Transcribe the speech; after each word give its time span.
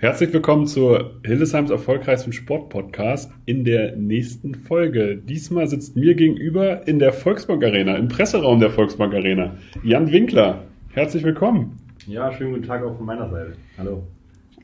Herzlich 0.00 0.32
willkommen 0.32 0.66
zur 0.66 1.20
Hildesheims 1.26 1.68
erfolgreichsten 1.68 2.32
Sportpodcast 2.32 3.30
in 3.44 3.64
der 3.64 3.96
nächsten 3.96 4.54
Folge. 4.54 5.18
Diesmal 5.18 5.68
sitzt 5.68 5.94
mir 5.94 6.14
gegenüber 6.14 6.88
in 6.88 6.98
der 6.98 7.12
Volksbank 7.12 7.62
Arena, 7.62 7.96
im 7.96 8.08
Presseraum 8.08 8.60
der 8.60 8.70
Volksbank 8.70 9.12
Arena, 9.12 9.58
Jan 9.82 10.10
Winkler. 10.10 10.64
Herzlich 10.88 11.22
willkommen. 11.22 11.76
Ja, 12.06 12.32
schönen 12.32 12.52
guten 12.52 12.66
Tag 12.66 12.82
auch 12.82 12.96
von 12.96 13.04
meiner 13.04 13.28
Seite. 13.28 13.52
Hallo. 13.76 14.04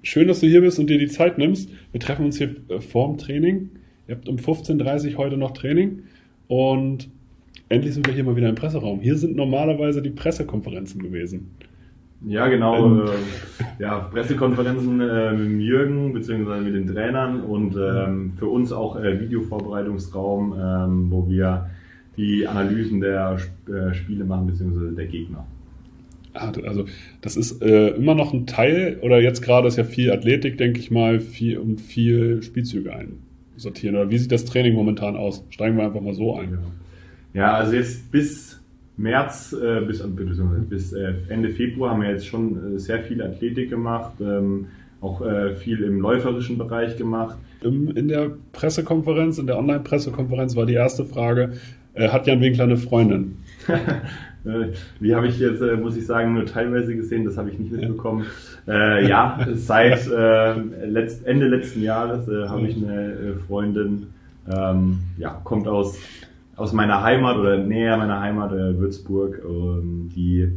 Schön, 0.02 0.26
dass 0.26 0.40
du 0.40 0.46
hier 0.46 0.62
bist 0.62 0.78
und 0.78 0.88
dir 0.88 0.96
die 0.96 1.06
Zeit 1.06 1.36
nimmst. 1.36 1.68
Wir 1.92 2.00
treffen 2.00 2.24
uns 2.24 2.38
hier 2.38 2.56
äh, 2.70 2.80
vorm 2.80 3.18
Training. 3.18 3.72
Ihr 4.08 4.14
habt 4.14 4.30
um 4.30 4.36
15.30 4.36 5.12
Uhr 5.12 5.18
heute 5.18 5.36
noch 5.36 5.50
Training 5.50 6.04
und 6.48 7.10
endlich 7.68 7.92
sind 7.92 8.06
wir 8.06 8.14
hier 8.14 8.24
mal 8.24 8.36
wieder 8.36 8.48
im 8.48 8.54
Presseraum. 8.54 9.00
Hier 9.00 9.18
sind 9.18 9.36
normalerweise 9.36 10.00
die 10.00 10.08
Pressekonferenzen 10.08 11.02
gewesen. 11.02 11.50
Ja, 12.24 12.48
genau. 12.48 13.04
Äh, 13.04 13.10
ja, 13.78 13.98
Pressekonferenzen 13.98 15.00
äh, 15.00 15.32
mit 15.32 15.60
Jürgen 15.60 16.12
bzw. 16.12 16.60
mit 16.60 16.74
den 16.74 16.86
Trainern 16.86 17.42
und 17.42 17.76
ähm, 17.76 18.32
für 18.38 18.46
uns 18.46 18.72
auch 18.72 18.96
äh, 18.96 19.20
Videovorbereitungsraum, 19.20 20.54
ähm, 20.58 21.10
wo 21.10 21.28
wir 21.28 21.70
die 22.16 22.46
Analysen 22.46 23.00
der 23.00 23.36
äh, 23.68 23.94
Spiele 23.94 24.24
machen 24.24 24.46
bzw. 24.46 24.94
der 24.96 25.06
Gegner. 25.06 25.46
Ah, 26.32 26.52
also 26.66 26.84
das 27.20 27.36
ist 27.36 27.62
äh, 27.62 27.88
immer 27.90 28.14
noch 28.14 28.32
ein 28.32 28.46
Teil 28.46 28.98
oder 29.02 29.20
jetzt 29.20 29.42
gerade 29.42 29.68
ist 29.68 29.76
ja 29.76 29.84
viel 29.84 30.12
Athletik, 30.12 30.58
denke 30.58 30.80
ich 30.80 30.90
mal, 30.90 31.20
viel 31.20 31.58
und 31.58 31.80
viel 31.80 32.42
Spielzüge 32.42 32.92
einsortieren. 32.92 33.96
Oder 33.96 34.10
wie 34.10 34.18
sieht 34.18 34.32
das 34.32 34.44
Training 34.44 34.74
momentan 34.74 35.16
aus? 35.16 35.44
Steigen 35.50 35.76
wir 35.76 35.84
einfach 35.84 36.00
mal 36.00 36.14
so 36.14 36.36
ein. 36.36 36.58
Ja, 37.32 37.54
also 37.54 37.74
jetzt 37.74 38.10
bis 38.10 38.45
März 38.96 39.52
äh, 39.52 39.80
bis, 39.82 40.02
bis 40.68 40.92
äh, 40.92 41.14
Ende 41.28 41.50
Februar 41.50 41.90
haben 41.90 42.02
wir 42.02 42.10
jetzt 42.10 42.26
schon 42.26 42.76
äh, 42.76 42.78
sehr 42.78 43.02
viel 43.02 43.22
Athletik 43.22 43.70
gemacht, 43.70 44.12
ähm, 44.20 44.66
auch 45.00 45.20
äh, 45.20 45.54
viel 45.54 45.82
im 45.82 46.00
läuferischen 46.00 46.56
Bereich 46.56 46.96
gemacht. 46.96 47.36
In 47.62 48.08
der 48.08 48.30
Pressekonferenz, 48.52 49.38
in 49.38 49.46
der 49.46 49.58
Online-Pressekonferenz 49.58 50.56
war 50.56 50.66
die 50.66 50.74
erste 50.74 51.04
Frage, 51.04 51.54
äh, 51.94 52.08
hat 52.08 52.26
Jan 52.26 52.40
Winkler 52.40 52.64
eine 52.64 52.76
Freundin? 52.76 53.36
Die 55.00 55.12
habe 55.12 55.26
ich 55.26 55.40
jetzt, 55.40 55.60
muss 55.80 55.96
ich 55.96 56.06
sagen, 56.06 56.34
nur 56.34 56.46
teilweise 56.46 56.94
gesehen, 56.94 57.24
das 57.24 57.36
habe 57.36 57.50
ich 57.50 57.58
nicht 57.58 57.72
mitbekommen. 57.72 58.26
Ja, 58.66 58.98
äh, 58.98 59.08
ja 59.08 59.46
seit 59.54 60.06
äh, 60.10 60.54
letzt, 60.86 61.26
Ende 61.26 61.48
letzten 61.48 61.82
Jahres 61.82 62.28
äh, 62.28 62.46
habe 62.46 62.68
ich 62.68 62.76
eine 62.76 63.34
Freundin, 63.48 64.06
ähm, 64.48 65.00
ja, 65.18 65.40
kommt 65.42 65.66
aus 65.66 65.98
aus 66.56 66.72
meiner 66.72 67.02
Heimat 67.02 67.36
oder 67.36 67.58
näher 67.58 67.96
meiner 67.96 68.20
Heimat, 68.20 68.52
äh, 68.52 68.78
Würzburg, 68.78 69.42
ähm, 69.44 70.10
die 70.14 70.50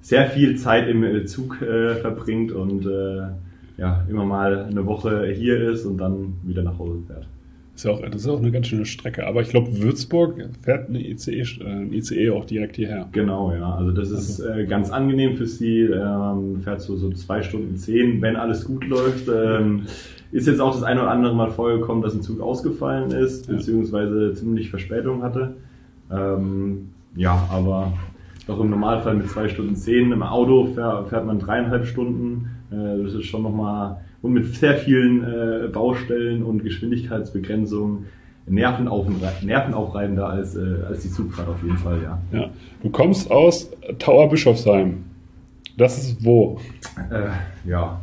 sehr 0.00 0.26
viel 0.30 0.56
Zeit 0.56 0.88
im 0.88 1.04
äh, 1.04 1.24
Zug 1.26 1.60
äh, 1.62 1.96
verbringt 1.96 2.52
und 2.52 2.86
äh, 2.86 3.28
ja, 3.76 4.06
immer 4.08 4.24
mal 4.24 4.64
eine 4.64 4.86
Woche 4.86 5.26
hier 5.26 5.70
ist 5.70 5.84
und 5.84 5.98
dann 5.98 6.34
wieder 6.42 6.62
nach 6.62 6.78
Hause 6.78 7.00
fährt. 7.06 7.26
Ist 7.74 7.84
ja 7.84 7.90
auch, 7.90 8.00
das 8.00 8.22
ist 8.22 8.28
auch 8.28 8.38
eine 8.38 8.50
ganz 8.50 8.68
schöne 8.68 8.86
Strecke. 8.86 9.26
Aber 9.26 9.42
ich 9.42 9.50
glaube, 9.50 9.82
Würzburg 9.82 10.48
fährt 10.62 10.88
eine 10.88 11.06
ICE, 11.06 11.42
äh, 11.60 11.94
ICE 11.94 12.30
auch 12.30 12.46
direkt 12.46 12.76
hierher. 12.76 13.06
Genau, 13.12 13.52
ja. 13.52 13.74
Also 13.74 13.92
das 13.92 14.10
ist 14.10 14.40
also. 14.40 14.60
äh, 14.60 14.64
ganz 14.64 14.90
angenehm 14.90 15.36
für 15.36 15.44
sie. 15.44 15.80
Ähm, 15.82 16.62
fährt 16.62 16.80
so, 16.80 16.96
so 16.96 17.10
zwei 17.10 17.42
Stunden 17.42 17.76
zehn, 17.76 18.22
wenn 18.22 18.36
alles 18.36 18.64
gut 18.64 18.86
läuft. 18.86 19.28
Ähm, 19.28 19.82
ist 20.32 20.46
jetzt 20.46 20.60
auch 20.60 20.72
das 20.72 20.82
eine 20.82 21.02
oder 21.02 21.10
andere 21.10 21.34
Mal 21.34 21.50
vorgekommen, 21.50 22.02
dass 22.02 22.14
ein 22.14 22.22
Zug 22.22 22.40
ausgefallen 22.40 23.10
ist, 23.10 23.48
beziehungsweise 23.48 24.34
ziemlich 24.34 24.70
Verspätung 24.70 25.22
hatte. 25.22 25.54
Ähm, 26.10 26.90
ja, 27.14 27.48
aber 27.50 27.92
doch 28.46 28.60
im 28.60 28.70
Normalfall 28.70 29.14
mit 29.14 29.28
zwei 29.28 29.48
Stunden 29.48 29.76
zehn. 29.76 30.12
Im 30.12 30.22
Auto 30.22 30.66
fährt 30.66 31.26
man 31.26 31.38
dreieinhalb 31.38 31.86
Stunden. 31.86 32.50
Äh, 32.70 33.02
das 33.02 33.14
ist 33.14 33.24
schon 33.24 33.42
nochmal, 33.42 33.98
und 34.22 34.32
mit 34.32 34.54
sehr 34.54 34.76
vielen 34.76 35.24
äh, 35.24 35.68
Baustellen 35.68 36.42
und 36.42 36.62
Geschwindigkeitsbegrenzungen 36.62 38.06
nervenaufreibender 38.48 40.28
als, 40.28 40.54
äh, 40.54 40.82
als 40.88 41.02
die 41.02 41.10
Zugfahrt 41.10 41.48
auf 41.48 41.62
jeden 41.62 41.78
Fall, 41.78 42.00
ja. 42.02 42.18
ja. 42.32 42.48
Du 42.82 42.90
kommst 42.90 43.30
aus 43.30 43.70
Tauerbischofsheim. 43.98 45.04
Das 45.76 45.98
ist 45.98 46.24
wo? 46.24 46.58
Äh, 47.10 47.68
ja, 47.68 48.00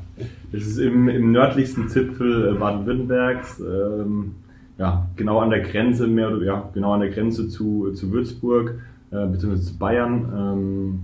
es 0.52 0.68
ist 0.68 0.78
im, 0.78 1.10
im 1.10 1.32
nördlichsten 1.32 1.90
Zipfel 1.90 2.50
äh, 2.50 2.60
Baden-Württembergs, 2.60 3.60
ähm, 3.60 4.36
ja, 4.78 5.08
genau 5.16 5.40
an 5.40 5.50
der 5.50 5.62
Grenze, 5.62 6.08
mehr 6.08 6.32
oder 6.32 6.44
ja, 6.44 6.70
genau 6.74 6.94
an 6.94 7.02
der 7.02 7.10
Grenze 7.10 7.48
zu, 7.48 7.92
zu 7.92 8.12
Würzburg, 8.12 8.76
äh, 9.12 9.26
beziehungsweise 9.28 9.72
zu 9.72 9.78
Bayern. 9.78 10.34
Ähm, 10.36 11.00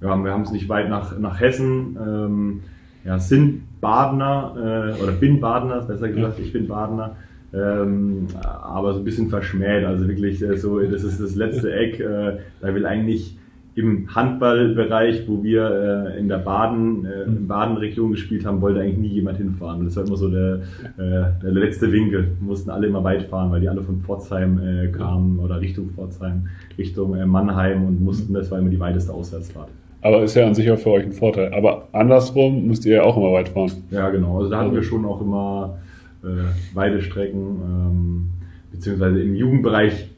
ja, 0.00 0.16
wir 0.16 0.32
haben 0.32 0.42
es 0.42 0.52
nicht 0.52 0.68
weit 0.68 0.88
nach, 0.88 1.18
nach 1.18 1.40
Hessen. 1.40 1.96
Ähm, 1.96 2.60
ja, 3.04 3.18
sind 3.18 3.62
Badener, 3.80 4.96
äh, 4.98 5.02
oder 5.02 5.12
bin 5.12 5.40
Badener, 5.40 5.82
besser 5.82 6.08
gesagt, 6.08 6.38
ich 6.38 6.52
bin 6.52 6.68
Badener. 6.68 7.16
Ähm, 7.52 8.28
aber 8.42 8.92
so 8.92 9.00
ein 9.00 9.04
bisschen 9.04 9.28
verschmäht, 9.28 9.84
also 9.84 10.06
wirklich 10.06 10.40
äh, 10.40 10.56
so, 10.56 10.78
das 10.80 11.02
ist 11.02 11.20
das 11.20 11.34
letzte 11.34 11.72
Eck, 11.72 11.98
äh, 11.98 12.38
da 12.60 12.74
will 12.74 12.86
eigentlich 12.86 13.39
im 13.74 14.14
Handballbereich, 14.14 15.28
wo 15.28 15.42
wir 15.42 16.12
äh, 16.14 16.18
in 16.18 16.28
der 16.28 16.38
Baden, 16.38 17.04
äh, 17.04 17.22
in 17.22 17.46
Badenregion 17.46 18.10
gespielt 18.12 18.44
haben, 18.44 18.60
wollte 18.60 18.80
eigentlich 18.80 18.98
nie 18.98 19.14
jemand 19.14 19.38
hinfahren. 19.38 19.84
das 19.84 19.96
war 19.96 20.06
immer 20.06 20.16
so 20.16 20.28
der, 20.28 20.60
äh, 20.98 21.42
der 21.42 21.52
letzte 21.52 21.92
Winkel. 21.92 22.32
Wir 22.38 22.48
mussten 22.48 22.70
alle 22.70 22.88
immer 22.88 23.04
weit 23.04 23.24
fahren, 23.24 23.50
weil 23.52 23.60
die 23.60 23.68
alle 23.68 23.82
von 23.82 24.00
Pforzheim 24.00 24.58
äh, 24.58 24.88
kamen 24.88 25.38
oder 25.38 25.60
Richtung 25.60 25.90
Pforzheim, 25.90 26.48
Richtung 26.76 27.14
äh, 27.14 27.24
Mannheim 27.26 27.86
und 27.86 28.02
mussten, 28.02 28.34
das 28.34 28.50
war 28.50 28.58
immer 28.58 28.70
die 28.70 28.80
weiteste 28.80 29.12
Auswärtsfahrt. 29.12 29.68
Aber 30.02 30.22
ist 30.22 30.34
ja 30.34 30.46
an 30.46 30.54
sich 30.54 30.70
auch 30.70 30.78
für 30.78 30.90
euch 30.90 31.04
ein 31.04 31.12
Vorteil. 31.12 31.52
Aber 31.52 31.88
andersrum 31.92 32.66
müsst 32.66 32.86
ihr 32.86 32.96
ja 32.96 33.02
auch 33.02 33.16
immer 33.16 33.32
weit 33.32 33.50
fahren. 33.50 33.70
Ja, 33.90 34.08
genau. 34.10 34.38
Also 34.38 34.50
da 34.50 34.58
hatten 34.58 34.74
wir 34.74 34.82
schon 34.82 35.04
auch 35.04 35.20
immer 35.20 35.78
äh, 36.24 36.74
weite 36.74 37.02
Strecken, 37.02 37.38
ähm, 37.38 38.30
beziehungsweise 38.72 39.20
im 39.22 39.34
Jugendbereich 39.34 40.08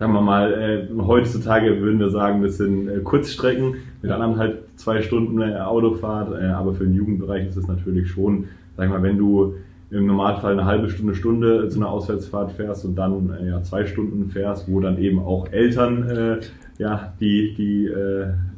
sagen 0.00 0.14
wir 0.14 0.22
mal, 0.22 0.52
äh, 0.54 0.88
heutzutage 1.02 1.78
würden 1.82 2.00
wir 2.00 2.08
sagen, 2.08 2.42
das 2.42 2.56
sind 2.56 2.88
äh, 2.88 3.00
Kurzstrecken, 3.00 3.74
mit 4.00 4.10
anderthalb, 4.10 4.66
zwei 4.76 5.02
Stunden 5.02 5.42
äh, 5.42 5.56
Autofahrt, 5.56 6.32
äh, 6.40 6.46
aber 6.46 6.72
für 6.72 6.84
den 6.84 6.94
Jugendbereich 6.94 7.46
ist 7.46 7.56
es 7.56 7.68
natürlich 7.68 8.08
schon, 8.08 8.46
sagen 8.78 8.90
wir 8.92 8.98
mal, 8.98 9.02
wenn 9.02 9.18
du 9.18 9.56
im 9.90 10.06
Normalfall 10.06 10.52
eine 10.52 10.64
halbe 10.64 10.88
Stunde, 10.88 11.14
Stunde 11.14 11.68
zu 11.68 11.78
einer 11.78 11.90
Auswärtsfahrt 11.90 12.52
fährst 12.52 12.86
und 12.86 12.96
dann 12.96 13.30
äh, 13.30 13.48
ja, 13.50 13.62
zwei 13.62 13.84
Stunden 13.84 14.30
fährst, 14.30 14.72
wo 14.72 14.80
dann 14.80 14.96
eben 14.96 15.18
auch 15.18 15.52
Eltern 15.52 16.08
äh, 16.08 16.40
ja, 16.78 17.12
die, 17.20 17.54
die 17.58 17.90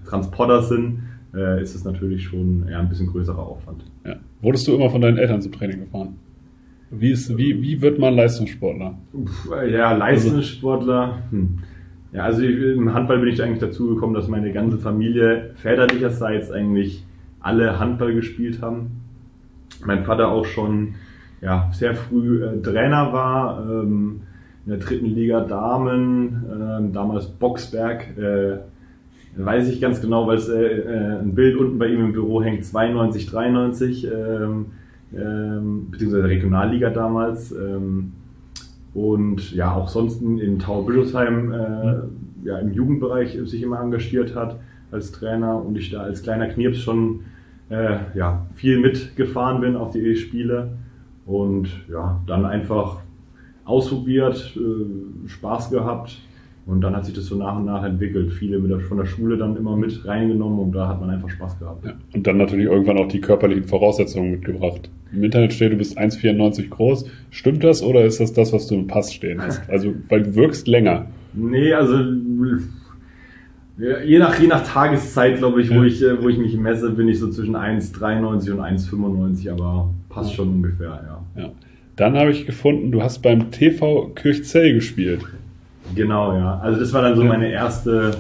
Transporter 0.06 0.62
sind, 0.62 1.00
ist 1.60 1.75
es 1.75 1.84
natürlich 1.84 2.22
schon 2.22 2.69
eher 2.69 2.78
ein 2.78 2.88
bisschen 2.88 3.08
größerer 3.08 3.44
Aufwand. 3.44 3.82
Ja. 4.04 4.14
Wurdest 4.42 4.69
du 4.69 4.75
immer 4.76 4.91
von 4.91 5.00
deinen 5.00 5.19
Eltern 5.19 5.42
zum 5.42 5.50
Training 5.50 5.81
gefahren? 5.81 6.19
Wie, 6.94 7.10
ist, 7.10 7.36
wie, 7.38 7.62
wie 7.62 7.80
wird 7.80 7.98
man 7.98 8.14
Leistungssportler? 8.14 8.94
Ja, 9.70 9.92
Leistungssportler. 9.92 11.22
Hm. 11.30 11.58
Ja, 12.12 12.25
also 12.25 12.42
im 12.42 12.92
Handball 12.92 13.20
bin 13.20 13.32
ich 13.32 13.42
eigentlich 13.42 13.60
dazu 13.60 13.94
gekommen, 13.94 14.12
dass 14.12 14.28
meine 14.28 14.53
ganze 14.53 14.76
Familie 14.76 15.52
väterlicherseits 15.54 16.50
eigentlich 16.50 17.04
alle 17.41 17.78
Handball 17.78 18.14
gespielt 18.14 18.60
haben. 18.60 19.00
Mein 19.86 20.04
Vater 20.04 20.28
auch 20.28 20.44
schon 20.44 20.94
ja, 21.41 21.70
sehr 21.72 21.94
früh 21.94 22.44
äh, 22.44 22.60
Trainer 22.60 23.12
war, 23.14 23.66
ähm, 23.69 24.20
in 24.66 24.72
der 24.72 24.78
dritten 24.78 25.06
Liga 25.06 25.41
Damen, 25.41 26.44
äh, 26.44 26.92
damals 26.92 27.26
Boxberg. 27.26 28.16
Äh, 28.19 28.58
weiß 29.34 29.69
ich 29.70 29.81
ganz 29.81 30.02
genau, 30.02 30.26
weil 30.26 30.36
es 30.36 30.48
äh, 30.50 30.62
äh, 30.62 31.20
ein 31.20 31.34
Bild 31.34 31.56
unten 31.56 31.78
bei 31.78 31.86
ihm 31.86 32.04
im 32.04 32.12
Büro 32.12 32.42
hängt, 32.42 32.64
92, 32.64 33.26
93. 33.26 34.06
Ähm, 34.06 34.66
ähm, 35.16 35.88
beziehungsweise 35.90 36.28
Regionalliga 36.28 36.90
damals. 36.90 37.52
Ähm, 37.52 38.12
und 38.94 39.52
ja, 39.52 39.74
auch 39.74 39.88
sonst 39.88 40.20
in 40.20 40.58
Tauberbischofsheim 40.58 41.52
äh, 41.52 42.46
ja, 42.46 42.58
im 42.58 42.72
Jugendbereich 42.72 43.38
sich 43.44 43.62
immer 43.62 43.80
engagiert 43.80 44.34
hat 44.34 44.58
als 44.90 45.12
Trainer 45.12 45.64
und 45.64 45.78
ich 45.78 45.90
da 45.90 46.00
als 46.00 46.22
kleiner 46.22 46.48
Knirps 46.48 46.78
schon 46.80 47.20
äh, 47.70 47.96
ja, 48.14 48.46
viel 48.54 48.78
mitgefahren 48.78 49.60
bin 49.62 49.76
auf 49.76 49.92
die 49.92 50.00
E-Spiele 50.00 50.72
und 51.25 51.69
ja, 51.90 52.20
dann 52.26 52.44
einfach 52.44 53.00
ausprobiert, 53.64 54.56
äh, 54.56 55.28
Spaß 55.28 55.70
gehabt 55.70 56.20
und 56.66 56.81
dann 56.82 56.94
hat 56.94 57.06
sich 57.06 57.14
das 57.14 57.26
so 57.26 57.37
nach 57.37 57.56
und 57.56 57.64
nach 57.64 57.82
entwickelt. 57.84 58.32
Viele 58.32 58.58
mit 58.58 58.70
der, 58.70 58.81
von 58.81 58.98
der 58.98 59.06
Schule 59.06 59.37
dann 59.37 59.56
immer 59.56 59.76
mit 59.76 60.06
reingenommen 60.06 60.58
und 60.58 60.72
da 60.72 60.88
hat 60.88 61.00
man 61.00 61.10
einfach 61.10 61.31
Spaß 61.31 61.58
gehabt. 61.58 61.84
Ja. 61.84 61.92
Und 62.14 62.26
dann 62.26 62.37
natürlich 62.37 62.66
irgendwann 62.66 62.98
auch 62.98 63.08
die 63.08 63.20
körperlichen 63.20 63.64
Voraussetzungen 63.64 64.32
mitgebracht. 64.32 64.90
Im 65.12 65.25
Internet 65.25 65.53
steht, 65.53 65.73
du 65.73 65.76
bist 65.76 65.99
1,94 65.99 66.69
groß. 66.69 67.05
Stimmt 67.31 67.64
das 67.64 67.82
oder 67.82 68.05
ist 68.05 68.20
das 68.20 68.32
das, 68.32 68.53
was 68.53 68.67
du 68.67 68.75
im 68.75 68.87
Pass 68.87 69.12
stehen 69.12 69.41
hast? 69.43 69.62
Also, 69.69 69.94
weil 70.09 70.23
du 70.23 70.35
wirkst 70.35 70.67
länger. 70.69 71.06
Nee, 71.35 71.73
also 71.73 71.99
je 74.05 74.19
nach, 74.19 74.38
je 74.38 74.47
nach 74.47 74.67
Tageszeit, 74.67 75.38
glaube 75.38 75.62
ich, 75.62 75.75
wo, 75.75 75.82
ich, 75.82 76.03
äh, 76.03 76.23
wo 76.23 76.29
ich 76.29 76.38
mich 76.38 76.56
messe, 76.56 76.91
bin 76.91 77.09
ich 77.09 77.19
so 77.19 77.31
zwischen 77.31 77.56
1,93 77.56 78.53
und 78.53 78.61
1,95, 78.61 79.50
aber 79.50 79.91
passt 80.09 80.35
schon 80.35 80.49
ungefähr, 80.49 81.03
ja. 81.06 81.43
ja. 81.43 81.50
Dann 81.97 82.17
habe 82.17 82.31
ich 82.31 82.47
gefunden, 82.47 82.91
du 82.91 83.03
hast 83.03 83.20
beim 83.20 83.50
TV 83.50 84.11
Kirchzell 84.14 84.75
gespielt. 84.75 85.20
Genau, 85.94 86.35
ja. 86.35 86.59
Also 86.59 86.81
das 86.81 86.93
war 86.93 87.03
dann 87.03 87.17
so 87.17 87.25
meine 87.25 87.50
erste 87.50 88.17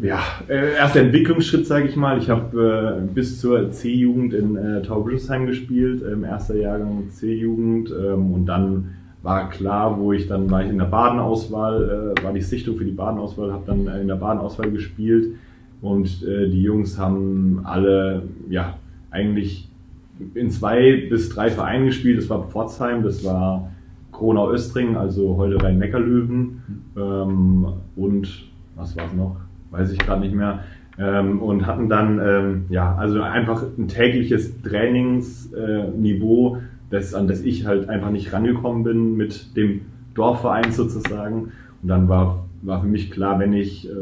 Ja, 0.00 0.20
äh, 0.48 0.74
erster 0.74 1.00
Entwicklungsschritt, 1.00 1.66
sage 1.66 1.86
ich 1.86 1.96
mal. 1.96 2.16
Ich 2.16 2.30
habe 2.30 3.02
äh, 3.02 3.12
bis 3.12 3.40
zur 3.40 3.70
C-Jugend 3.70 4.32
in 4.32 4.56
äh, 4.56 4.82
Taubelsheim 4.82 5.46
gespielt, 5.46 6.02
ähm, 6.10 6.24
erster 6.24 6.56
Jahrgang 6.56 7.10
C-Jugend 7.10 7.90
ähm, 7.90 8.32
und 8.32 8.46
dann 8.46 8.94
war 9.22 9.50
klar, 9.50 9.98
wo 9.98 10.12
ich 10.12 10.26
dann 10.26 10.50
war 10.50 10.64
ich 10.64 10.70
in 10.70 10.78
der 10.78 10.86
Badenauswahl, 10.86 12.14
äh, 12.16 12.24
war 12.24 12.32
die 12.32 12.40
Sichtung 12.40 12.76
für 12.76 12.86
die 12.86 12.92
Badenauswahl, 12.92 13.52
habe 13.52 13.64
dann 13.66 13.86
in 14.00 14.08
der 14.08 14.16
Badenauswahl 14.16 14.70
gespielt 14.70 15.34
und 15.82 16.22
äh, 16.22 16.48
die 16.48 16.62
Jungs 16.62 16.98
haben 16.98 17.60
alle 17.64 18.22
ja 18.48 18.78
eigentlich 19.10 19.68
in 20.34 20.50
zwei 20.50 21.06
bis 21.10 21.28
drei 21.28 21.50
Vereinen 21.50 21.86
gespielt. 21.86 22.18
Das 22.18 22.30
war 22.30 22.48
Pforzheim, 22.48 23.02
das 23.02 23.24
war 23.24 23.70
Kronau 24.10 24.50
Östring, 24.50 24.96
also 24.96 25.36
heute 25.36 25.62
Rhein-Neckar-Löwen 25.62 26.62
ähm, 26.96 27.66
und 27.94 28.44
was 28.74 28.96
war 28.96 29.06
es 29.06 29.12
noch? 29.12 29.41
Weiß 29.72 29.90
ich 29.90 29.98
gerade 29.98 30.20
nicht 30.20 30.34
mehr. 30.34 30.60
Ähm, 30.98 31.40
und 31.40 31.66
hatten 31.66 31.88
dann 31.88 32.20
ähm, 32.22 32.64
ja 32.68 32.94
also 32.94 33.22
einfach 33.22 33.64
ein 33.76 33.88
tägliches 33.88 34.62
Trainingsniveau, 34.62 36.56
äh, 36.56 36.60
das, 36.90 37.14
an 37.14 37.26
das 37.26 37.40
ich 37.40 37.66
halt 37.66 37.88
einfach 37.88 38.10
nicht 38.10 38.32
rangekommen 38.32 38.84
bin 38.84 39.16
mit 39.16 39.56
dem 39.56 39.80
Dorfverein 40.14 40.70
sozusagen. 40.70 41.52
Und 41.82 41.88
dann 41.88 42.08
war, 42.08 42.44
war 42.60 42.82
für 42.82 42.86
mich 42.86 43.10
klar, 43.10 43.38
wenn 43.40 43.54
ich 43.54 43.88
äh, 43.88 43.92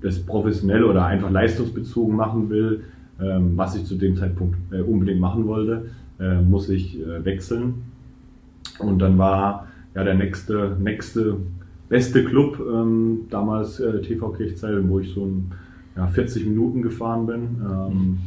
das 0.00 0.18
professionell 0.20 0.84
oder 0.84 1.06
einfach 1.06 1.30
leistungsbezogen 1.30 2.16
machen 2.16 2.50
will, 2.50 2.84
ähm, 3.20 3.52
was 3.56 3.76
ich 3.76 3.84
zu 3.84 3.96
dem 3.96 4.16
Zeitpunkt 4.16 4.56
äh, 4.72 4.80
unbedingt 4.80 5.20
machen 5.20 5.46
wollte, 5.46 5.86
äh, 6.18 6.40
muss 6.40 6.68
ich 6.68 6.98
äh, 7.00 7.24
wechseln. 7.24 7.82
Und 8.78 8.98
dann 9.00 9.18
war 9.18 9.68
ja 9.94 10.04
der 10.04 10.14
nächste, 10.14 10.76
nächste 10.80 11.36
beste 11.88 12.24
Club, 12.24 12.58
ähm, 12.60 13.26
damals 13.30 13.80
äh, 13.80 14.00
TV 14.02 14.30
Kirchzell, 14.30 14.88
wo 14.88 15.00
ich 15.00 15.12
so 15.12 15.24
ein, 15.24 15.52
ja, 15.96 16.06
40 16.06 16.46
Minuten 16.46 16.82
gefahren 16.82 17.26
bin. 17.26 17.42
Ähm, 17.62 18.18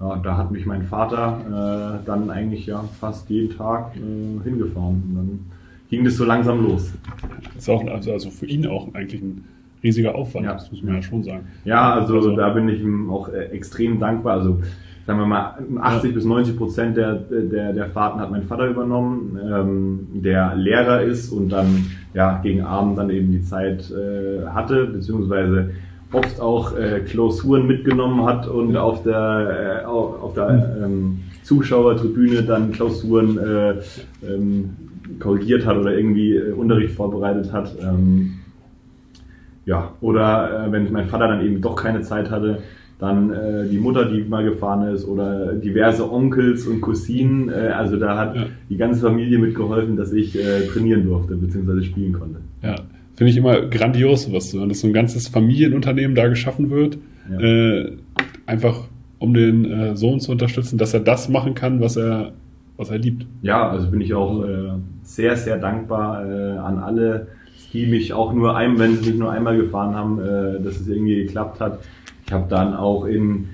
ja, 0.00 0.16
da 0.16 0.36
hat 0.36 0.50
mich 0.50 0.66
mein 0.66 0.82
Vater 0.82 2.00
äh, 2.02 2.06
dann 2.06 2.30
eigentlich 2.30 2.66
ja 2.66 2.82
fast 3.00 3.30
jeden 3.30 3.56
Tag 3.56 3.96
äh, 3.96 4.44
hingefahren. 4.44 5.02
Und 5.08 5.14
dann 5.14 5.40
ging 5.88 6.04
das 6.04 6.16
so 6.16 6.24
langsam 6.24 6.62
los. 6.64 6.92
Das 7.54 7.62
ist 7.62 7.68
auch 7.68 7.86
also, 7.86 8.12
also 8.12 8.30
für 8.30 8.46
ihn 8.46 8.66
auch 8.66 8.92
eigentlich 8.94 9.22
ein 9.22 9.44
riesiger 9.82 10.14
Aufwand, 10.14 10.46
ja. 10.46 10.54
das 10.54 10.70
muss 10.70 10.82
man 10.82 10.94
ja 10.94 11.02
schon 11.02 11.22
sagen. 11.22 11.46
Ja, 11.64 11.94
also, 11.94 12.16
also 12.16 12.36
da 12.36 12.50
bin 12.50 12.68
ich 12.68 12.80
ihm 12.80 13.10
auch 13.10 13.28
äh, 13.28 13.46
extrem 13.46 13.98
dankbar. 13.98 14.38
Also 14.38 14.60
sagen 15.06 15.20
wir 15.20 15.26
mal, 15.26 15.54
80 15.80 16.10
ja. 16.10 16.14
bis 16.14 16.24
90 16.24 16.56
Prozent 16.56 16.96
der, 16.96 17.14
der, 17.14 17.72
der 17.72 17.86
Fahrten 17.86 18.20
hat 18.20 18.30
mein 18.30 18.42
Vater 18.42 18.66
übernommen, 18.66 19.38
ähm, 19.40 20.08
der 20.14 20.56
Lehrer 20.56 21.02
ist 21.02 21.30
und 21.30 21.50
dann 21.50 21.86
ja 22.12 22.40
gegen 22.42 22.62
Abend 22.62 22.98
dann 22.98 23.10
eben 23.10 23.30
die 23.30 23.42
Zeit 23.42 23.90
äh, 23.90 24.46
hatte, 24.48 24.86
beziehungsweise 24.86 25.70
oft 26.12 26.40
auch 26.40 26.76
äh, 26.76 27.00
Klausuren 27.00 27.66
mitgenommen 27.66 28.24
hat 28.26 28.48
und 28.48 28.76
auf 28.76 29.02
der, 29.04 29.82
äh, 29.82 29.86
auf 29.86 30.34
der 30.34 30.76
ähm, 30.82 31.20
Zuschauertribüne 31.42 32.42
dann 32.42 32.72
Klausuren 32.72 33.38
äh, 33.38 33.74
ähm, 34.26 34.76
korrigiert 35.20 35.66
hat 35.66 35.76
oder 35.76 35.96
irgendwie 35.96 36.36
äh, 36.36 36.52
Unterricht 36.52 36.94
vorbereitet 36.94 37.52
hat. 37.52 37.76
Ähm, 37.80 38.34
ja, 39.64 39.92
oder 40.00 40.66
äh, 40.66 40.72
wenn 40.72 40.90
mein 40.92 41.06
Vater 41.06 41.28
dann 41.28 41.44
eben 41.44 41.60
doch 41.60 41.76
keine 41.76 42.02
Zeit 42.02 42.30
hatte, 42.30 42.62
dann 42.98 43.30
äh, 43.30 43.68
die 43.68 43.78
Mutter, 43.78 44.06
die 44.06 44.22
mal 44.22 44.44
gefahren 44.44 44.94
ist 44.94 45.06
oder 45.06 45.52
diverse 45.52 46.10
Onkels 46.10 46.66
und 46.66 46.80
Cousinen. 46.80 47.50
Äh, 47.50 47.68
also 47.68 47.96
da 47.96 48.16
hat 48.16 48.36
ja. 48.36 48.46
die 48.70 48.76
ganze 48.76 49.00
Familie 49.00 49.38
mitgeholfen, 49.38 49.96
dass 49.96 50.12
ich 50.12 50.38
äh, 50.38 50.66
trainieren 50.66 51.04
durfte 51.04 51.36
bzw. 51.36 51.82
spielen 51.82 52.12
konnte. 52.14 52.40
Ja, 52.62 52.76
finde 53.14 53.30
ich 53.30 53.36
immer 53.36 53.60
grandios, 53.66 54.24
zu 54.24 54.58
hören, 54.58 54.68
dass 54.70 54.80
so 54.80 54.86
ein 54.86 54.94
ganzes 54.94 55.28
Familienunternehmen 55.28 56.14
da 56.14 56.28
geschaffen 56.28 56.70
wird. 56.70 56.96
Ja. 57.30 57.40
Äh, 57.40 57.92
einfach 58.46 58.88
um 59.18 59.34
den 59.34 59.64
äh, 59.64 59.96
Sohn 59.96 60.20
zu 60.20 60.32
unterstützen, 60.32 60.78
dass 60.78 60.94
er 60.94 61.00
das 61.00 61.28
machen 61.28 61.54
kann, 61.54 61.80
was 61.80 61.96
er, 61.96 62.32
was 62.76 62.90
er 62.90 62.98
liebt. 62.98 63.26
Ja, 63.42 63.68
also 63.70 63.90
bin 63.90 64.00
ich 64.00 64.14
auch 64.14 64.44
äh, 64.44 64.70
sehr, 65.02 65.36
sehr 65.36 65.58
dankbar 65.58 66.24
äh, 66.24 66.58
an 66.58 66.78
alle, 66.78 67.28
die 67.72 67.86
mich 67.86 68.12
auch 68.12 68.32
nur 68.32 68.56
ein, 68.56 68.78
wenn 68.78 68.96
sie 68.96 69.10
mich 69.10 69.18
nur 69.18 69.30
einmal 69.30 69.56
gefahren 69.56 69.94
haben, 69.94 70.20
äh, 70.20 70.62
dass 70.62 70.80
es 70.80 70.88
irgendwie 70.88 71.16
geklappt 71.16 71.60
hat. 71.60 71.80
Ich 72.26 72.32
habe 72.32 72.46
dann 72.48 72.74
auch 72.74 73.04
in 73.04 73.48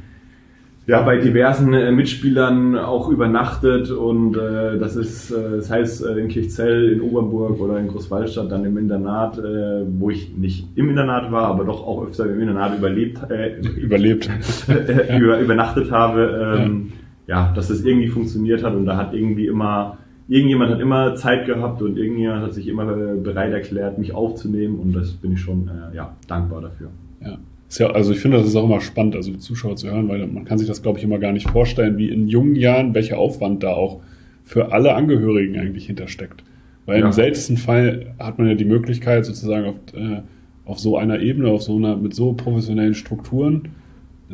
ja, 0.87 1.01
bei 1.03 1.17
diversen 1.17 1.73
äh, 1.75 1.93
Mitspielern 1.93 2.77
auch 2.77 3.09
übernachtet 3.09 3.91
und 3.91 4.37
äh, 4.37 4.79
das 4.79 4.97
ist, 4.97 5.31
äh, 5.31 5.57
das 5.57 5.71
heißt 5.71 6.05
äh, 6.05 6.19
in 6.19 6.29
Kirchzell, 6.29 6.91
in 6.91 7.01
Obernburg 7.01 7.61
oder 7.61 7.79
in 7.79 7.87
Großwallstadt 7.87 8.51
dann 8.51 8.65
im 8.65 8.77
Internat, 8.77 9.39
äh, 9.39 9.85
wo 9.87 10.11
ich 10.11 10.37
nicht 10.37 10.67
im 10.75 10.91
Internat 10.91 11.31
war, 11.31 11.45
aber 11.45 11.65
doch 11.65 11.87
auch 11.87 12.05
öfter 12.05 12.27
im 12.27 12.41
Internat 12.41 12.77
überlebt, 12.77 13.21
äh, 13.31 13.61
überlebt, 13.77 14.29
über, 15.17 15.39
übernachtet 15.39 15.93
habe, 15.93 16.59
ähm, 16.59 16.93
ja. 17.29 17.47
ja, 17.47 17.53
dass 17.55 17.69
das 17.69 17.85
irgendwie 17.85 18.09
funktioniert 18.09 18.65
hat 18.65 18.75
und 18.75 18.85
da 18.85 18.97
hat 18.97 19.15
irgendwie 19.15 19.47
immer 19.47 19.99
irgendjemand 20.27 20.73
hat 20.73 20.81
immer 20.81 21.15
Zeit 21.15 21.47
gehabt 21.47 21.81
und 21.83 21.97
irgendjemand 21.97 22.43
hat 22.43 22.55
sich 22.55 22.67
immer 22.67 22.87
bereit 22.87 23.53
erklärt, 23.53 23.99
mich 23.99 24.15
aufzunehmen 24.15 24.81
und 24.81 24.95
das 24.95 25.13
bin 25.13 25.33
ich 25.33 25.41
schon 25.41 25.71
ja, 25.93 26.17
dankbar 26.27 26.63
dafür. 26.63 26.89
Ja. 27.21 27.39
Ja, 27.79 27.91
also 27.91 28.13
ich 28.13 28.21
finde, 28.21 28.39
das 28.39 28.47
ist 28.47 28.57
auch 28.57 28.65
immer 28.65 28.81
spannend, 28.81 29.17
also 29.17 29.31
die 29.31 29.39
Zuschauer 29.39 29.77
zu 29.77 29.91
hören, 29.91 30.09
weil 30.09 30.27
man 30.27 30.45
kann 30.45 30.59
sich 30.59 30.69
das, 30.69 30.83
glaube 30.83 30.99
ich, 30.99 31.05
immer 31.05 31.19
gar 31.19 31.33
nicht 31.33 31.49
vorstellen, 31.49 31.97
wie 31.99 32.09
in 32.09 32.29
jungen 32.29 32.55
Jahren, 32.57 32.95
welcher 32.95 33.19
Aufwand 33.19 33.63
da 33.63 33.71
auch 33.71 34.01
für 34.45 34.73
alle 34.73 34.95
Angehörigen 34.95 35.59
eigentlich 35.59 35.87
hintersteckt. 35.87 36.45
Weil 36.87 37.01
ja. 37.01 37.07
im 37.07 37.13
seltensten 37.13 37.57
Fall 37.57 38.15
hat 38.19 38.39
man 38.39 38.49
ja 38.49 38.55
die 38.55 38.65
Möglichkeit, 38.65 39.25
sozusagen 39.25 39.67
auf, 39.67 39.75
äh, 39.95 40.23
auf 40.65 40.79
so 40.79 40.97
einer 40.97 41.21
Ebene, 41.21 41.49
auf 41.49 41.63
so 41.63 41.77
einer, 41.77 41.97
mit 41.97 42.15
so 42.15 42.33
professionellen 42.33 42.95
Strukturen 42.95 43.69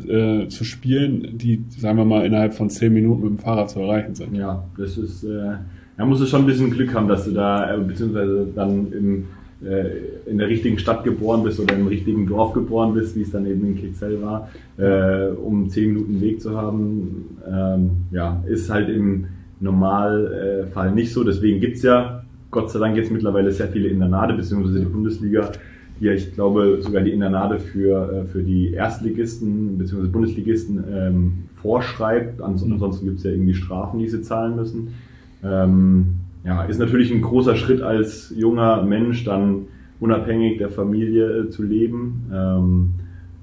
äh, 0.07 0.47
zu 0.47 0.63
spielen, 0.63 1.37
die, 1.37 1.63
sagen 1.69 1.97
wir 1.97 2.05
mal, 2.05 2.25
innerhalb 2.25 2.53
von 2.53 2.69
zehn 2.69 2.93
Minuten 2.93 3.21
mit 3.23 3.31
dem 3.31 3.37
Fahrrad 3.37 3.69
zu 3.69 3.79
erreichen 3.79 4.15
sind. 4.15 4.35
Ja, 4.35 4.63
das 4.77 4.97
ist, 4.97 5.23
äh, 5.23 5.53
da 5.97 6.05
musst 6.05 6.21
du 6.21 6.25
schon 6.25 6.41
ein 6.41 6.45
bisschen 6.45 6.71
Glück 6.71 6.93
haben, 6.93 7.07
dass 7.07 7.25
du 7.25 7.31
da, 7.31 7.75
äh, 7.75 7.79
beziehungsweise 7.79 8.47
dann 8.55 8.91
im 8.93 9.27
in 9.61 10.37
der 10.37 10.47
richtigen 10.47 10.79
Stadt 10.79 11.03
geboren 11.03 11.43
bist 11.43 11.59
oder 11.59 11.75
im 11.75 11.87
richtigen 11.87 12.25
Dorf 12.25 12.53
geboren 12.53 12.93
bist, 12.93 13.15
wie 13.17 13.23
es 13.23 13.31
dann 13.31 13.45
eben 13.45 13.65
in 13.65 13.75
Kirchzell 13.75 14.21
war, 14.21 14.49
äh, 14.77 15.31
um 15.31 15.69
zehn 15.69 15.93
Minuten 15.93 16.21
Weg 16.21 16.41
zu 16.41 16.55
haben, 16.55 17.37
ähm, 17.45 17.89
ja, 18.11 18.41
ist 18.47 18.69
halt 18.69 18.87
im 18.87 19.25
Normalfall 19.59 20.91
nicht 20.93 21.11
so. 21.11 21.25
Deswegen 21.25 21.59
gibt's 21.59 21.83
ja 21.83 22.23
Gott 22.51 22.71
sei 22.71 22.79
Dank 22.79 22.95
jetzt 22.95 23.11
mittlerweile 23.11 23.51
sehr 23.51 23.67
viele 23.67 23.89
Internate, 23.89 24.33
beziehungsweise 24.33 24.79
die 24.79 24.85
Bundesliga, 24.85 25.51
die 25.99 26.05
ja, 26.05 26.13
ich 26.13 26.33
glaube, 26.33 26.79
sogar 26.81 27.01
die 27.01 27.11
Internate 27.11 27.59
für, 27.59 28.11
äh, 28.11 28.25
für 28.25 28.41
die 28.41 28.71
Erstligisten 28.71 29.77
beziehungsweise 29.77 30.11
Bundesligisten 30.11 30.83
ähm, 30.89 31.33
vorschreibt. 31.55 32.41
Ansonsten 32.41 33.07
gibt's 33.07 33.23
ja 33.23 33.31
irgendwie 33.31 33.53
Strafen, 33.53 33.99
die 33.99 34.07
sie 34.07 34.21
zahlen 34.21 34.55
müssen. 34.55 34.93
Ähm, 35.43 36.18
ja, 36.43 36.63
ist 36.63 36.79
natürlich 36.79 37.11
ein 37.11 37.21
großer 37.21 37.55
Schritt 37.55 37.81
als 37.81 38.33
junger 38.35 38.83
Mensch 38.83 39.23
dann 39.23 39.67
unabhängig 39.99 40.57
der 40.57 40.69
Familie 40.69 41.25
äh, 41.25 41.49
zu 41.49 41.63
leben. 41.63 42.31
Ähm, 42.33 42.93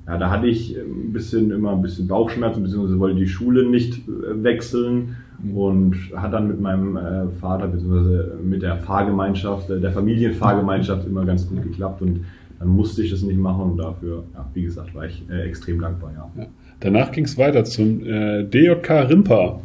ja, 0.07 0.17
da 0.19 0.31
hatte 0.31 0.47
ich 0.47 0.77
ein 0.77 1.13
bisschen 1.13 1.51
immer 1.51 1.73
ein 1.73 1.83
bisschen 1.83 2.07
Bauchschmerzen, 2.07 2.63
beziehungsweise 2.63 2.99
wollte 2.99 3.17
die 3.17 3.27
Schule 3.27 3.69
nicht 3.69 4.09
äh, 4.09 4.43
wechseln 4.43 5.17
mhm. 5.43 5.57
und 5.57 5.97
hat 6.15 6.33
dann 6.33 6.49
mit 6.49 6.61
meinem 6.61 6.97
äh, 6.97 7.29
Vater 7.41 7.69
beziehungsweise 7.69 8.39
mit 8.43 8.63
der 8.63 8.77
Fahrgemeinschaft, 8.77 9.69
der 9.69 9.91
Familienfahrgemeinschaft 9.93 11.07
immer 11.07 11.25
ganz 11.25 11.49
gut 11.49 11.63
geklappt 11.63 12.03
und 12.03 12.21
dann 12.59 12.69
musste 12.69 13.03
ich 13.03 13.11
das 13.11 13.23
nicht 13.23 13.39
machen 13.39 13.73
und 13.73 13.77
dafür, 13.77 14.25
ja, 14.33 14.49
wie 14.55 14.63
gesagt, 14.63 14.95
war 14.95 15.05
ich 15.05 15.23
äh, 15.29 15.43
extrem 15.43 15.81
dankbar. 15.81 16.13
Ja. 16.15 16.31
ja. 16.43 16.49
Danach 16.81 17.13
ging 17.13 17.25
es 17.25 17.37
weiter 17.37 17.65
zum 17.65 18.03
äh, 18.03 18.45
DJK 18.45 19.11
Rimpa. 19.11 19.61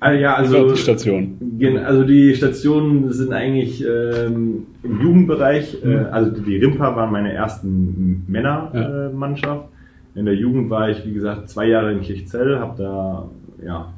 Ah, 0.00 0.12
ja, 0.12 0.34
also 0.34 0.70
die 0.70 0.76
Station. 0.76 1.38
Also 1.84 2.04
die 2.04 2.34
Stationen 2.34 3.12
sind 3.12 3.32
eigentlich 3.32 3.84
ähm, 3.84 4.66
im 4.82 5.00
Jugendbereich. 5.00 5.82
Äh, 5.82 5.86
mhm. 5.86 6.06
also 6.12 6.30
die 6.30 6.56
Rimpa 6.56 6.94
waren 6.94 7.10
meine 7.10 7.32
ersten 7.32 8.24
Männermannschaft. 8.28 9.64
Ja. 9.64 9.68
Äh, 10.14 10.18
in 10.20 10.24
der 10.24 10.34
Jugend 10.34 10.70
war 10.70 10.88
ich, 10.88 11.04
wie 11.04 11.12
gesagt, 11.12 11.48
zwei 11.48 11.66
Jahre 11.66 11.92
in 11.92 12.00
Kirchzell, 12.00 12.58
habe 12.58 12.74
da 12.78 13.28
ja 13.64 13.92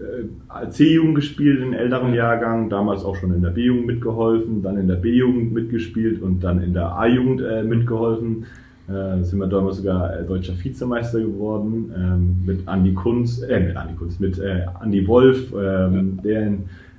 äh, 0.00 0.68
C-Jugend 0.70 1.14
gespielt, 1.14 1.60
in 1.60 1.72
älteren 1.72 2.14
Jahrgang, 2.14 2.68
damals 2.68 3.04
auch 3.04 3.16
schon 3.16 3.32
in 3.32 3.42
der 3.42 3.50
B-Jugend 3.50 3.86
mitgeholfen, 3.86 4.62
dann 4.62 4.76
in 4.76 4.88
der 4.88 4.96
B-Jugend 4.96 5.52
mitgespielt 5.52 6.20
und 6.22 6.42
dann 6.42 6.62
in 6.62 6.74
der 6.74 6.96
A-Jugend 6.96 7.42
äh, 7.42 7.62
mitgeholfen 7.62 8.46
äh, 8.90 9.22
sind 9.22 9.38
wir 9.38 9.46
damals 9.46 9.76
sogar 9.76 10.18
äh, 10.18 10.24
deutscher 10.24 10.54
Vizemeister 10.54 11.20
geworden 11.20 11.92
ähm, 11.96 12.36
mit 12.44 12.66
Andi 12.66 12.92
Kunz, 12.92 13.40
äh, 13.42 13.60
mit 13.60 13.76
Andi 13.76 13.94
Kunz, 13.94 14.18
mit 14.18 14.38
äh, 14.38 14.66
Andi 14.80 15.06
Wolf, 15.06 15.52
ähm, 15.52 16.16
ja. 16.16 16.22
der, 16.22 16.52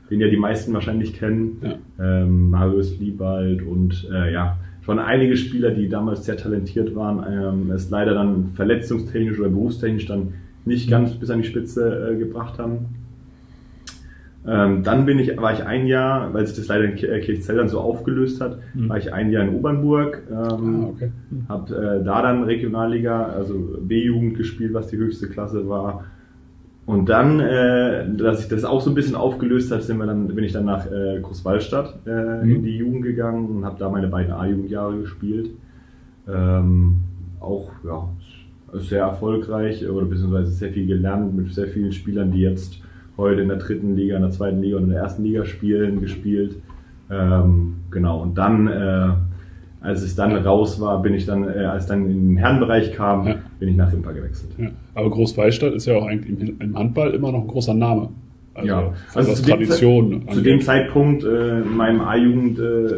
den 0.10 0.19
ja 0.19 0.27
die 0.27 0.38
meisten 0.38 0.74
wahrscheinlich 0.74 1.13
kennen, 1.13 1.62
ja. 1.62 1.75
ähm, 2.00 2.50
Marius 2.50 2.98
Liebald 3.00 3.62
und 3.62 4.07
äh, 4.12 4.33
ja, 4.33 4.57
schon 4.81 5.00
einige 5.00 5.38
Spieler, 5.38 5.71
die 5.71 5.89
damals 5.89 6.25
sehr 6.25 6.38
talentiert 6.38 6.95
waren, 6.95 7.25
ähm, 7.29 7.71
es 7.71 7.89
leider 7.89 8.13
dann 8.13 8.48
verletzungstechnisch 8.55 9.39
oder 9.39 9.50
berufstechnisch 9.50 10.05
dann 10.05 10.33
nicht 10.65 10.89
ganz 10.89 11.13
bis 11.13 11.29
an 11.29 11.41
die 11.41 11.48
Spitze 11.48 12.12
äh, 12.12 12.17
gebracht 12.17 12.60
haben. 12.60 13.00
Ähm, 14.48 14.81
dann 14.81 15.05
bin 15.05 15.19
ich, 15.19 15.38
war 15.38 15.53
ich 15.53 15.63
ein 15.63 15.86
Jahr, 15.86 16.33
weil 16.33 16.48
sich 16.48 16.55
das 16.55 16.67
leider 16.67 16.86
in 16.86 16.95
Kirchzell 16.95 17.57
dann 17.57 17.69
so 17.69 17.79
aufgelöst 17.79 18.41
hat, 18.41 18.57
mhm. 18.74 18.89
war 18.89 18.98
ich 18.98 19.13
ein 19.13 19.29
Jahr 19.29 19.43
in 19.43 19.55
Obernburg, 19.55 20.24
ähm, 20.31 20.36
ah, 20.36 20.88
okay. 20.88 21.12
mhm. 21.29 21.48
habe 21.48 21.75
äh, 21.75 22.03
da 22.03 22.24
dann 22.24 22.43
Regionalliga, 22.43 23.24
also 23.25 23.77
B-Jugend 23.81 24.36
gespielt, 24.38 24.74
was 24.74 24.88
die 24.88 24.98
höchste 24.98 25.29
Klasse 25.29 25.69
war. 25.69 26.05
Und 26.88 27.10
dann, 27.10 27.39
äh, 27.39 28.12
dass 28.15 28.39
sich 28.39 28.48
das 28.48 28.65
auch 28.65 28.81
so 28.81 28.89
ein 28.89 28.95
bisschen 28.95 29.15
aufgelöst 29.15 29.71
hat, 29.71 29.83
sind 29.83 29.98
wir 29.98 30.07
dann, 30.07 30.27
bin 30.27 30.43
ich 30.43 30.53
dann 30.53 30.65
nach 30.65 30.88
äh, 30.88 31.19
Großwallstadt 31.21 32.00
äh, 32.07 32.43
mhm. 32.43 32.55
in 32.55 32.63
die 32.63 32.77
Jugend 32.77 33.03
gegangen 33.03 33.48
und 33.48 33.65
habe 33.65 33.77
da 33.77 33.89
meine 33.89 34.07
beiden 34.07 34.33
A-Jugendjahre 34.33 34.98
gespielt. 34.98 35.51
Ähm, 36.27 37.01
auch 37.39 37.71
ja, 37.86 38.10
sehr 38.74 39.01
erfolgreich 39.01 39.88
oder 39.88 40.05
beziehungsweise 40.05 40.51
sehr 40.51 40.71
viel 40.71 40.88
gelernt 40.88 41.36
mit 41.36 41.53
sehr 41.53 41.67
vielen 41.67 41.91
Spielern, 41.91 42.31
die 42.31 42.41
jetzt 42.41 42.81
heute 43.21 43.41
in 43.41 43.47
der 43.47 43.57
dritten 43.57 43.95
Liga, 43.95 44.15
in 44.17 44.21
der 44.21 44.31
zweiten 44.31 44.61
Liga 44.61 44.77
und 44.77 44.83
in 44.83 44.89
der 44.89 44.99
ersten 44.99 45.23
Liga 45.23 45.45
spielen, 45.45 46.01
gespielt. 46.01 46.57
Ähm, 47.09 47.75
genau, 47.89 48.21
und 48.21 48.37
dann, 48.37 48.67
äh, 48.67 49.09
als 49.81 50.03
ich 50.03 50.15
dann 50.15 50.35
raus 50.35 50.79
war, 50.79 51.01
bin 51.01 51.13
ich 51.13 51.25
dann, 51.25 51.47
äh, 51.47 51.65
als 51.65 51.87
dann 51.87 52.09
in 52.09 52.29
den 52.29 52.37
Herrenbereich 52.37 52.93
kam, 52.93 53.27
ja. 53.27 53.35
bin 53.59 53.69
ich 53.69 53.75
nach 53.75 53.91
Rimpa 53.91 54.11
gewechselt. 54.11 54.51
Ja. 54.57 54.69
Aber 54.95 55.09
Großwallstadt 55.09 55.73
ist 55.73 55.85
ja 55.85 55.95
auch 55.95 56.05
eigentlich 56.05 56.53
im 56.59 56.77
Handball 56.77 57.11
immer 57.11 57.31
noch 57.31 57.41
ein 57.41 57.47
großer 57.47 57.73
Name. 57.73 58.09
Also, 58.53 58.67
ja, 58.67 58.93
also 59.13 59.33
zu 59.33 59.43
Tradition. 59.43 60.11
Dem, 60.11 60.29
zu 60.29 60.41
dem 60.41 60.61
Zeitpunkt 60.61 61.23
äh, 61.23 61.61
in 61.61 61.75
meinem 61.75 62.01
A-Jugend 62.01 62.59
äh, 62.59 62.91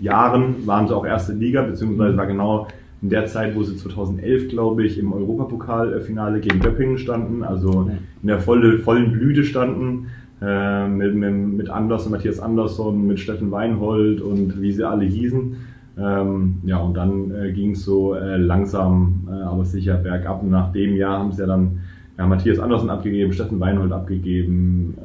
Jahren 0.00 0.66
waren 0.66 0.88
sie 0.88 0.96
auch 0.96 1.06
erste 1.06 1.32
Liga, 1.32 1.62
beziehungsweise 1.62 2.16
war 2.16 2.26
genau 2.26 2.66
in 3.04 3.10
der 3.10 3.26
Zeit, 3.26 3.54
wo 3.54 3.62
sie 3.62 3.76
2011, 3.76 4.48
glaube 4.48 4.82
ich, 4.82 4.98
im 4.98 5.12
Europapokalfinale 5.12 6.40
gegen 6.40 6.58
Göppingen 6.60 6.96
standen, 6.96 7.42
also 7.42 7.90
in 8.22 8.26
der 8.26 8.38
volle, 8.38 8.78
vollen 8.78 9.12
Blüte 9.12 9.44
standen, 9.44 10.06
äh, 10.40 10.88
mit, 10.88 11.14
mit, 11.14 11.34
mit 11.34 11.68
Anderson, 11.68 12.12
Matthias 12.12 12.40
Andersson, 12.40 13.06
mit 13.06 13.20
Steffen 13.20 13.50
Weinhold 13.50 14.22
und 14.22 14.58
wie 14.62 14.72
sie 14.72 14.88
alle 14.88 15.04
hießen. 15.04 15.54
Ähm, 15.98 16.60
ja, 16.64 16.78
und 16.78 16.94
dann 16.94 17.30
äh, 17.30 17.52
ging 17.52 17.72
es 17.72 17.84
so 17.84 18.14
äh, 18.14 18.38
langsam, 18.38 19.28
äh, 19.28 19.42
aber 19.42 19.66
sicher 19.66 19.96
bergab. 19.96 20.42
Und 20.42 20.50
nach 20.50 20.72
dem 20.72 20.96
Jahr 20.96 21.18
haben 21.18 21.30
sie 21.30 21.42
ja 21.42 21.46
dann 21.46 21.80
ja, 22.16 22.26
Matthias 22.26 22.58
Andersen 22.58 22.88
abgegeben, 22.88 23.34
Steffen 23.34 23.60
Weinhold 23.60 23.92
abgegeben, 23.92 24.96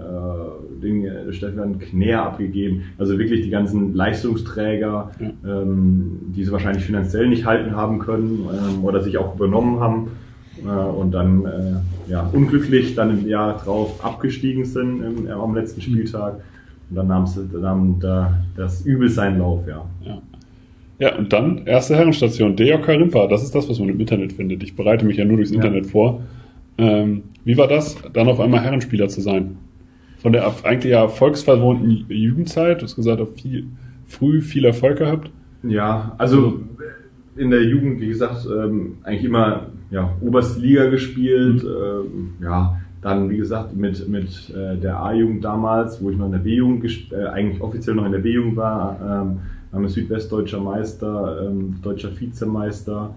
den, 0.81 1.05
äh, 1.05 1.33
Stefan 1.33 1.79
Knär 1.79 2.23
abgegeben. 2.23 2.83
Also 2.97 3.17
wirklich 3.17 3.41
die 3.41 3.49
ganzen 3.49 3.93
Leistungsträger, 3.93 5.11
ähm, 5.19 6.19
die 6.35 6.43
sie 6.43 6.51
wahrscheinlich 6.51 6.83
finanziell 6.83 7.27
nicht 7.27 7.45
halten 7.45 7.75
haben 7.75 7.99
können 7.99 8.47
ähm, 8.51 8.83
oder 8.83 9.01
sich 9.01 9.17
auch 9.17 9.35
übernommen 9.35 9.79
haben 9.79 10.07
äh, 10.65 10.69
und 10.69 11.11
dann 11.11 11.45
äh, 11.45 12.11
ja, 12.11 12.29
unglücklich 12.33 12.95
dann 12.95 13.11
im 13.11 13.27
Jahr 13.27 13.57
drauf 13.57 14.03
abgestiegen 14.03 14.65
sind 14.65 15.01
im, 15.01 15.27
äh, 15.27 15.31
am 15.31 15.55
letzten 15.55 15.81
Spieltag. 15.81 16.35
Und 16.89 16.95
dann 16.95 17.07
nahm, 17.07 17.27
sie, 17.27 17.47
nahm 17.59 17.99
da 17.99 18.39
das 18.55 18.85
Übel 18.85 19.09
seinen 19.09 19.39
Lauf, 19.39 19.67
ja. 19.67 19.85
ja. 20.05 20.21
Ja, 20.99 21.17
und 21.17 21.31
dann 21.31 21.65
erste 21.65 21.95
Herrenstation, 21.95 22.57
DJK 22.57 22.89
Rimpa. 22.89 23.27
Das 23.27 23.41
ist 23.41 23.55
das, 23.55 23.69
was 23.69 23.79
man 23.79 23.87
im 23.87 23.99
Internet 24.01 24.33
findet. 24.33 24.63
Ich 24.63 24.75
bereite 24.75 25.05
mich 25.05 25.15
ja 25.15 25.23
nur 25.23 25.37
durchs 25.37 25.51
ja. 25.51 25.55
Internet 25.55 25.85
vor. 25.85 26.21
Ähm, 26.77 27.23
wie 27.45 27.57
war 27.57 27.67
das, 27.67 27.95
dann 28.13 28.27
auf 28.27 28.41
einmal 28.41 28.61
Herrenspieler 28.61 29.07
zu 29.07 29.21
sein? 29.21 29.57
Von 30.21 30.33
der 30.33 30.45
eigentlich 30.63 30.91
ja 30.91 31.01
erfolgsverwohnten 31.01 32.05
Jugendzeit, 32.09 32.81
du 32.81 32.85
hast 32.85 32.95
gesagt, 32.95 33.21
auch 33.21 33.29
viel, 33.29 33.67
früh 34.05 34.41
viel 34.41 34.65
Erfolg 34.65 34.97
gehabt. 34.97 35.31
Ja, 35.63 36.13
also 36.17 36.59
in 37.35 37.51
der 37.51 37.63
Jugend, 37.63 38.01
wie 38.01 38.07
gesagt, 38.07 38.45
ähm, 38.45 38.97
eigentlich 39.03 39.23
immer 39.23 39.67
ja, 39.91 40.13
oberste 40.21 40.59
Liga 40.59 40.89
gespielt. 40.89 41.63
Mhm. 41.63 41.69
Ähm, 41.69 42.33
ja, 42.41 42.81
dann, 43.01 43.29
wie 43.29 43.37
gesagt, 43.37 43.75
mit, 43.75 44.09
mit 44.09 44.53
äh, 44.53 44.75
der 44.77 44.99
A-Jugend 45.01 45.43
damals, 45.43 46.03
wo 46.03 46.09
ich 46.09 46.17
noch 46.17 46.25
in 46.25 46.33
der 46.33 46.39
B-Jugend, 46.39 47.11
äh, 47.13 47.27
eigentlich 47.27 47.61
offiziell 47.61 47.95
noch 47.95 48.05
in 48.05 48.11
der 48.11 48.19
B-Jugend 48.19 48.57
war, 48.57 48.99
ähm, 49.01 49.39
waren 49.71 49.81
wir 49.83 49.89
Südwestdeutscher 49.89 50.59
Meister, 50.59 51.47
ähm, 51.47 51.75
deutscher 51.81 52.09
Vizemeister. 52.19 53.15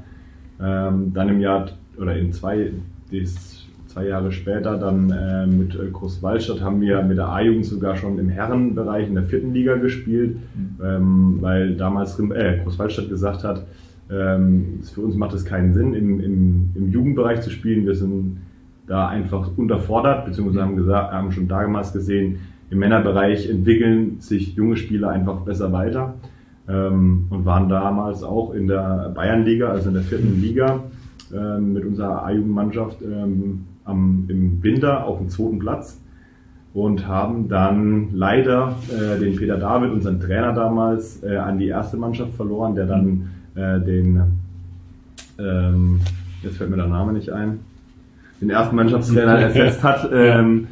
Dann 0.59 1.29
im 1.29 1.41
Jahr, 1.41 1.71
oder 1.99 2.15
in 2.15 2.33
zwei, 2.33 2.71
das 3.11 3.62
zwei 3.93 4.07
Jahre 4.07 4.33
später 4.33 4.79
dann 4.79 5.11
äh, 5.11 5.47
mit 5.47 5.75
äh, 5.75 5.91
Großwallstadt 5.91 6.63
haben 6.63 6.81
wir 6.81 7.03
mit 7.03 7.19
der 7.19 7.29
A-Jugend 7.29 7.67
sogar 7.67 7.97
schon 7.97 8.19
im 8.19 8.31
Herrenbereich 8.31 9.07
in 9.07 9.15
der 9.15 9.25
vierten 9.25 9.53
Liga 9.53 9.77
gespielt, 9.77 10.37
mhm. 10.55 10.85
ähm, 10.85 11.37
weil 11.41 11.77
damals 11.77 12.19
äh, 12.19 12.61
Großwallstadt 12.63 13.11
gesagt 13.11 13.45
hat, 13.45 13.67
ähm, 14.11 14.81
für 14.83 15.03
uns 15.03 15.15
macht 15.15 15.35
es 15.35 15.45
keinen 15.45 15.75
Sinn, 15.75 15.95
im, 15.95 16.21
im, 16.21 16.71
im 16.75 16.91
Jugendbereich 16.91 17.43
zu 17.43 17.51
spielen. 17.51 17.85
Wir 17.85 17.95
sind 17.95 18.39
da 18.87 19.09
einfach 19.09 19.51
unterfordert, 19.57 20.25
beziehungsweise 20.25 20.63
haben, 20.63 20.77
gesagt, 20.77 21.13
haben 21.13 21.33
schon 21.33 21.49
damals 21.49 21.93
gesehen, 21.93 22.39
im 22.71 22.79
Männerbereich 22.79 23.51
entwickeln 23.51 24.21
sich 24.21 24.55
junge 24.55 24.77
Spieler 24.77 25.11
einfach 25.11 25.41
besser 25.41 25.71
weiter 25.73 26.15
ähm, 26.67 27.27
und 27.29 27.45
waren 27.45 27.69
damals 27.69 28.23
auch 28.23 28.55
in 28.55 28.67
der 28.67 29.13
Bayernliga, 29.15 29.69
also 29.69 29.89
in 29.89 29.95
der 29.95 30.03
vierten 30.03 30.41
Liga, 30.41 30.83
ähm, 31.35 31.75
mit 31.75 31.85
unserer 31.85 32.25
A-Jugendmannschaft 32.25 33.03
ähm, 33.03 33.67
am, 33.85 34.25
im 34.29 34.63
Winter 34.63 35.05
auf 35.05 35.19
dem 35.19 35.29
zweiten 35.29 35.59
Platz 35.59 36.01
und 36.75 37.07
haben 37.07 37.49
dann 37.49 38.09
leider 38.13 38.77
äh, 38.89 39.19
den 39.19 39.37
Peter 39.37 39.59
David, 39.59 39.93
unseren 39.93 40.21
Trainer 40.21 40.53
damals, 40.53 41.23
äh, 41.23 41.37
an 41.37 41.59
die 41.59 41.69
erste 41.69 41.97
Mannschaft 41.97 42.35
verloren, 42.35 42.75
der 42.75 42.87
dann 42.87 43.31
äh, 43.55 43.81
den, 43.81 44.23
ähm, 45.39 46.01
jetzt 46.43 46.57
fällt 46.57 46.71
mir 46.71 46.77
der 46.77 46.87
Name 46.87 47.13
nicht 47.13 47.31
ein, 47.31 47.61
den 48.41 48.51
ersten 48.51 48.75
Mannschaftstrainer 48.77 49.39
ersetzt 49.41 49.83
hat. 49.83 50.09
Ähm, 50.13 50.69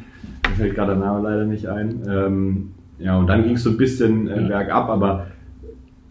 mir 0.49 0.55
fällt 0.55 0.75
gerade 0.75 0.93
der 0.93 1.05
Name 1.05 1.21
leider 1.21 1.45
nicht 1.45 1.67
ein. 1.67 2.01
Ähm, 2.09 2.71
ja, 2.97 3.17
und 3.17 3.27
dann 3.27 3.43
ging 3.43 3.55
es 3.55 3.63
so 3.63 3.69
ein 3.69 3.77
bisschen 3.77 4.27
äh, 4.27 4.41
bergab, 4.47 4.89
aber 4.89 5.27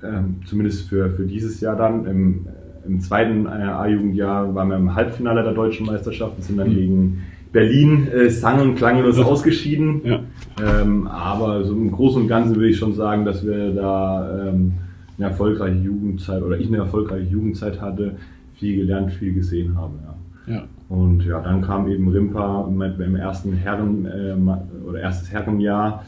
ähm, 0.03 0.37
zumindest 0.47 0.89
für, 0.89 1.11
für 1.11 1.25
dieses 1.25 1.61
Jahr 1.61 1.77
dann 1.77 2.07
im 2.07 2.47
im 2.87 3.01
zweiten 3.01 3.47
äh, 3.47 3.49
A-Jugendjahr 3.49 4.55
waren 4.55 4.69
wir 4.69 4.77
im 4.77 4.95
Halbfinale 4.95 5.43
der 5.43 5.53
deutschen 5.53 5.87
Meisterschaft 5.87 6.37
und 6.37 6.45
sind 6.45 6.59
dann 6.59 6.71
mhm. 6.71 6.75
gegen 6.75 7.23
Berlin 7.53 8.09
äh, 8.09 8.31
sang- 8.31 8.61
und 8.61 8.75
klanglos 8.77 9.19
ja. 9.19 9.25
ausgeschieden. 9.25 10.01
Ja. 10.05 10.21
Ähm, 10.63 11.07
aber 11.07 11.65
so 11.65 11.73
im 11.73 11.91
Großen 11.91 12.23
und 12.23 12.29
Ganzen 12.29 12.57
würde 12.57 12.69
ich 12.69 12.77
schon 12.77 12.95
sagen, 12.95 13.25
dass 13.25 13.45
wir 13.45 13.73
da 13.73 14.49
ähm, 14.49 14.73
eine 15.19 15.29
erfolgreiche 15.29 15.79
Jugendzeit 15.79 16.43
oder 16.43 16.59
ich 16.59 16.69
eine 16.69 16.79
erfolgreiche 16.79 17.27
Jugendzeit 17.29 17.81
hatte, 17.81 18.17
viel 18.55 18.77
gelernt, 18.77 19.13
viel 19.13 19.33
gesehen 19.33 19.77
habe. 19.77 19.95
Ja. 20.47 20.55
ja. 20.55 20.63
Und 20.89 21.25
ja, 21.25 21.41
dann 21.41 21.61
kam 21.63 21.89
eben 21.89 22.09
Rimpa 22.09 22.67
im 22.69 23.17
ersten 23.17 23.53
Herren 23.53 24.07
äh, 24.07 24.35
oder 24.89 25.01
erstes 25.01 25.31
Herrenjahr 25.31 26.05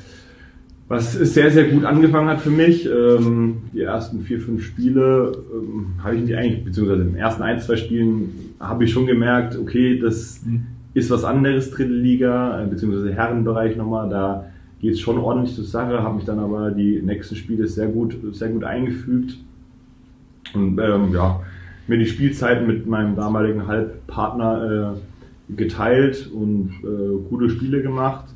was 0.88 1.12
sehr, 1.12 1.50
sehr 1.50 1.68
gut 1.68 1.84
angefangen 1.84 2.28
hat 2.28 2.40
für 2.40 2.50
mich. 2.50 2.86
Ähm, 2.86 3.62
die 3.72 3.80
ersten 3.80 4.20
vier, 4.20 4.40
fünf 4.40 4.62
Spiele 4.64 5.32
ähm, 5.52 5.94
habe 6.02 6.16
ich 6.16 6.22
mich 6.22 6.36
eigentlich, 6.36 6.64
beziehungsweise 6.64 7.02
in 7.02 7.08
den 7.08 7.16
ersten 7.16 7.42
ein, 7.42 7.60
zwei 7.60 7.76
Spielen 7.76 8.54
habe 8.60 8.84
ich 8.84 8.92
schon 8.92 9.06
gemerkt, 9.06 9.56
okay, 9.56 9.98
das 9.98 10.42
mhm. 10.44 10.66
ist 10.94 11.10
was 11.10 11.24
anderes, 11.24 11.70
dritte 11.70 11.92
Liga, 11.92 12.62
äh, 12.62 12.66
beziehungsweise 12.66 13.12
Herrenbereich 13.12 13.76
nochmal, 13.76 14.10
da 14.10 14.46
geht 14.80 14.94
es 14.94 15.00
schon 15.00 15.18
ordentlich 15.18 15.54
zur 15.54 15.64
Sache, 15.64 16.02
habe 16.02 16.16
mich 16.16 16.24
dann 16.24 16.40
aber 16.40 16.72
die 16.72 17.00
nächsten 17.00 17.36
Spiele 17.36 17.68
sehr 17.68 17.86
gut, 17.86 18.16
sehr 18.32 18.48
gut 18.48 18.64
eingefügt 18.64 19.38
und 20.54 20.78
ähm, 20.78 21.14
ja, 21.14 21.40
mir 21.86 21.98
die 21.98 22.06
Spielzeiten 22.06 22.66
mit 22.66 22.86
meinem 22.86 23.14
damaligen 23.16 23.66
Halbpartner 23.66 24.96
äh, 24.96 25.54
geteilt 25.54 26.28
und 26.32 26.72
äh, 26.82 27.28
gute 27.30 27.48
Spiele 27.48 27.82
gemacht 27.82 28.31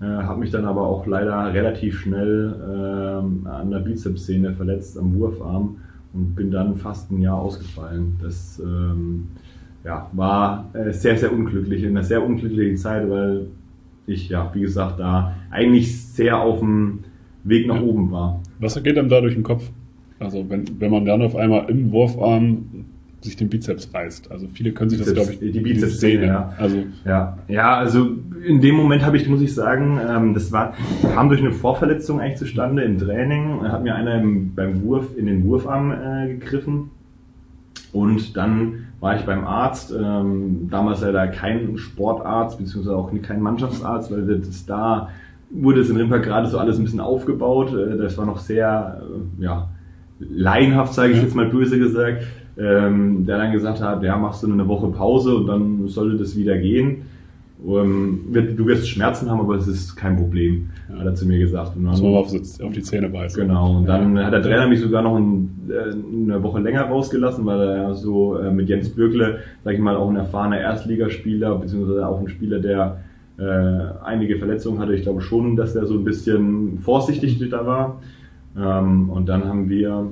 äh, 0.00 0.04
habe 0.04 0.40
mich 0.40 0.50
dann 0.50 0.64
aber 0.64 0.82
auch 0.82 1.06
leider 1.06 1.52
relativ 1.52 2.00
schnell 2.00 2.54
äh, 2.58 3.48
an 3.48 3.70
der 3.70 3.80
Bizepssehne 3.80 4.52
verletzt 4.54 4.98
am 4.98 5.14
Wurfarm 5.14 5.76
und 6.12 6.34
bin 6.34 6.50
dann 6.50 6.76
fast 6.76 7.10
ein 7.10 7.20
Jahr 7.20 7.38
ausgefallen. 7.38 8.16
Das 8.20 8.60
ähm, 8.64 9.28
ja, 9.84 10.10
war 10.12 10.70
äh, 10.72 10.92
sehr, 10.92 11.16
sehr 11.16 11.32
unglücklich, 11.32 11.82
in 11.82 11.90
einer 11.90 12.02
sehr 12.02 12.24
unglücklichen 12.24 12.76
Zeit, 12.76 13.08
weil 13.10 13.46
ich, 14.06 14.28
ja, 14.28 14.50
wie 14.54 14.62
gesagt, 14.62 14.98
da 14.98 15.34
eigentlich 15.50 16.00
sehr 16.00 16.40
auf 16.40 16.60
dem 16.60 17.00
Weg 17.44 17.66
nach 17.66 17.76
ja. 17.76 17.82
oben 17.82 18.10
war. 18.10 18.40
Was 18.58 18.82
geht 18.82 18.98
einem 18.98 19.08
da 19.08 19.20
durch 19.20 19.34
den 19.34 19.42
Kopf? 19.42 19.70
Also 20.18 20.48
wenn, 20.48 20.64
wenn 20.80 20.90
man 20.90 21.04
dann 21.04 21.22
auf 21.22 21.36
einmal 21.36 21.70
im 21.70 21.92
Wurfarm 21.92 22.86
sich 23.22 23.36
den 23.36 23.48
Bizeps 23.48 23.92
reißt. 23.92 24.30
Also 24.30 24.48
viele 24.48 24.72
können 24.72 24.90
sich 24.90 24.98
Bizeps, 24.98 25.18
das, 25.18 25.28
glaube 25.28 25.44
ich, 25.44 25.52
die 25.52 25.60
Bizeps-Szene, 25.60 26.26
ja. 26.26 26.54
Also, 26.56 26.76
ja. 27.04 27.38
Ja, 27.48 27.76
also 27.76 28.08
in 28.46 28.60
dem 28.60 28.76
Moment 28.76 29.04
habe 29.04 29.16
ich, 29.16 29.28
muss 29.28 29.42
ich 29.42 29.54
sagen, 29.54 30.00
ähm, 30.08 30.34
das 30.34 30.52
war, 30.52 30.74
kam 31.14 31.28
durch 31.28 31.40
eine 31.40 31.52
Vorverletzung 31.52 32.20
eigentlich 32.20 32.38
zustande 32.38 32.82
im 32.82 32.98
Training. 32.98 33.62
Hat 33.62 33.82
mir 33.82 33.94
einer 33.94 34.20
im, 34.20 34.54
beim 34.54 34.82
Wurf 34.82 35.16
in 35.16 35.26
den 35.26 35.44
Wurfarm 35.44 35.92
äh, 35.92 36.28
gegriffen. 36.34 36.90
Und 37.92 38.36
dann 38.36 38.86
war 39.00 39.16
ich 39.16 39.22
beim 39.22 39.44
Arzt, 39.44 39.92
ähm, 39.92 40.68
damals 40.70 41.00
leider 41.00 41.28
kein 41.28 41.76
Sportarzt, 41.76 42.58
beziehungsweise 42.58 42.96
auch 42.96 43.10
kein 43.22 43.42
Mannschaftsarzt, 43.42 44.10
weil 44.12 44.38
das 44.38 44.64
da 44.64 45.08
wurde 45.50 45.80
es 45.80 45.90
in 45.90 45.96
Rimper 45.96 46.20
gerade 46.20 46.46
so 46.46 46.58
alles 46.58 46.78
ein 46.78 46.84
bisschen 46.84 47.00
aufgebaut. 47.00 47.74
Äh, 47.74 47.98
das 47.98 48.16
war 48.16 48.24
noch 48.24 48.38
sehr, 48.38 49.02
äh, 49.38 49.42
ja, 49.42 49.68
laienhaft, 50.20 50.94
sage 50.94 51.12
ich 51.12 51.22
jetzt 51.22 51.34
mal 51.34 51.46
böse 51.46 51.78
gesagt 51.78 52.22
ähm, 52.60 53.24
der 53.24 53.38
dann 53.38 53.52
gesagt 53.52 53.80
hat, 53.80 54.02
ja, 54.02 54.16
machst 54.16 54.42
du 54.42 54.52
eine 54.52 54.68
Woche 54.68 54.88
Pause 54.88 55.36
und 55.36 55.46
dann 55.46 55.88
sollte 55.88 56.18
das 56.18 56.36
wieder 56.36 56.58
gehen. 56.58 57.02
ähm, 57.66 58.20
du 58.32 58.66
wirst 58.66 58.88
Schmerzen 58.88 59.30
haben, 59.30 59.40
aber 59.40 59.54
es 59.54 59.66
ist 59.66 59.96
kein 59.96 60.16
Problem, 60.16 60.68
hat 60.94 61.06
er 61.06 61.14
zu 61.14 61.26
mir 61.26 61.38
gesagt. 61.38 61.76
Und 61.76 61.86
dann, 61.86 61.94
so 61.94 62.16
auf, 62.16 62.32
auf 62.34 62.72
die 62.72 62.82
Zähne 62.82 63.08
beißen. 63.08 63.46
Genau, 63.46 63.78
und 63.78 63.86
dann 63.86 64.16
ja. 64.16 64.24
hat 64.24 64.34
der 64.34 64.42
Trainer 64.42 64.68
mich 64.68 64.80
sogar 64.80 65.02
noch 65.02 65.16
ein, 65.16 65.70
äh, 65.70 66.32
eine 66.32 66.42
Woche 66.42 66.60
länger 66.60 66.82
rausgelassen, 66.82 67.46
weil 67.46 67.60
er 67.60 67.94
so 67.94 68.36
äh, 68.36 68.50
mit 68.50 68.68
Jens 68.68 68.90
Bürkle, 68.90 69.38
sag 69.64 69.74
ich 69.74 69.80
mal, 69.80 69.96
auch 69.96 70.10
ein 70.10 70.16
erfahrener 70.16 70.60
Erstligaspieler, 70.60 71.54
beziehungsweise 71.56 72.06
auch 72.06 72.20
ein 72.20 72.28
Spieler, 72.28 72.58
der 72.58 72.98
äh, 73.38 74.04
einige 74.04 74.36
Verletzungen 74.36 74.80
hatte. 74.80 74.94
Ich 74.94 75.02
glaube 75.02 75.22
schon, 75.22 75.56
dass 75.56 75.74
er 75.74 75.86
so 75.86 75.94
ein 75.94 76.04
bisschen 76.04 76.78
vorsichtig 76.80 77.38
da 77.48 77.64
war. 77.64 78.02
Ähm, 78.54 79.08
und 79.08 79.30
dann 79.30 79.44
haben 79.44 79.70
wir 79.70 80.08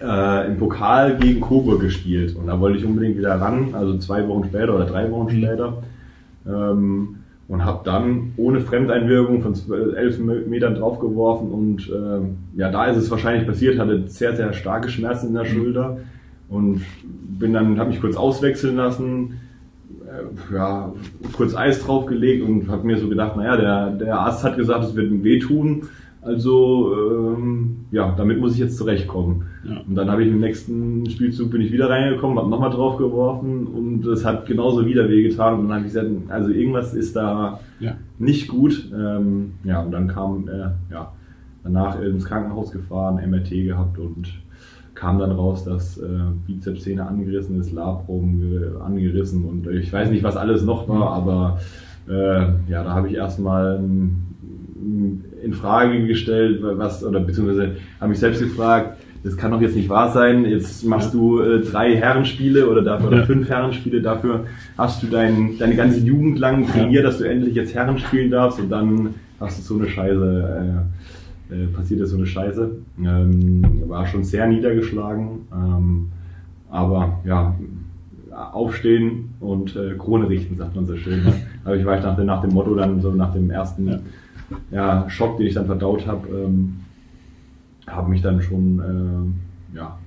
äh, 0.00 0.46
im 0.46 0.56
Pokal 0.58 1.16
gegen 1.16 1.40
Coburg 1.40 1.80
gespielt. 1.80 2.36
Und 2.36 2.46
da 2.46 2.58
wollte 2.60 2.78
ich 2.78 2.84
unbedingt 2.84 3.16
wieder 3.16 3.40
ran, 3.40 3.74
also 3.74 3.96
zwei 3.98 4.26
Wochen 4.28 4.44
später 4.44 4.74
oder 4.74 4.86
drei 4.86 5.10
Wochen 5.10 5.34
mhm. 5.34 5.38
später. 5.38 5.82
Ähm, 6.46 7.16
und 7.48 7.64
habe 7.64 7.82
dann 7.84 8.32
ohne 8.36 8.60
Fremdeinwirkung 8.60 9.40
von 9.40 9.54
elf 9.94 10.18
Metern 10.18 10.74
draufgeworfen 10.74 11.52
und 11.52 11.88
ähm, 11.94 12.38
ja, 12.56 12.72
da 12.72 12.86
ist 12.86 12.96
es 12.96 13.10
wahrscheinlich 13.10 13.46
passiert, 13.46 13.78
hatte 13.78 14.08
sehr, 14.08 14.34
sehr 14.34 14.52
starke 14.52 14.88
Schmerzen 14.88 15.28
in 15.28 15.34
der 15.34 15.44
mhm. 15.44 15.48
Schulter 15.48 15.98
und 16.48 16.82
bin 17.38 17.52
dann, 17.52 17.78
habe 17.78 17.90
mich 17.90 18.00
kurz 18.00 18.16
auswechseln 18.16 18.74
lassen, 18.76 19.40
äh, 20.06 20.54
ja, 20.54 20.92
kurz 21.36 21.54
Eis 21.54 21.84
draufgelegt 21.84 22.44
und 22.44 22.68
habe 22.68 22.84
mir 22.84 22.98
so 22.98 23.08
gedacht, 23.08 23.36
naja, 23.36 23.56
der, 23.56 23.90
der 23.90 24.18
Arzt 24.18 24.42
hat 24.42 24.56
gesagt, 24.56 24.82
es 24.82 24.96
wird 24.96 25.10
ihm 25.10 25.22
wehtun, 25.22 25.84
also 26.26 26.92
ähm, 26.92 27.86
ja, 27.92 28.12
damit 28.16 28.40
muss 28.40 28.54
ich 28.54 28.58
jetzt 28.58 28.76
zurechtkommen. 28.76 29.44
Ja. 29.64 29.80
Und 29.86 29.94
dann 29.94 30.10
habe 30.10 30.24
ich 30.24 30.28
im 30.28 30.40
nächsten 30.40 31.08
Spielzug 31.08 31.52
bin 31.52 31.60
ich 31.60 31.72
wieder 31.72 31.88
reingekommen, 31.88 32.36
habe 32.38 32.50
nochmal 32.50 32.70
drauf 32.70 32.96
geworfen 32.96 33.66
und 33.66 34.04
es 34.06 34.24
hat 34.24 34.46
genauso 34.46 34.84
wieder 34.86 35.08
wehgetan. 35.08 35.54
Und 35.54 35.68
dann 35.68 35.78
habe 35.78 35.86
ich 35.86 35.92
gesagt, 35.92 36.10
also 36.28 36.50
irgendwas 36.50 36.94
ist 36.94 37.14
da 37.14 37.60
ja. 37.78 37.94
nicht 38.18 38.48
gut. 38.48 38.90
Ähm, 38.92 39.52
ja, 39.62 39.82
und 39.82 39.92
dann 39.92 40.08
kam 40.08 40.48
äh, 40.48 40.70
ja 40.92 41.12
danach 41.62 42.00
ins 42.00 42.24
Krankenhaus 42.24 42.72
gefahren, 42.72 43.20
MRT 43.30 43.50
gehabt 43.50 43.98
und 43.98 44.28
kam 44.94 45.18
dann 45.18 45.30
raus, 45.30 45.64
dass 45.64 45.98
äh, 45.98 46.08
Bizepssehne 46.46 47.06
angerissen 47.06 47.60
ist, 47.60 47.70
Labrum 47.70 48.42
angerissen 48.84 49.44
und 49.44 49.68
ich 49.68 49.92
weiß 49.92 50.10
nicht, 50.10 50.24
was 50.24 50.36
alles 50.36 50.64
noch 50.64 50.88
war, 50.88 50.96
mhm. 51.20 51.28
aber 51.28 51.58
äh, 52.08 52.70
ja, 52.70 52.82
da 52.82 52.94
habe 52.94 53.08
ich 53.08 53.14
erstmal 53.14 53.78
in 55.46 55.54
Frage 55.54 56.06
gestellt, 56.06 56.58
was, 56.60 57.04
oder 57.04 57.20
beziehungsweise 57.20 57.76
habe 58.00 58.10
mich 58.10 58.18
selbst 58.18 58.40
gefragt, 58.40 58.98
das 59.22 59.36
kann 59.36 59.50
doch 59.50 59.60
jetzt 59.60 59.76
nicht 59.76 59.88
wahr 59.88 60.12
sein, 60.12 60.44
jetzt 60.44 60.84
machst 60.84 61.14
du 61.14 61.40
äh, 61.40 61.60
drei 61.60 61.96
Herrenspiele 61.96 62.68
oder, 62.68 62.82
dafür, 62.82 63.08
oder 63.08 63.18
ja. 63.18 63.24
fünf 63.24 63.48
Herrenspiele, 63.48 64.02
dafür 64.02 64.44
hast 64.76 65.02
du 65.02 65.06
dein, 65.06 65.58
deine 65.58 65.74
ganze 65.74 66.00
Jugend 66.00 66.38
lang 66.38 66.66
trainiert, 66.66 67.04
dass 67.04 67.18
du 67.18 67.24
endlich 67.24 67.54
jetzt 67.54 67.74
Herren 67.74 67.98
spielen 67.98 68.30
darfst 68.30 68.60
und 68.60 68.70
dann 68.70 69.14
hast 69.40 69.58
du 69.58 69.62
so 69.62 69.80
eine 69.80 69.88
Scheiße, 69.88 70.84
äh, 71.50 71.54
äh, 71.54 71.66
passiert 71.68 72.00
ist 72.00 72.10
so 72.10 72.16
eine 72.16 72.26
Scheiße. 72.26 72.70
Ähm, 73.04 73.82
war 73.86 74.06
schon 74.06 74.24
sehr 74.24 74.46
niedergeschlagen, 74.46 75.46
ähm, 75.52 76.08
aber 76.70 77.20
ja, 77.24 77.54
aufstehen 78.52 79.34
und 79.40 79.76
äh, 79.76 79.94
Krone 79.96 80.28
richten, 80.28 80.56
sagt 80.56 80.76
man 80.76 80.86
so 80.86 80.96
schön. 80.96 81.24
Ne? 81.24 81.32
Aber 81.64 81.76
ich 81.76 81.84
war 81.84 81.98
nach, 82.00 82.18
nach 82.18 82.40
dem 82.42 82.52
Motto 82.52 82.74
dann 82.74 83.00
so 83.00 83.10
nach 83.10 83.32
dem 83.32 83.50
ersten 83.50 84.02
ja, 84.70 85.08
Schock, 85.08 85.38
den 85.38 85.46
ich 85.46 85.54
dann 85.54 85.66
verdaut 85.66 86.06
habe, 86.06 86.28
ähm, 86.28 86.76
habe 87.86 88.10
mich 88.10 88.22
dann 88.22 88.42
schon 88.42 89.34
äh, 89.74 89.76
ja, 89.76 89.98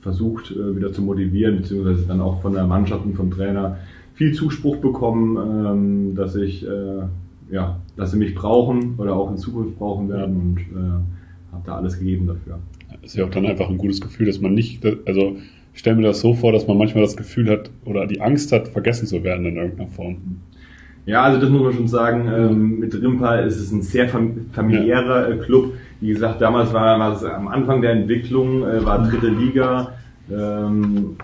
versucht 0.00 0.50
äh, 0.50 0.76
wieder 0.76 0.92
zu 0.92 1.02
motivieren, 1.02 1.58
beziehungsweise 1.58 2.06
dann 2.06 2.20
auch 2.20 2.42
von 2.42 2.54
der 2.54 2.66
Mannschaft 2.66 3.04
und 3.04 3.14
vom 3.14 3.30
Trainer 3.30 3.78
viel 4.14 4.32
Zuspruch 4.32 4.76
bekommen, 4.76 5.36
ähm, 5.36 6.14
dass 6.14 6.34
ich 6.34 6.66
äh, 6.66 7.02
ja, 7.50 7.80
dass 7.96 8.12
sie 8.12 8.16
mich 8.16 8.34
brauchen 8.34 8.94
oder 8.96 9.14
auch 9.14 9.30
in 9.30 9.36
Zukunft 9.36 9.78
brauchen 9.78 10.08
werden 10.08 10.36
und 10.36 10.58
äh, 10.58 11.52
habe 11.52 11.62
da 11.64 11.76
alles 11.76 11.98
gegeben 11.98 12.26
dafür. 12.26 12.58
Das 13.02 13.12
ist 13.12 13.16
ja 13.16 13.26
auch 13.26 13.30
dann 13.30 13.46
einfach 13.46 13.68
ein 13.68 13.78
gutes 13.78 14.00
Gefühl, 14.00 14.26
dass 14.26 14.40
man 14.40 14.54
nicht, 14.54 14.84
also 15.06 15.36
ich 15.74 15.80
stelle 15.80 15.96
mir 15.96 16.02
das 16.02 16.20
so 16.20 16.34
vor, 16.34 16.52
dass 16.52 16.66
man 16.66 16.78
manchmal 16.78 17.04
das 17.04 17.16
Gefühl 17.16 17.50
hat 17.50 17.70
oder 17.84 18.06
die 18.06 18.20
Angst 18.20 18.52
hat, 18.52 18.68
vergessen 18.68 19.06
zu 19.06 19.22
werden 19.22 19.46
in 19.46 19.56
irgendeiner 19.56 19.88
Form. 19.88 20.16
Ja, 21.04 21.22
also 21.22 21.40
das 21.40 21.50
muss 21.50 21.62
man 21.62 21.72
schon 21.72 21.88
sagen. 21.88 22.30
Ähm, 22.32 22.78
mit 22.78 22.94
Rimpa 22.94 23.36
ist 23.36 23.58
es 23.58 23.72
ein 23.72 23.82
sehr 23.82 24.08
familiärer. 24.08 25.30
Äh, 25.30 25.36
Club. 25.38 25.74
Wie 26.00 26.08
gesagt, 26.08 26.40
damals 26.40 26.72
war, 26.72 26.98
war 26.98 27.14
es 27.14 27.24
am 27.24 27.48
Anfang 27.48 27.82
der 27.82 27.92
Entwicklung, 27.92 28.62
äh, 28.62 28.84
war 28.84 29.08
dritte 29.08 29.28
Liga. 29.28 29.94
Ähm, 30.30 31.16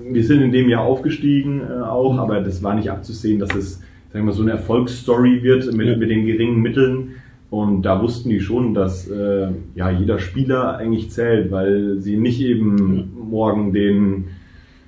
wir 0.00 0.24
sind 0.24 0.42
in 0.42 0.52
dem 0.52 0.68
Jahr 0.68 0.82
aufgestiegen 0.82 1.60
äh, 1.60 1.82
auch, 1.82 2.18
aber 2.18 2.40
das 2.40 2.62
war 2.62 2.74
nicht 2.74 2.90
abzusehen, 2.90 3.38
dass 3.38 3.54
es 3.54 3.80
sagen 4.12 4.26
wir, 4.26 4.32
so 4.32 4.42
eine 4.42 4.52
Erfolgsstory 4.52 5.42
wird 5.42 5.72
mit, 5.74 5.88
ja. 5.88 5.96
mit 5.96 6.08
den 6.08 6.26
geringen 6.26 6.62
Mitteln. 6.62 7.16
Und 7.50 7.82
da 7.82 8.00
wussten 8.00 8.30
die 8.30 8.40
schon, 8.40 8.74
dass 8.74 9.08
äh, 9.08 9.48
ja 9.74 9.90
jeder 9.90 10.18
Spieler 10.18 10.76
eigentlich 10.76 11.10
zählt, 11.10 11.50
weil 11.50 11.98
sie 12.00 12.16
nicht 12.16 12.40
eben 12.40 13.12
morgen 13.30 13.72
den 13.72 14.24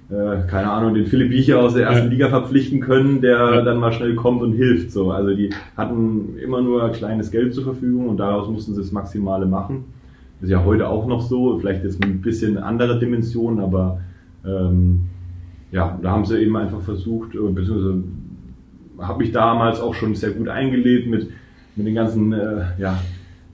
äh, 0.09 0.47
keine 0.47 0.71
Ahnung, 0.71 0.95
den 0.95 1.07
Philipp 1.07 1.31
Biecher 1.31 1.61
aus 1.61 1.75
der 1.75 1.87
ersten 1.87 2.07
ja. 2.07 2.11
Liga 2.11 2.29
verpflichten 2.29 2.81
können, 2.81 3.21
der 3.21 3.39
ja. 3.39 3.63
dann 3.63 3.79
mal 3.79 3.93
schnell 3.93 4.15
kommt 4.15 4.41
und 4.41 4.53
hilft. 4.53 4.93
So, 4.93 5.11
also 5.11 5.35
die 5.35 5.51
hatten 5.77 6.39
immer 6.39 6.63
nur 6.63 6.89
kleines 6.91 7.31
Geld 7.31 7.55
zur 7.55 7.65
Verfügung 7.65 8.09
und 8.09 8.19
daraus 8.19 8.49
mussten 8.49 8.75
sie 8.75 8.81
das 8.81 8.93
Maximale 8.93 9.47
machen. 9.47 9.85
Das 10.41 10.49
ist 10.49 10.53
ja 10.53 10.65
heute 10.65 10.89
auch 10.89 11.07
noch 11.07 11.23
so, 11.23 11.59
vielleicht 11.59 11.83
jetzt 11.83 12.03
ein 12.05 12.21
bisschen 12.21 12.59
andere 12.59 12.99
Dimension, 12.99 13.59
aber 13.59 14.01
ähm, 14.45 15.03
ja, 15.73 15.99
da 16.01 16.11
haben 16.13 16.25
sie 16.25 16.39
eben 16.39 16.57
einfach 16.57 16.81
versucht, 16.83 17.35
äh, 17.35 17.39
beziehungsweise 17.39 18.03
habe 18.99 19.25
ich 19.25 19.33
damals 19.33 19.81
auch 19.81 19.95
schon 19.95 20.15
sehr 20.15 20.31
gut 20.31 20.49
eingelebt 20.49 21.09
mit, 21.09 21.31
mit 21.75 21.87
den 21.87 21.95
ganzen 21.95 22.33
äh, 22.33 22.65
ja, 22.79 22.99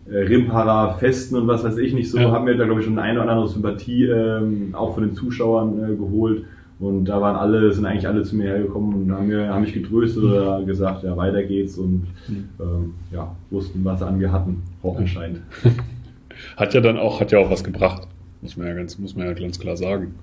Rimparer 0.07 0.95
Festen 0.99 1.37
und 1.37 1.47
was 1.47 1.65
weiß 1.65 1.79
ich 1.79 1.95
nicht 1.95 2.11
so, 2.11 2.19
ja. 2.19 2.31
haben 2.31 2.47
wir 2.47 2.57
da 2.57 2.65
glaube 2.65 2.81
ich 2.81 2.87
schon 2.87 2.99
eine 2.99 3.23
oder 3.23 3.31
andere 3.31 3.49
Sympathie 3.49 4.07
ähm, 4.07 4.75
auch 4.75 4.95
von 4.95 5.05
den 5.05 5.15
Zuschauern 5.15 5.93
äh, 5.93 5.97
geholt. 5.97 6.45
Und 6.81 7.05
da 7.05 7.21
waren 7.21 7.37
alle, 7.37 7.73
sind 7.73 7.87
eigentlich 7.87 8.09
alle 8.09 8.25
zu 8.25 8.35
mir 8.35 8.49
hergekommen 8.49 9.03
und 9.03 9.13
haben, 9.13 9.29
mir, 9.29 9.49
haben 9.49 9.63
mich 9.63 9.73
getröstet 9.73 10.25
oder 10.25 10.65
gesagt, 10.65 11.05
ja, 11.05 11.17
weiter 11.17 11.45
geht's 11.45 11.79
und 11.79 12.07
mhm. 12.27 12.49
ähm, 12.59 12.95
ja, 13.13 13.37
wussten, 13.51 13.85
was 13.85 14.03
an 14.03 14.19
mir 14.19 14.33
hatten, 14.33 14.65
auch 14.83 14.99
anscheinend. 14.99 15.43
Hat 16.57 16.75
ja 16.75 16.81
dann 16.81 16.99
auch, 16.99 17.21
hat 17.21 17.31
ja 17.31 17.39
auch 17.39 17.51
was 17.51 17.63
gebracht, 17.63 18.09
muss 18.41 18.57
man 18.57 18.67
ja 18.67 18.75
ganz, 18.75 18.99
muss 18.99 19.15
man 19.15 19.27
ja 19.27 19.33
ganz 19.33 19.61
klar 19.61 19.77
sagen. 19.77 20.15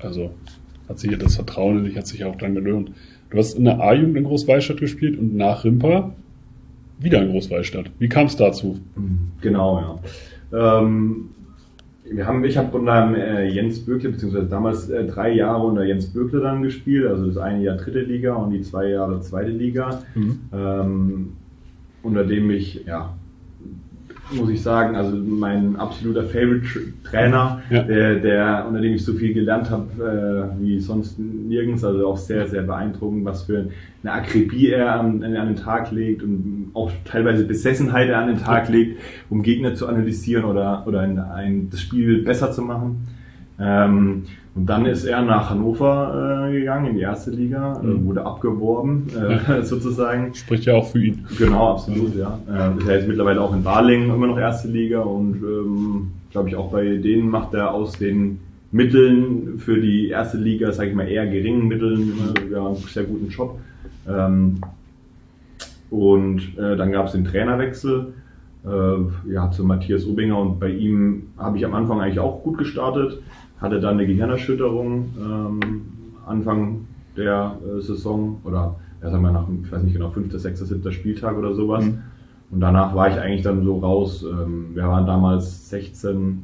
Also 0.00 0.32
hat 0.88 0.98
sich 0.98 1.10
ja 1.10 1.16
das 1.16 1.36
Vertrauen 1.36 1.78
in 1.78 1.84
dich 1.84 1.96
hat 1.96 2.06
sich 2.06 2.20
ja 2.20 2.26
auch 2.26 2.36
dann 2.36 2.54
gelohnt. 2.54 2.90
Du 3.30 3.38
hast 3.38 3.54
in 3.54 3.64
der 3.64 3.80
A-Jugend 3.80 4.16
in 4.16 4.24
Großwallstadt 4.24 4.78
gespielt 4.80 5.18
und 5.18 5.34
nach 5.34 5.64
Rimpa 5.64 6.12
wieder 7.04 7.22
in 7.22 7.30
Großwallstadt. 7.30 7.90
Wie 7.98 8.08
kam 8.08 8.26
es 8.26 8.36
dazu? 8.36 8.78
Genau, 9.40 10.00
ja. 10.52 10.78
Ähm, 10.80 11.30
wir 12.04 12.26
haben, 12.26 12.44
ich 12.44 12.56
habe 12.56 12.76
unter 12.76 13.16
äh, 13.16 13.48
Jens 13.48 13.84
Bökle, 13.84 14.10
beziehungsweise 14.10 14.46
damals 14.46 14.90
äh, 14.90 15.06
drei 15.06 15.32
Jahre 15.32 15.64
unter 15.64 15.84
Jens 15.84 16.06
Bökle 16.06 16.40
dann 16.40 16.62
gespielt, 16.62 17.06
also 17.06 17.26
das 17.26 17.36
eine 17.38 17.62
Jahr 17.62 17.76
dritte 17.76 18.00
Liga 18.00 18.34
und 18.34 18.50
die 18.50 18.60
zwei 18.60 18.88
Jahre 18.88 19.20
zweite 19.20 19.50
Liga, 19.50 20.02
mhm. 20.14 20.40
ähm, 20.52 21.32
unter 22.02 22.24
dem 22.24 22.50
ich 22.50 22.84
ja 22.86 23.14
muss 24.34 24.50
ich 24.50 24.62
sagen, 24.62 24.96
also 24.96 25.16
mein 25.16 25.76
absoluter 25.76 26.24
Favorite-Trainer, 26.24 27.62
ja. 27.70 27.82
der, 27.82 28.16
der, 28.16 28.64
unter 28.66 28.80
dem 28.80 28.94
ich 28.94 29.04
so 29.04 29.12
viel 29.12 29.32
gelernt 29.32 29.70
habe 29.70 30.50
äh, 30.58 30.62
wie 30.62 30.80
sonst 30.80 31.18
nirgends, 31.18 31.84
also 31.84 32.06
auch 32.06 32.16
sehr, 32.16 32.48
sehr 32.48 32.62
beeindruckend, 32.62 33.24
was 33.24 33.42
für 33.42 33.66
eine 34.02 34.12
Akribie 34.12 34.70
er 34.70 34.98
an, 34.98 35.22
an 35.22 35.46
den 35.46 35.56
Tag 35.56 35.90
legt 35.92 36.22
und 36.22 36.70
auch 36.74 36.90
teilweise 37.04 37.44
Besessenheit 37.44 38.08
er 38.08 38.18
an 38.18 38.28
den 38.28 38.38
Tag 38.38 38.68
legt, 38.68 39.00
um 39.30 39.42
Gegner 39.42 39.74
zu 39.74 39.86
analysieren 39.86 40.44
oder, 40.44 40.84
oder 40.86 41.00
ein, 41.00 41.18
ein, 41.18 41.70
das 41.70 41.80
Spiel 41.80 42.22
besser 42.22 42.52
zu 42.52 42.62
machen. 42.62 43.06
Ähm, 43.60 44.24
und 44.54 44.66
dann 44.66 44.84
ist 44.84 45.04
er 45.04 45.22
nach 45.22 45.48
Hannover 45.48 46.48
äh, 46.48 46.52
gegangen, 46.52 46.88
in 46.88 46.94
die 46.96 47.00
erste 47.00 47.30
Liga, 47.30 47.80
äh, 47.82 47.86
mhm. 47.86 48.06
wurde 48.06 48.26
abgeworben, 48.26 49.06
äh, 49.16 49.62
sozusagen. 49.62 50.34
Spricht 50.34 50.66
ja 50.66 50.74
auch 50.74 50.90
für 50.90 51.02
ihn. 51.02 51.26
Genau, 51.38 51.72
absolut, 51.72 52.14
ja. 52.14 52.38
Äh, 52.48 52.78
ist 52.78 52.86
ja 52.86 52.94
jetzt 52.94 53.08
mittlerweile 53.08 53.40
auch 53.40 53.54
in 53.54 53.62
Balingen 53.62 54.10
immer 54.10 54.26
noch 54.26 54.38
erste 54.38 54.68
Liga 54.68 55.00
und 55.00 55.36
ähm, 55.36 56.10
glaube 56.30 56.50
ich 56.50 56.56
auch 56.56 56.70
bei 56.70 56.96
denen 56.96 57.30
macht 57.30 57.54
er 57.54 57.72
aus 57.72 57.92
den 57.92 58.40
Mitteln 58.72 59.58
für 59.58 59.80
die 59.80 60.08
erste 60.08 60.38
Liga, 60.38 60.72
sage 60.72 60.90
ich 60.90 60.96
mal, 60.96 61.08
eher 61.08 61.26
geringen 61.26 61.68
Mitteln, 61.68 62.12
ja, 62.50 62.66
einen 62.66 62.76
sehr 62.76 63.04
guten 63.04 63.28
Job. 63.28 63.58
Ähm, 64.08 64.60
und 65.90 66.58
äh, 66.58 66.76
dann 66.76 66.90
gab 66.90 67.06
es 67.06 67.12
den 67.12 67.24
Trainerwechsel 67.24 68.14
äh, 68.64 69.32
ja, 69.32 69.50
zu 69.50 69.64
Matthias 69.64 70.04
Ubinger 70.04 70.38
und 70.38 70.60
bei 70.60 70.70
ihm 70.70 71.28
habe 71.38 71.56
ich 71.58 71.64
am 71.64 71.74
Anfang 71.74 72.00
eigentlich 72.00 72.20
auch 72.20 72.42
gut 72.42 72.58
gestartet 72.58 73.20
hatte 73.62 73.80
dann 73.80 73.94
eine 73.94 74.06
Gehirnerschütterung 74.06 75.14
ähm, 75.18 75.82
Anfang 76.26 76.86
der 77.16 77.56
äh, 77.64 77.80
Saison 77.80 78.40
oder 78.44 78.76
ja, 79.02 79.10
sagen 79.10 79.22
wir 79.22 79.32
nach, 79.32 79.46
ich 79.64 79.72
weiß 79.72 79.82
nicht 79.82 79.94
genau, 79.94 80.10
fünfter, 80.10 80.38
sechster, 80.38 80.66
siebter 80.66 80.92
Spieltag 80.92 81.36
oder 81.36 81.54
sowas. 81.54 81.84
Mhm. 81.84 82.02
Und 82.50 82.60
danach 82.60 82.94
war 82.94 83.08
ich 83.08 83.18
eigentlich 83.18 83.42
dann 83.42 83.64
so 83.64 83.78
raus. 83.78 84.24
Ähm, 84.24 84.70
wir 84.74 84.86
waren 84.86 85.06
damals 85.06 85.70
16, 85.70 86.42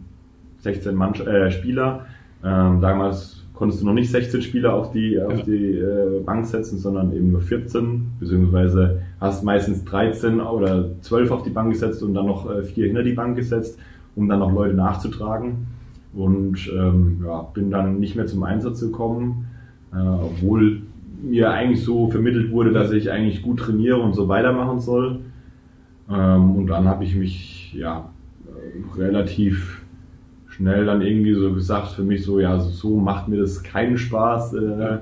16 0.61 0.95
Mann, 0.95 1.15
äh, 1.15 1.51
Spieler. 1.51 2.07
Ähm, 2.43 2.81
damals 2.81 3.38
konntest 3.59 3.83
du 3.83 3.87
noch 3.87 3.93
nicht 3.93 4.11
16 4.13 4.41
Spieler 4.43 4.73
auf 4.73 4.93
die, 4.93 5.21
auf 5.21 5.39
Ja. 5.39 5.43
die 5.43 5.79
äh, 5.79 6.21
Bank 6.25 6.47
setzen, 6.47 6.79
sondern 6.79 7.13
eben 7.13 7.33
nur 7.33 7.41
14, 7.41 8.07
beziehungsweise 8.21 9.03
hast 9.21 9.43
meistens 9.43 9.85
13 9.85 10.41
oder 10.41 10.91
12 11.01 11.33
auf 11.33 11.43
die 11.43 11.51
Bank 11.51 11.73
gesetzt 11.73 12.01
und 12.05 12.15
dann 12.15 12.27
noch 12.27 12.49
äh, 12.49 12.63
vier 12.63 12.87
hinter 12.87 13.03
die 13.03 13.15
Bank 13.15 13.35
gesetzt, 13.37 13.77
um 14.15 14.29
dann 14.29 14.39
noch 14.39 14.53
Leute 14.53 14.75
nachzutragen. 14.75 15.67
Und 16.15 16.71
ähm, 16.73 17.25
ja, 17.27 17.43
bin 17.53 17.73
dann 17.73 17.99
nicht 17.99 18.15
mehr 18.15 18.27
zum 18.27 18.45
Einsatz 18.45 18.81
gekommen, 18.81 19.49
äh, 19.93 19.97
obwohl 19.99 20.83
mir 21.21 21.51
eigentlich 21.51 21.83
so 21.83 22.09
vermittelt 22.09 22.53
wurde, 22.53 22.71
dass 22.71 22.93
ich 22.93 23.11
eigentlich 23.11 23.43
gut 23.43 23.59
trainiere 23.59 23.99
und 24.01 24.15
so 24.15 24.29
weitermachen 24.29 24.79
soll. 24.79 25.19
Ähm, 26.09 26.53
und 26.55 26.69
dann 26.69 26.87
habe 26.87 27.03
ich 27.03 27.17
mich 27.17 27.75
ja 27.75 28.09
äh, 28.47 29.01
relativ 29.01 29.83
schnell 30.59 30.85
dann 30.85 31.03
irgendwie 31.03 31.35
so 31.35 31.55
gesagt 31.55 31.93
für 31.93 32.03
mich 32.03 32.25
so, 32.25 32.41
ja, 32.41 32.59
so 32.59 32.97
macht 32.97 33.29
mir 33.29 33.39
das 33.39 33.63
keinen 33.63 33.97
Spaß. 33.97 34.55
Äh, 34.55 34.99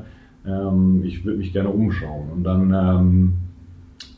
ähm, 0.46 1.02
ich 1.02 1.24
würde 1.24 1.38
mich 1.38 1.52
gerne 1.52 1.70
umschauen. 1.70 2.28
Und 2.30 2.44
dann 2.44 2.74
ähm, 2.74 3.32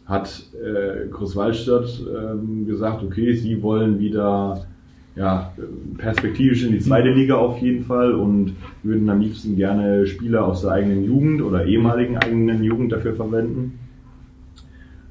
hat 0.05 0.43
äh, 0.55 1.09
Großwaldstadt 1.09 2.03
ähm, 2.13 2.67
gesagt, 2.67 3.05
okay, 3.05 3.35
sie 3.35 3.63
wollen 3.63 4.01
wieder 4.01 4.67
ja, 5.15 5.53
perspektivisch 5.97 6.65
in 6.65 6.73
die 6.73 6.81
zweite 6.81 7.11
Liga 7.11 7.37
auf 7.37 7.59
jeden 7.59 7.85
Fall 7.85 8.15
und 8.15 8.55
würden 8.83 9.09
am 9.09 9.21
liebsten 9.21 9.57
gerne 9.57 10.07
Spieler 10.07 10.45
aus 10.45 10.63
der 10.63 10.73
eigenen 10.73 11.05
Jugend 11.05 11.43
oder 11.43 11.67
ehemaligen 11.67 12.17
eigenen 12.17 12.63
Jugend 12.65 12.93
dafür 12.93 13.15
verwenden. 13.15 13.79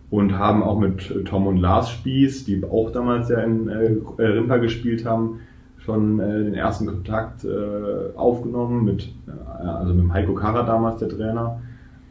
Und 0.10 0.38
haben 0.38 0.64
auch 0.64 0.80
mit 0.80 1.26
Tom 1.26 1.48
und 1.48 1.58
Lars 1.58 1.90
Spieß, 1.90 2.46
die 2.46 2.64
auch 2.64 2.92
damals 2.92 3.30
ja 3.30 3.40
in 3.40 3.68
äh, 3.68 4.24
Rimpa 4.24 4.58
gespielt 4.58 5.06
haben, 5.06 5.40
schon 5.88 6.20
äh, 6.20 6.44
den 6.44 6.54
ersten 6.54 6.86
Kontakt 6.86 7.46
äh, 7.46 8.16
aufgenommen 8.18 8.84
mit, 8.84 9.08
äh, 9.26 9.66
also 9.66 9.94
mit 9.94 10.04
dem 10.04 10.14
Heiko 10.14 10.34
Karrer 10.34 10.64
damals, 10.66 11.00
der 11.00 11.08
Trainer. 11.08 11.60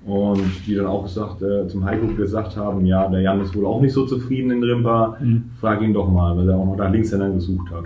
Und 0.07 0.67
die 0.67 0.75
dann 0.77 0.87
auch 0.87 1.03
gesagt, 1.03 1.43
äh, 1.43 1.67
zum 1.69 1.85
Heiko 1.85 2.07
gesagt 2.15 2.57
haben, 2.57 2.87
ja, 2.87 3.07
der 3.09 3.21
Jan 3.21 3.41
ist 3.43 3.55
wohl 3.55 3.67
auch 3.67 3.81
nicht 3.81 3.93
so 3.93 4.07
zufrieden 4.07 4.51
in 4.51 4.63
Rimpa, 4.63 5.17
Mhm. 5.21 5.45
frag 5.61 5.83
ihn 5.83 5.93
doch 5.93 6.11
mal, 6.11 6.35
weil 6.37 6.49
er 6.49 6.57
auch 6.57 6.65
noch 6.65 6.77
nach 6.77 6.91
Linkshändern 6.91 7.35
gesucht 7.35 7.71
hat. 7.71 7.85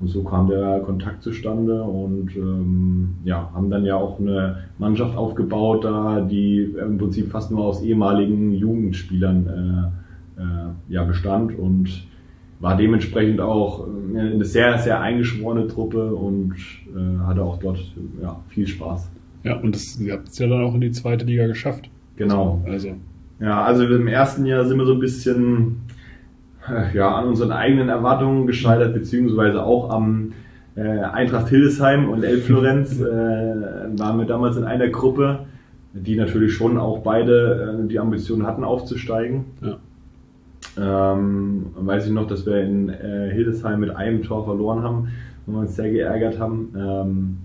Und 0.00 0.08
so 0.08 0.22
kam 0.24 0.48
der 0.48 0.80
Kontakt 0.80 1.22
zustande 1.22 1.82
und 1.82 2.34
ähm, 2.36 3.16
ja, 3.24 3.50
haben 3.54 3.68
dann 3.70 3.84
ja 3.84 3.96
auch 3.96 4.18
eine 4.18 4.56
Mannschaft 4.78 5.16
aufgebaut, 5.16 5.84
da 5.84 6.20
die 6.20 6.74
im 6.84 6.98
Prinzip 6.98 7.30
fast 7.30 7.50
nur 7.50 7.64
aus 7.64 7.82
ehemaligen 7.82 8.52
Jugendspielern 8.52 9.92
äh, 10.38 10.40
äh, 10.40 10.44
ja, 10.94 11.04
bestand 11.04 11.56
und 11.58 12.06
war 12.60 12.76
dementsprechend 12.76 13.40
auch 13.40 13.86
äh, 13.86 14.18
eine 14.18 14.44
sehr, 14.44 14.78
sehr 14.78 15.00
eingeschworene 15.00 15.66
Truppe 15.68 16.14
und 16.14 16.54
äh, 16.94 17.26
hatte 17.26 17.42
auch 17.42 17.58
dort 17.58 17.78
ja, 18.20 18.40
viel 18.48 18.66
Spaß. 18.66 19.10
Ja, 19.44 19.56
und 19.56 19.74
das, 19.74 19.98
ihr 20.00 20.14
habt 20.14 20.28
es 20.28 20.38
ja 20.38 20.48
dann 20.48 20.62
auch 20.62 20.74
in 20.74 20.80
die 20.80 20.90
zweite 20.90 21.24
Liga 21.24 21.46
geschafft. 21.46 21.88
Genau. 22.16 22.62
Also, 22.66 22.96
Ja, 23.40 23.62
also 23.62 23.84
im 23.84 24.08
ersten 24.08 24.44
Jahr 24.46 24.64
sind 24.64 24.78
wir 24.78 24.86
so 24.86 24.94
ein 24.94 24.98
bisschen 24.98 25.82
äh, 26.68 26.96
ja, 26.96 27.14
an 27.14 27.28
unseren 27.28 27.52
eigenen 27.52 27.88
Erwartungen 27.88 28.46
gescheitert, 28.46 28.92
beziehungsweise 28.94 29.62
auch 29.62 29.90
am 29.90 30.32
äh, 30.74 30.80
Eintracht 30.82 31.48
Hildesheim 31.48 32.08
und 32.08 32.24
Elbflorenz 32.24 33.00
äh, 33.00 33.04
waren 33.04 34.18
wir 34.18 34.26
damals 34.26 34.56
in 34.56 34.64
einer 34.64 34.88
Gruppe, 34.88 35.46
die 35.92 36.16
natürlich 36.16 36.54
schon 36.54 36.76
auch 36.76 36.98
beide 36.98 37.78
äh, 37.84 37.88
die 37.88 38.00
Ambition 38.00 38.44
hatten 38.44 38.64
aufzusteigen. 38.64 39.44
ja. 39.62 39.78
Ähm, 40.80 41.66
weiß 41.74 42.06
ich 42.06 42.12
noch, 42.12 42.26
dass 42.26 42.46
wir 42.46 42.62
in 42.62 42.88
äh, 42.88 43.30
Hildesheim 43.32 43.80
mit 43.80 43.94
einem 43.94 44.22
Tor 44.22 44.44
verloren 44.44 44.82
haben 44.82 45.08
und 45.46 45.54
wir 45.54 45.60
uns 45.60 45.76
sehr 45.76 45.90
geärgert 45.90 46.38
haben. 46.38 46.74
Ähm, 46.76 47.38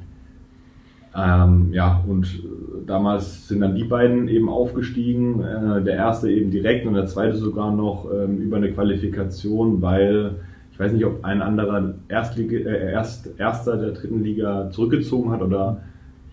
ähm, 1.16 1.70
ja, 1.72 2.04
und 2.08 2.44
damals 2.88 3.48
sind 3.48 3.62
dann 3.62 3.76
die 3.76 3.84
beiden 3.84 4.28
eben 4.28 4.50
aufgestiegen. 4.50 5.44
Äh, 5.44 5.84
der 5.84 5.96
erste 5.96 6.32
eben 6.32 6.50
direkt 6.50 6.88
und 6.88 6.96
der 6.96 7.06
zweite 7.06 7.36
sogar 7.36 7.72
noch 7.72 8.08
ähm, 8.12 8.38
über 8.38 8.58
eine 8.58 8.72
Qualifikation, 8.72 9.82
weil 9.82 10.36
ich 10.72 10.80
weiß 10.80 10.92
nicht, 10.92 11.06
ob 11.06 11.24
ein 11.24 11.44
anderer 11.44 11.94
Erstliga, 12.08 12.58
äh, 12.58 12.92
Erst, 12.92 13.30
Erster 13.38 13.78
der 13.78 13.92
dritten 13.92 14.24
Liga 14.24 14.72
zurückgezogen 14.72 15.32
hat 15.32 15.42
oder 15.42 15.82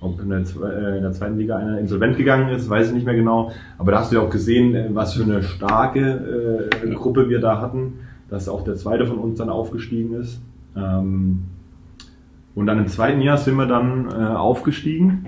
ob 0.01 0.21
in 0.21 0.31
der, 0.31 0.39
äh, 0.41 0.97
in 0.97 1.03
der 1.03 1.13
zweiten 1.13 1.37
Liga 1.37 1.57
einer 1.57 1.79
insolvent 1.79 2.17
gegangen 2.17 2.49
ist, 2.49 2.69
weiß 2.69 2.89
ich 2.89 2.95
nicht 2.95 3.07
mehr 3.07 3.15
genau. 3.15 3.53
Aber 3.79 3.93
da 3.93 4.01
hast 4.01 4.13
du 4.13 4.17
ja 4.17 4.23
auch 4.23 4.31
gesehen, 4.31 4.75
äh, 4.75 4.89
was 4.93 5.15
für 5.15 5.25
eine 5.25 5.43
starke 5.43 6.71
äh. 6.83 6.91
Gruppe 6.95 7.29
wir 7.29 7.41
da 7.41 7.61
hatten, 7.61 7.95
dass 8.29 8.49
auch 8.49 8.65
der 8.65 8.77
zweite 8.77 9.07
von 9.07 9.19
uns 9.19 9.39
dann 9.39 9.51
aufgestiegen 9.51 10.15
ist. 10.15 10.41
Ähm, 10.77 11.45
und 12.55 12.67
dann 12.67 12.79
im 12.79 12.89
zweiten 12.89 13.21
Jahr 13.21 13.37
sind 13.37 13.57
wir 13.57 13.67
dann 13.67 14.09
äh, 14.09 14.35
aufgestiegen. 14.35 15.27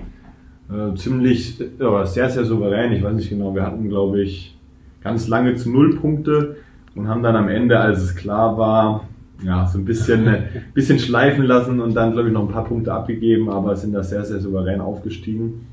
Äh, 0.69 0.95
ziemlich, 0.95 1.61
äh, 1.61 2.05
sehr, 2.05 2.29
sehr 2.29 2.45
souverän. 2.45 2.91
Ich 2.93 3.03
weiß 3.03 3.13
nicht 3.13 3.29
genau, 3.29 3.53
wir 3.53 3.65
hatten, 3.65 3.89
glaube 3.89 4.21
ich, 4.21 4.57
ganz 5.03 5.27
lange 5.27 5.55
zu 5.55 5.71
null 5.71 5.95
Punkte 5.97 6.57
und 6.95 7.07
haben 7.07 7.21
dann 7.21 7.35
am 7.35 7.49
Ende, 7.49 7.79
als 7.79 8.01
es 8.01 8.15
klar 8.15 8.57
war, 8.57 9.07
ja, 9.43 9.67
so 9.67 9.77
ein 9.77 9.85
bisschen, 9.85 10.27
bisschen 10.73 10.99
schleifen 10.99 11.45
lassen 11.45 11.79
und 11.79 11.93
dann, 11.93 12.13
glaube 12.13 12.29
ich, 12.29 12.33
noch 12.33 12.47
ein 12.47 12.53
paar 12.53 12.65
Punkte 12.65 12.93
abgegeben, 12.93 13.49
aber 13.49 13.75
sind 13.75 13.93
da 13.93 14.03
sehr, 14.03 14.23
sehr 14.23 14.39
souverän 14.39 14.81
aufgestiegen 14.81 15.67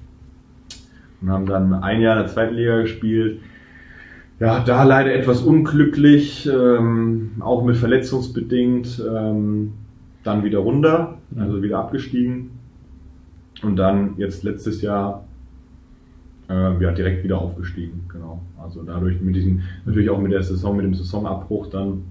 und 1.20 1.30
haben 1.30 1.46
dann 1.46 1.74
ein 1.74 2.00
Jahr 2.00 2.16
in 2.16 2.24
der 2.24 2.33
zweiten 2.33 2.54
Liga 2.54 2.80
gespielt. 2.80 3.40
Ja, 4.38 4.61
da 4.61 4.85
leider 4.85 5.14
etwas 5.14 5.42
unglücklich, 5.42 6.48
ähm, 6.48 7.33
auch 7.40 7.62
mit 7.62 7.76
verletzungsbedingt, 7.76 9.02
ähm, 9.06 9.74
dann 10.24 10.44
wieder 10.44 10.61
runter, 10.61 11.18
also 11.37 11.62
wieder 11.62 11.78
abgestiegen 11.78 12.50
und 13.62 13.76
dann 13.76 14.14
jetzt 14.16 14.42
letztes 14.42 14.80
Jahr 14.80 15.24
äh, 16.48 16.83
ja, 16.83 16.90
direkt 16.92 17.22
wieder 17.22 17.38
aufgestiegen, 17.38 18.04
genau. 18.09 18.40
Also 18.62 18.83
dadurch 18.83 19.20
mit 19.20 19.37
diesem, 19.37 19.62
natürlich 19.85 20.09
auch 20.09 20.20
mit 20.20 20.33
der 20.33 20.42
Saison, 20.42 20.76
mit 20.76 20.87
dem 20.87 20.94
Saisonabbruch 20.94 21.68
dann 21.68 22.02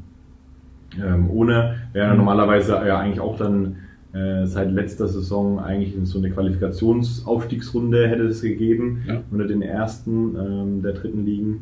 ähm, 0.98 1.30
ohne, 1.30 1.76
wäre 1.94 2.12
Mhm. 2.12 2.18
normalerweise 2.18 2.74
ja 2.86 3.00
eigentlich 3.00 3.20
auch 3.20 3.38
dann 3.38 3.76
äh, 4.14 4.46
seit 4.48 4.72
letzter 4.72 5.08
Saison 5.08 5.60
eigentlich 5.60 5.96
in 5.96 6.06
so 6.06 6.18
eine 6.18 6.32
Qualifikationsaufstiegsrunde 6.32 8.08
hätte 8.08 8.24
es 8.24 8.42
gegeben 8.42 9.04
Ja. 9.08 9.22
unter 9.32 9.46
den 9.46 9.62
ersten 9.62 10.36
ähm, 10.36 10.82
der 10.82 10.94
dritten 10.94 11.26
Ligen. 11.26 11.62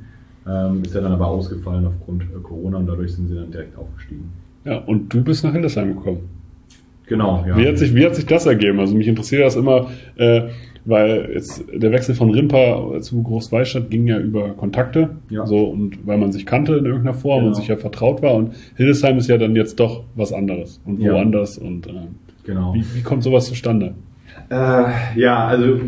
Ähm, 0.49 0.83
ist 0.83 0.95
ja 0.95 1.01
dann 1.01 1.11
aber 1.11 1.27
ausgefallen 1.27 1.85
aufgrund 1.87 2.23
äh, 2.23 2.39
Corona 2.41 2.77
und 2.77 2.87
dadurch 2.87 3.13
sind 3.13 3.27
sie 3.27 3.35
dann 3.35 3.51
direkt 3.51 3.77
aufgestiegen. 3.77 4.31
ja, 4.63 4.77
und 4.77 5.13
du 5.13 5.21
bist 5.21 5.43
nach 5.43 5.51
Hildesheim 5.51 5.95
gekommen. 5.95 6.19
Genau, 7.07 7.43
ja. 7.47 7.57
Wie, 7.57 7.67
hat 7.67 7.77
sich, 7.77 7.93
wie 7.95 8.05
hat 8.05 8.15
sich 8.15 8.25
das 8.25 8.45
ergeben? 8.45 8.79
Also 8.79 8.95
mich 8.95 9.07
interessiert 9.07 9.41
das 9.45 9.55
immer, 9.57 9.87
äh, 10.15 10.43
weil 10.87 11.29
jetzt 11.33 11.63
der 11.73 11.91
Wechsel 11.91 12.15
von 12.15 12.31
Rimpa 12.31 12.99
zu 13.01 13.21
Großwallstadt 13.21 13.89
ging 13.89 14.07
ja 14.07 14.17
über 14.19 14.49
Kontakte, 14.51 15.09
Ja. 15.29 15.45
so 15.45 15.65
und 15.65 16.05
weil 16.07 16.17
man 16.17 16.31
sich 16.31 16.45
kannte 16.45 16.75
in 16.75 16.85
irgendeiner 16.85 17.13
Form 17.13 17.39
Genau. 17.39 17.47
und 17.49 17.55
sich 17.55 17.67
ja 17.67 17.75
vertraut 17.77 18.21
war. 18.21 18.33
Und 18.35 18.53
Hildesheim 18.75 19.17
ist 19.17 19.27
ja 19.27 19.37
dann 19.37 19.55
jetzt 19.55 19.79
doch 19.79 20.03
was 20.15 20.31
anderes 20.33 20.81
und 20.85 20.99
Ja. 21.01 21.13
woanders. 21.13 21.57
Und 21.57 21.87
äh, 21.87 21.91
genau. 22.45 22.73
wie, 22.73 22.83
wie 22.95 23.01
kommt 23.03 23.21
sowas 23.23 23.47
zustande? 23.47 23.93
Äh, 24.49 24.83
ja, 25.19 25.45
also 25.45 25.79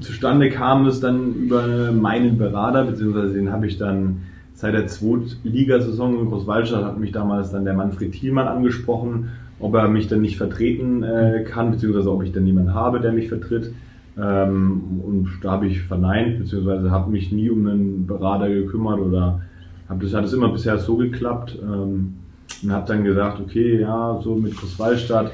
zustande 0.00 0.50
kam 0.50 0.86
es 0.86 1.00
dann 1.00 1.34
über 1.34 1.92
meinen 1.92 2.38
Berater, 2.38 2.84
beziehungsweise 2.84 3.34
den 3.34 3.52
habe 3.52 3.66
ich 3.66 3.78
dann 3.78 4.22
seit 4.54 4.74
der 4.74 4.86
Zweitligasaison 4.86 6.20
in 6.20 6.26
Großwaldstadt 6.28 6.84
hat 6.84 6.98
mich 7.00 7.10
damals 7.12 7.50
dann 7.50 7.64
der 7.64 7.74
Manfred 7.74 8.12
Thielmann 8.12 8.46
angesprochen, 8.46 9.30
ob 9.62 9.74
er 9.74 9.88
mich 9.88 10.08
dann 10.08 10.20
nicht 10.20 10.36
vertreten 10.36 11.02
äh, 11.02 11.44
kann, 11.44 11.70
beziehungsweise 11.70 12.10
ob 12.10 12.22
ich 12.24 12.32
dann 12.32 12.46
jemanden 12.46 12.74
habe, 12.74 13.00
der 13.00 13.12
mich 13.12 13.28
vertritt. 13.28 13.72
Ähm, 14.18 15.00
und 15.04 15.28
da 15.40 15.52
habe 15.52 15.66
ich 15.66 15.82
verneint, 15.82 16.40
beziehungsweise 16.40 16.90
habe 16.90 17.10
mich 17.10 17.32
nie 17.32 17.48
um 17.48 17.66
einen 17.66 18.06
Berater 18.06 18.48
gekümmert 18.48 18.98
oder 18.98 19.40
hab 19.88 20.00
das 20.00 20.12
hat 20.14 20.24
es 20.24 20.32
immer 20.32 20.48
bisher 20.48 20.78
so 20.78 20.96
geklappt 20.96 21.58
ähm, 21.62 22.14
und 22.62 22.72
habe 22.72 22.86
dann 22.86 23.04
gesagt, 23.04 23.40
okay, 23.40 23.80
ja, 23.80 24.18
so 24.22 24.34
mit 24.34 24.56
Großwaldstadt 24.56 25.30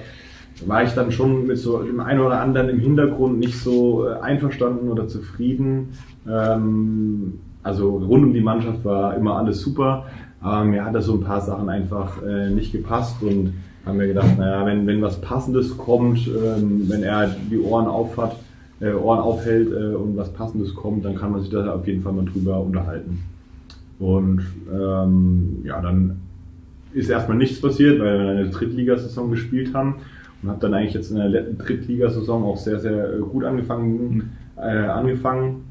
war 0.67 0.83
ich 0.83 0.91
dann 0.91 1.11
schon 1.11 1.47
mit 1.47 1.59
so 1.59 1.83
dem 1.83 2.01
einen 2.01 2.21
oder 2.21 2.41
anderen 2.41 2.69
im 2.69 2.81
Hintergrund 2.81 3.39
nicht 3.39 3.59
so 3.59 4.07
äh, 4.07 4.21
einverstanden 4.21 4.91
oder 4.91 5.09
zufrieden. 5.09 5.91
Ähm, 6.29 7.41
also 7.63 7.97
rund 7.97 8.25
um 8.25 8.33
die 8.35 8.41
Mannschaft 8.41 8.85
war 8.85 9.17
immer 9.17 9.37
alles 9.37 9.61
super, 9.61 10.07
aber 10.41 10.65
mir 10.65 10.85
hat 10.85 10.95
da 10.95 11.01
so 11.01 11.15
ein 11.15 11.21
paar 11.21 11.41
Sachen 11.41 11.69
einfach 11.69 12.23
äh, 12.23 12.51
nicht 12.51 12.73
gepasst 12.73 13.23
und 13.23 13.55
haben 13.89 13.97
mir 13.97 14.07
gedacht, 14.07 14.39
naja, 14.39 14.67
wenn, 14.67 14.87
wenn 14.87 15.03
was 15.03 15.21
Passendes 15.21 15.77
kommt, 15.77 16.29
ähm, 16.29 16.85
wenn 16.89 17.03
er 17.03 17.35
die 17.51 17.59
Ohren 17.59 17.87
aufhat, 17.87 18.37
äh, 18.81 18.93
Ohren 18.93 19.19
aufhält 19.19 19.73
äh, 19.73 19.95
und 19.95 20.17
was 20.17 20.33
Passendes 20.33 20.75
kommt, 20.75 21.05
dann 21.05 21.17
kann 21.17 21.33
man 21.33 21.41
sich 21.41 21.51
da 21.51 21.75
auf 21.75 21.87
jeden 21.87 22.03
Fall 22.03 22.13
mal 22.13 22.25
drüber 22.25 22.61
unterhalten. 22.61 23.21
Und 23.99 24.47
ähm, 24.73 25.63
ja, 25.65 25.81
dann 25.81 26.21
ist 26.93 27.09
erstmal 27.11 27.37
nichts 27.37 27.61
passiert, 27.61 27.99
weil 28.01 28.19
wir 28.19 28.31
eine 28.31 28.51
Drittligasaison 28.51 29.31
gespielt 29.31 29.75
haben 29.75 29.97
und 30.43 30.51
habe 30.51 30.61
dann 30.61 30.75
eigentlich 30.75 30.95
jetzt 30.95 31.11
in 31.11 31.17
der 31.17 31.29
letzten 31.29 31.59
Drittligasaison 31.59 32.45
auch 32.45 32.57
sehr, 32.57 32.79
sehr 32.79 33.15
äh, 33.15 33.19
gut 33.19 33.45
angefangen, 33.45 34.31
äh, 34.57 34.61
angefangen 34.61 35.65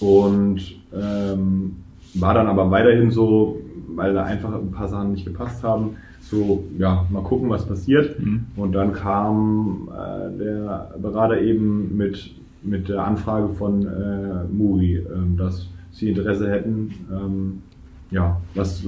und 0.00 0.60
ähm, 0.94 1.76
war 2.14 2.34
dann 2.34 2.46
aber 2.46 2.70
weiterhin 2.70 3.10
so, 3.10 3.58
weil 3.94 4.14
da 4.14 4.24
einfach 4.24 4.54
ein 4.54 4.70
paar 4.70 4.88
Sachen 4.88 5.12
nicht 5.12 5.24
gepasst 5.24 5.62
haben, 5.62 5.96
so, 6.20 6.64
ja, 6.78 7.06
mal 7.10 7.22
gucken, 7.22 7.48
was 7.48 7.66
passiert. 7.66 8.20
Mhm. 8.20 8.46
Und 8.56 8.72
dann 8.72 8.92
kam 8.92 9.88
äh, 9.90 10.38
der 10.38 10.94
Berater 11.00 11.40
eben 11.40 11.96
mit, 11.96 12.34
mit 12.62 12.88
der 12.88 13.04
Anfrage 13.04 13.48
von 13.50 13.86
äh, 13.86 14.44
Muri, 14.52 14.96
äh, 14.96 15.04
dass 15.36 15.68
sie 15.92 16.10
Interesse 16.10 16.50
hätten, 16.50 16.94
ähm, 17.12 17.62
ja, 18.10 18.40
was 18.54 18.84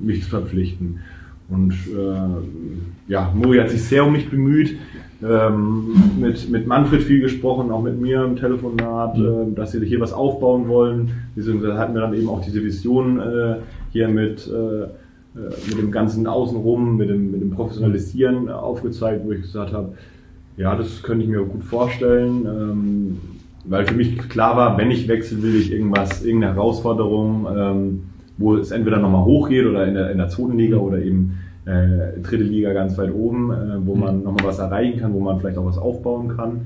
mich 0.00 0.24
zu 0.24 0.30
verpflichten. 0.30 1.00
Und 1.48 1.72
äh, 1.72 3.10
ja, 3.12 3.32
Muri 3.34 3.58
hat 3.58 3.70
sich 3.70 3.84
sehr 3.84 4.06
um 4.06 4.12
mich 4.12 4.30
bemüht, 4.30 4.76
ähm, 5.22 5.94
mit, 6.18 6.50
mit 6.50 6.66
Manfred 6.66 7.02
viel 7.02 7.20
gesprochen, 7.20 7.70
auch 7.70 7.82
mit 7.82 8.00
mir 8.00 8.24
im 8.24 8.36
Telefonat, 8.36 9.16
mhm. 9.16 9.24
äh, 9.24 9.54
dass 9.54 9.72
sie 9.72 9.84
hier 9.84 10.00
was 10.00 10.12
aufbauen 10.12 10.66
wollen. 10.68 11.10
Beziehungsweise 11.34 11.78
hatten 11.78 11.94
wir 11.94 12.00
dann 12.00 12.14
eben 12.14 12.28
auch 12.28 12.42
diese 12.42 12.62
Vision 12.64 13.20
äh, 13.20 13.56
hier 13.92 14.08
mit, 14.08 14.48
äh, 14.48 14.82
äh 14.82 14.88
mit 15.68 15.78
dem 15.78 15.90
ganzen 15.90 16.26
Außenrum, 16.26 16.96
mit 16.96 17.08
dem, 17.08 17.30
mit 17.30 17.40
dem 17.40 17.50
Professionalisieren 17.50 18.48
aufgezeigt, 18.48 19.24
wo 19.24 19.32
ich 19.32 19.42
gesagt 19.42 19.72
habe, 19.72 19.94
ja, 20.56 20.74
das 20.76 21.02
könnte 21.02 21.24
ich 21.24 21.30
mir 21.30 21.42
gut 21.44 21.64
vorstellen. 21.64 22.46
Ähm, 22.46 23.18
weil 23.64 23.86
für 23.86 23.94
mich 23.94 24.18
klar 24.28 24.56
war, 24.56 24.76
wenn 24.76 24.90
ich 24.90 25.06
wechsle, 25.08 25.42
will 25.42 25.54
ich 25.54 25.72
irgendwas, 25.72 26.24
irgendeine 26.24 26.54
Herausforderung, 26.54 27.46
ähm, 27.56 28.02
wo 28.36 28.56
es 28.56 28.70
entweder 28.70 28.98
nochmal 28.98 29.24
hochgeht 29.24 29.66
oder 29.66 29.86
in 29.86 29.94
der, 29.94 30.10
in 30.10 30.18
der 30.18 30.28
zweiten 30.28 30.58
Liga 30.58 30.78
oder 30.78 30.98
eben 30.98 31.38
äh, 31.64 32.20
dritte 32.20 32.42
Liga 32.42 32.72
ganz 32.72 32.98
weit 32.98 33.14
oben, 33.14 33.52
äh, 33.52 33.86
wo 33.86 33.94
man 33.94 34.24
nochmal 34.24 34.46
was 34.46 34.58
erreichen 34.58 34.98
kann, 34.98 35.14
wo 35.14 35.20
man 35.20 35.38
vielleicht 35.38 35.58
auch 35.58 35.64
was 35.64 35.78
aufbauen 35.78 36.36
kann. 36.36 36.62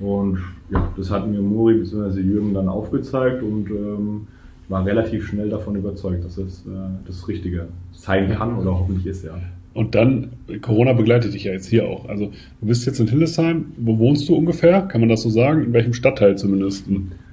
Und 0.00 0.38
ja, 0.70 0.88
das 0.96 1.10
hat 1.10 1.28
mir 1.28 1.40
Muri 1.40 1.74
bzw. 1.74 2.20
Jürgen 2.20 2.52
dann 2.52 2.68
aufgezeigt 2.68 3.42
und 3.42 3.70
ähm, 3.70 4.26
war 4.68 4.84
relativ 4.84 5.26
schnell 5.26 5.48
davon 5.48 5.76
überzeugt, 5.76 6.24
dass 6.24 6.38
es 6.38 6.60
äh, 6.66 6.70
das 7.06 7.28
Richtige 7.28 7.68
sein 7.92 8.30
kann 8.30 8.56
oder 8.58 8.78
hoffentlich 8.78 9.06
ist, 9.06 9.24
ja. 9.24 9.34
Und 9.74 9.96
dann, 9.96 10.30
Corona 10.62 10.92
begleitet 10.92 11.34
dich 11.34 11.44
ja 11.44 11.52
jetzt 11.52 11.66
hier 11.66 11.88
auch. 11.88 12.08
Also 12.08 12.30
du 12.60 12.66
bist 12.66 12.86
jetzt 12.86 13.00
in 13.00 13.08
Hildesheim. 13.08 13.72
Wo 13.76 13.98
wohnst 13.98 14.28
du 14.28 14.36
ungefähr? 14.36 14.82
Kann 14.82 15.00
man 15.00 15.10
das 15.10 15.22
so 15.22 15.30
sagen? 15.30 15.64
In 15.64 15.72
welchem 15.72 15.92
Stadtteil 15.92 16.38
zumindest? 16.38 16.86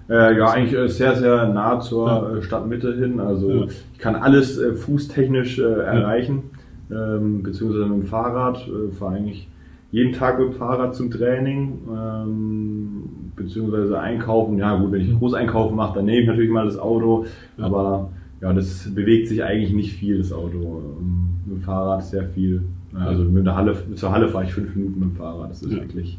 Äh, 0.09 0.37
ja, 0.37 0.49
eigentlich 0.49 0.73
äh, 0.73 0.87
sehr, 0.89 1.15
sehr 1.15 1.47
nah 1.49 1.79
zur 1.79 2.07
ja. 2.07 2.37
Äh, 2.37 2.41
Stadtmitte 2.41 2.95
hin. 2.95 3.19
Also 3.19 3.51
ja. 3.51 3.65
ich 3.93 3.99
kann 3.99 4.15
alles 4.15 4.57
äh, 4.57 4.73
fußtechnisch 4.73 5.59
äh, 5.59 5.61
erreichen, 5.61 6.43
ja. 6.89 7.17
ähm, 7.17 7.43
beziehungsweise 7.43 7.85
mit 7.85 8.03
dem 8.03 8.07
Fahrrad. 8.07 8.67
Äh, 8.67 8.91
fahre 8.91 9.17
eigentlich 9.17 9.47
jeden 9.91 10.13
Tag 10.13 10.39
mit 10.39 10.49
dem 10.49 10.53
Fahrrad 10.53 10.95
zum 10.95 11.11
Training, 11.11 11.79
ähm, 11.89 13.03
beziehungsweise 13.43 13.99
einkaufen. 13.99 14.57
Ja 14.57 14.77
gut, 14.77 14.91
wenn 14.91 15.01
ich 15.01 15.17
Großeinkaufen 15.17 15.75
mache, 15.75 15.95
dann 15.95 16.05
nehme 16.05 16.21
ich 16.21 16.27
natürlich 16.27 16.51
mal 16.51 16.65
das 16.65 16.77
Auto, 16.77 17.25
aber 17.57 18.09
ja, 18.41 18.53
das 18.53 18.89
bewegt 18.93 19.27
sich 19.27 19.43
eigentlich 19.43 19.73
nicht 19.73 19.93
viel, 19.93 20.17
das 20.17 20.33
Auto. 20.33 20.81
Ähm, 20.99 21.27
mit 21.45 21.57
dem 21.57 21.61
Fahrrad 21.61 22.03
sehr 22.03 22.27
viel. 22.29 22.61
Also 22.93 23.23
mit 23.23 23.45
der 23.45 23.55
Halle, 23.55 23.75
zur 23.95 24.11
Halle 24.11 24.27
fahre 24.27 24.45
ich 24.45 24.53
fünf 24.53 24.75
Minuten 24.75 24.99
mit 24.99 25.09
dem 25.09 25.15
Fahrrad. 25.15 25.51
Das 25.51 25.61
ist 25.61 25.71
ja. 25.71 25.79
wirklich 25.79 26.17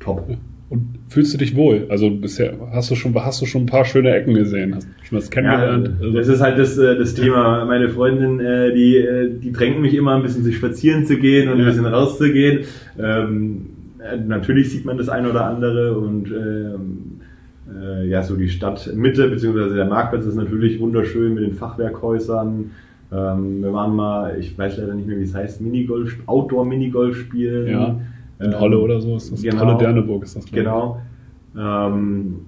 top. 0.00 0.26
Und 0.70 0.98
fühlst 1.08 1.34
du 1.34 1.38
dich 1.38 1.54
wohl? 1.54 1.86
Also 1.90 2.10
bisher 2.10 2.54
hast 2.72 2.90
du 2.90 2.94
schon, 2.94 3.14
hast 3.14 3.42
du 3.42 3.46
schon 3.46 3.62
ein 3.62 3.66
paar 3.66 3.84
schöne 3.84 4.14
Ecken 4.14 4.34
gesehen, 4.34 4.74
hast 4.74 4.86
du 4.86 5.04
schon 5.04 5.18
was 5.18 5.30
kennengelernt? 5.30 5.90
Ja, 6.00 6.10
das 6.10 6.28
ist 6.28 6.40
halt 6.40 6.58
das, 6.58 6.78
äh, 6.78 6.96
das 6.96 7.14
Thema. 7.14 7.64
Meine 7.66 7.90
Freundin, 7.90 8.40
äh, 8.40 8.72
die, 8.74 8.96
äh, 8.96 9.38
die 9.38 9.52
drängt 9.52 9.80
mich 9.80 9.94
immer 9.94 10.14
ein 10.14 10.22
bisschen 10.22 10.42
sich 10.42 10.56
spazieren 10.56 11.04
zu 11.04 11.18
gehen 11.18 11.50
und 11.50 11.58
ja. 11.58 11.64
ein 11.64 11.70
bisschen 11.70 11.86
rauszugehen. 11.86 12.60
Ähm, 12.98 13.66
natürlich 14.26 14.70
sieht 14.70 14.84
man 14.84 14.98
das 14.98 15.08
eine 15.08 15.30
oder 15.30 15.46
andere 15.46 15.96
und 15.96 16.30
ähm, 16.30 17.20
äh, 17.74 18.06
ja, 18.08 18.22
so 18.22 18.36
die 18.36 18.48
Stadtmitte 18.48 19.28
beziehungsweise 19.28 19.74
der 19.74 19.86
Marktplatz 19.86 20.26
ist 20.26 20.34
natürlich 20.34 20.78
wunderschön 20.80 21.34
mit 21.34 21.44
den 21.44 21.54
Fachwerkhäusern. 21.54 22.70
Ähm, 23.12 23.62
wir 23.62 23.72
waren 23.72 23.94
mal, 23.94 24.38
ich 24.38 24.56
weiß 24.56 24.78
leider 24.78 24.94
nicht 24.94 25.06
mehr, 25.06 25.18
wie 25.18 25.24
es 25.24 25.34
heißt, 25.34 25.60
Minigolf, 25.60 26.16
Outdoor-Minigolf 26.26 27.16
spielen. 27.16 27.68
Ja, 27.68 27.96
in 28.40 28.52
ähm, 28.52 28.60
Holle 28.60 28.78
oder 28.78 29.00
so 29.00 29.16
ist 29.16 29.32
das. 29.32 29.42
Genau, 29.42 29.64
Holle 29.64 29.78
Derneburg 29.78 30.24
ist 30.24 30.36
das. 30.36 30.46
Genau. 30.46 31.00
Ähm, 31.56 32.40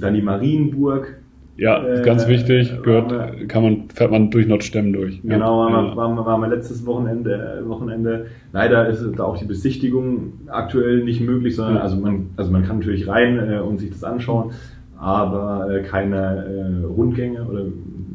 dann 0.00 0.14
die 0.14 0.22
Marienburg. 0.22 1.21
Ja, 1.56 1.84
äh, 1.84 2.02
ganz 2.02 2.26
wichtig, 2.28 2.82
gehört, 2.82 3.10
wir, 3.10 3.46
kann 3.46 3.62
man, 3.62 3.90
fährt 3.90 4.10
man 4.10 4.30
durch 4.30 4.46
Nordstemm 4.46 4.92
durch. 4.92 5.20
Genau, 5.22 5.58
waren, 5.58 5.72
ja. 5.72 5.90
wir, 5.90 5.96
waren, 5.96 6.16
waren 6.16 6.40
wir 6.40 6.48
letztes 6.48 6.86
Wochenende, 6.86 7.62
Wochenende. 7.66 8.26
Leider 8.52 8.88
ist 8.88 9.04
da 9.16 9.24
auch 9.24 9.36
die 9.36 9.44
Besichtigung 9.44 10.32
aktuell 10.46 11.04
nicht 11.04 11.20
möglich, 11.20 11.56
sondern 11.56 11.78
also 11.78 11.96
man, 11.96 12.30
also 12.36 12.50
man 12.50 12.64
kann 12.64 12.78
natürlich 12.78 13.06
rein 13.06 13.38
äh, 13.38 13.58
und 13.58 13.78
sich 13.78 13.90
das 13.90 14.02
anschauen, 14.02 14.52
aber 14.98 15.68
äh, 15.70 15.82
keine 15.82 16.46
äh, 16.46 16.86
Rundgänge 16.86 17.44
oder 17.44 17.64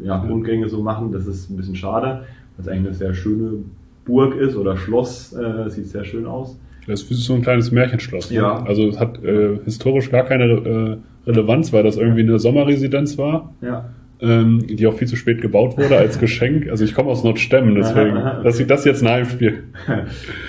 ja, 0.03 0.17
Rundgänge 0.17 0.67
so 0.69 0.81
machen. 0.81 1.11
Das 1.11 1.27
ist 1.27 1.49
ein 1.49 1.57
bisschen 1.57 1.75
schade, 1.75 2.23
weil 2.55 2.65
es 2.65 2.67
eigentlich 2.67 2.87
eine 2.87 2.95
sehr 2.95 3.13
schöne 3.13 3.59
Burg 4.05 4.35
ist 4.35 4.55
oder 4.55 4.77
Schloss. 4.77 5.33
Äh, 5.33 5.69
sieht 5.69 5.87
sehr 5.87 6.05
schön 6.05 6.25
aus. 6.25 6.59
Das 6.87 7.03
ist 7.03 7.25
so 7.25 7.33
ein 7.33 7.41
kleines 7.41 7.71
Märchenschloss. 7.71 8.31
Ne? 8.31 8.37
Ja. 8.37 8.63
Also 8.63 8.87
es 8.87 8.99
hat 8.99 9.21
äh, 9.23 9.59
historisch 9.65 10.09
gar 10.09 10.23
keine 10.23 10.45
äh, 10.45 10.97
Relevanz, 11.27 11.73
weil 11.73 11.83
das 11.83 11.97
irgendwie 11.97 12.21
eine 12.21 12.39
Sommerresidenz 12.39 13.17
war. 13.17 13.53
Ja. 13.61 13.89
Ähm, 14.19 14.65
die 14.65 14.87
auch 14.87 14.95
viel 14.95 15.07
zu 15.07 15.15
spät 15.15 15.41
gebaut 15.41 15.77
wurde 15.77 15.95
als 15.95 16.17
Geschenk. 16.19 16.69
Also 16.71 16.83
ich 16.83 16.95
komme 16.95 17.11
aus 17.11 17.23
Nordstemmen, 17.23 17.75
deswegen, 17.75 18.15
dass 18.43 18.59
ich 18.59 18.65
das 18.65 18.83
jetzt 18.83 19.03
ein 19.03 19.09
Heimspiel. 19.09 19.65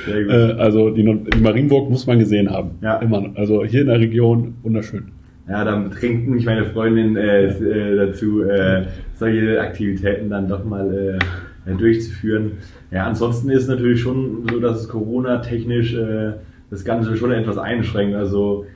Sehr 0.07 0.25
gut. 0.25 0.33
Äh, 0.33 0.53
also 0.59 0.89
die, 0.89 1.03
die, 1.03 1.41
Marienburg 1.41 1.91
muss 1.91 2.07
man 2.07 2.19
gesehen 2.19 2.51
haben. 2.51 2.71
Ja. 2.81 2.97
Immer. 2.97 3.31
Also 3.35 3.65
hier 3.67 3.83
in 3.83 3.89
der 3.89 4.01
Region 4.01 4.55
wunderschön. 4.63 5.09
Ja, 5.49 5.65
dann 5.65 5.91
trinkt 5.91 6.29
mich 6.29 6.47
meine 6.47 6.65
Freundin 6.65 7.17
äh, 7.17 7.47
äh, 7.47 7.97
dazu, 7.97 8.43
äh, 8.43 8.85
solche 9.15 9.61
Aktivitäten 9.61 10.31
dann 10.31 10.49
doch 10.49 10.65
mal 10.65 11.19
äh, 11.67 11.75
durchzuführen. 11.75 12.53
Ja, 12.91 13.07
ansonsten 13.07 13.51
ist 13.51 13.63
es 13.63 13.69
natürlich 13.69 14.01
schon 14.01 14.47
so, 14.51 14.61
dass 14.61 14.81
es 14.81 14.89
Corona-technisch 14.89 15.95
äh, 15.95 16.33
das 16.71 16.85
Ganze 16.85 17.17
schon 17.17 17.33
etwas 17.33 17.59
einschränkt. 17.59 18.15
Also 18.15 18.67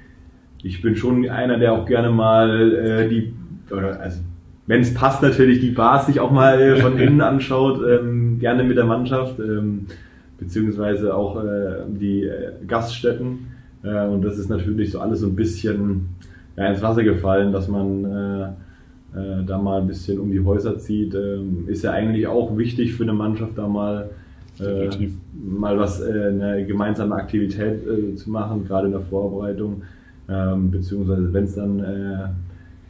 ich 0.62 0.81
bin 0.83 0.96
schon 0.96 1.29
einer, 1.29 1.59
der 1.59 1.72
auch 1.72 1.87
gerne 1.87 2.11
mal 2.11 2.72
äh, 2.72 3.09
die, 3.09 3.33
oder 3.70 4.01
also 4.01 4.20
wenn 4.66 4.81
es 4.81 4.94
passt 4.94 5.22
natürlich, 5.22 5.61
die 5.61 5.70
Bars 5.70 6.07
sich 6.07 6.20
auch 6.20 6.31
mal 6.31 6.61
äh, 6.61 6.77
von 6.77 6.98
innen 6.98 7.20
anschaut, 7.20 7.81
ähm, 7.87 8.38
gerne 8.38 8.64
mit 8.64 8.77
der 8.77 8.85
Mannschaft, 8.85 9.38
ähm, 9.38 9.87
beziehungsweise 10.38 11.14
auch 11.14 11.42
äh, 11.42 11.83
die 11.88 12.25
äh, 12.25 12.53
Gaststätten. 12.66 13.48
Äh, 13.83 14.07
und 14.07 14.22
das 14.22 14.38
ist 14.38 14.48
natürlich 14.48 14.92
so 14.92 15.01
alles 15.01 15.20
so 15.20 15.27
ein 15.27 15.37
bisschen 15.37 16.11
ja, 16.57 16.66
ins 16.66 16.83
Wasser 16.83 17.03
gefallen, 17.03 17.53
dass 17.53 17.68
man 17.68 18.05
äh, 19.14 19.44
da 19.44 19.59
mal 19.59 19.81
ein 19.81 19.87
bisschen 19.87 20.18
um 20.20 20.31
die 20.31 20.44
Häuser 20.44 20.79
zieht. 20.79 21.14
Ähm, 21.14 21.64
ist 21.66 21.83
ja 21.83 21.92
eigentlich 21.92 22.27
auch 22.27 22.57
wichtig 22.57 22.94
für 22.94 23.03
eine 23.03 23.12
Mannschaft, 23.12 23.59
da 23.59 23.66
mal, 23.66 24.11
äh, 24.61 24.88
mal 25.35 25.79
was, 25.79 26.01
äh, 26.01 26.29
eine 26.29 26.64
gemeinsame 26.66 27.14
Aktivität 27.16 27.87
äh, 27.87 28.14
zu 28.14 28.31
machen, 28.31 28.64
gerade 28.66 28.87
in 28.87 28.92
der 28.92 29.03
Vorbereitung. 29.03 29.83
Ähm, 30.33 30.71
beziehungsweise 30.71 31.33
wenn 31.33 31.45
es 31.45 31.55
dann 31.55 31.81
äh, 31.81 32.29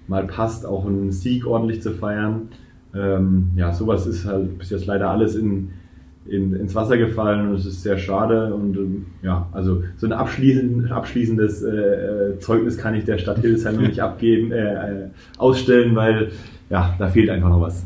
mal 0.07 0.26
passt, 0.26 0.66
auch 0.66 0.87
einen 0.87 1.11
Sieg 1.11 1.46
ordentlich 1.46 1.83
zu 1.83 1.92
feiern. 1.92 2.48
Ähm, 2.94 3.50
ja, 3.57 3.72
sowas 3.72 4.07
ist 4.07 4.26
halt 4.26 4.59
bis 4.59 4.70
jetzt 4.70 4.87
leider 4.87 5.11
alles 5.11 5.35
in, 5.35 5.70
in, 6.26 6.55
ins 6.55 6.74
Wasser 6.74 6.98
gefallen 6.98 7.48
und 7.48 7.55
es 7.55 7.66
ist 7.66 7.83
sehr 7.83 7.98
schade. 7.98 8.55
Und 8.55 8.76
ähm, 8.76 9.07
ja, 9.22 9.48
also 9.52 9.83
so 9.96 10.07
ein 10.07 10.12
abschließend, 10.12 10.92
abschließendes 10.92 11.62
äh, 11.62 11.68
äh 11.68 12.38
Zeugnis 12.38 12.76
kann 12.76 12.94
ich 12.94 13.05
der 13.05 13.18
Stadt 13.18 13.38
Hildesheim 13.38 13.76
noch 13.76 13.88
nicht 13.88 14.00
abgeben, 14.09 14.52
äh, 14.52 14.74
äh, 14.74 15.09
ausstellen, 15.38 15.96
weil 15.96 16.31
ja, 16.70 16.94
da 16.98 17.09
fehlt 17.09 17.31
einfach 17.31 17.48
noch 17.48 17.61
was. 17.61 17.85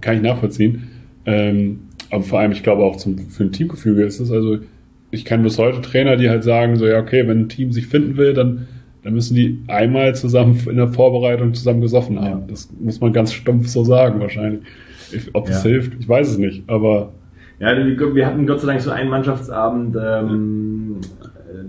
Kann 0.00 0.16
ich 0.16 0.22
nachvollziehen. 0.22 0.88
Ähm, 1.24 1.80
aber 2.10 2.22
vor 2.22 2.40
allem, 2.40 2.52
ich 2.52 2.62
glaube 2.62 2.82
auch 2.82 2.96
zum, 2.96 3.18
für 3.18 3.44
ein 3.44 3.52
Teamgefüge 3.52 4.04
ist 4.04 4.20
es 4.20 4.30
also, 4.30 4.58
ich 5.10 5.24
kenne 5.24 5.44
bis 5.44 5.58
heute 5.58 5.80
Trainer, 5.80 6.16
die 6.16 6.28
halt 6.28 6.44
sagen, 6.44 6.76
so 6.76 6.86
ja, 6.86 6.98
okay, 6.98 7.26
wenn 7.26 7.40
ein 7.42 7.48
Team 7.48 7.72
sich 7.72 7.86
finden 7.86 8.16
will, 8.16 8.34
dann, 8.34 8.66
dann 9.02 9.14
müssen 9.14 9.34
die 9.34 9.62
einmal 9.68 10.14
zusammen 10.14 10.58
in 10.68 10.76
der 10.76 10.88
Vorbereitung 10.88 11.54
zusammen 11.54 11.80
gesoffen 11.80 12.20
haben. 12.20 12.40
Ja. 12.40 12.46
Das 12.48 12.68
muss 12.78 13.00
man 13.00 13.12
ganz 13.12 13.32
stumpf 13.32 13.68
so 13.68 13.84
sagen 13.84 14.20
wahrscheinlich. 14.20 14.62
Ob 15.32 15.48
es 15.48 15.64
ja. 15.64 15.70
hilft, 15.70 15.94
ich 15.98 16.08
weiß 16.08 16.28
es 16.28 16.38
nicht, 16.38 16.68
aber 16.68 17.12
ja, 17.60 17.74
wir 17.76 18.26
hatten 18.26 18.46
Gott 18.46 18.60
sei 18.60 18.68
Dank 18.68 18.80
so 18.80 18.90
einen 18.90 19.10
Mannschaftsabend, 19.10 19.96
ähm, 19.96 20.96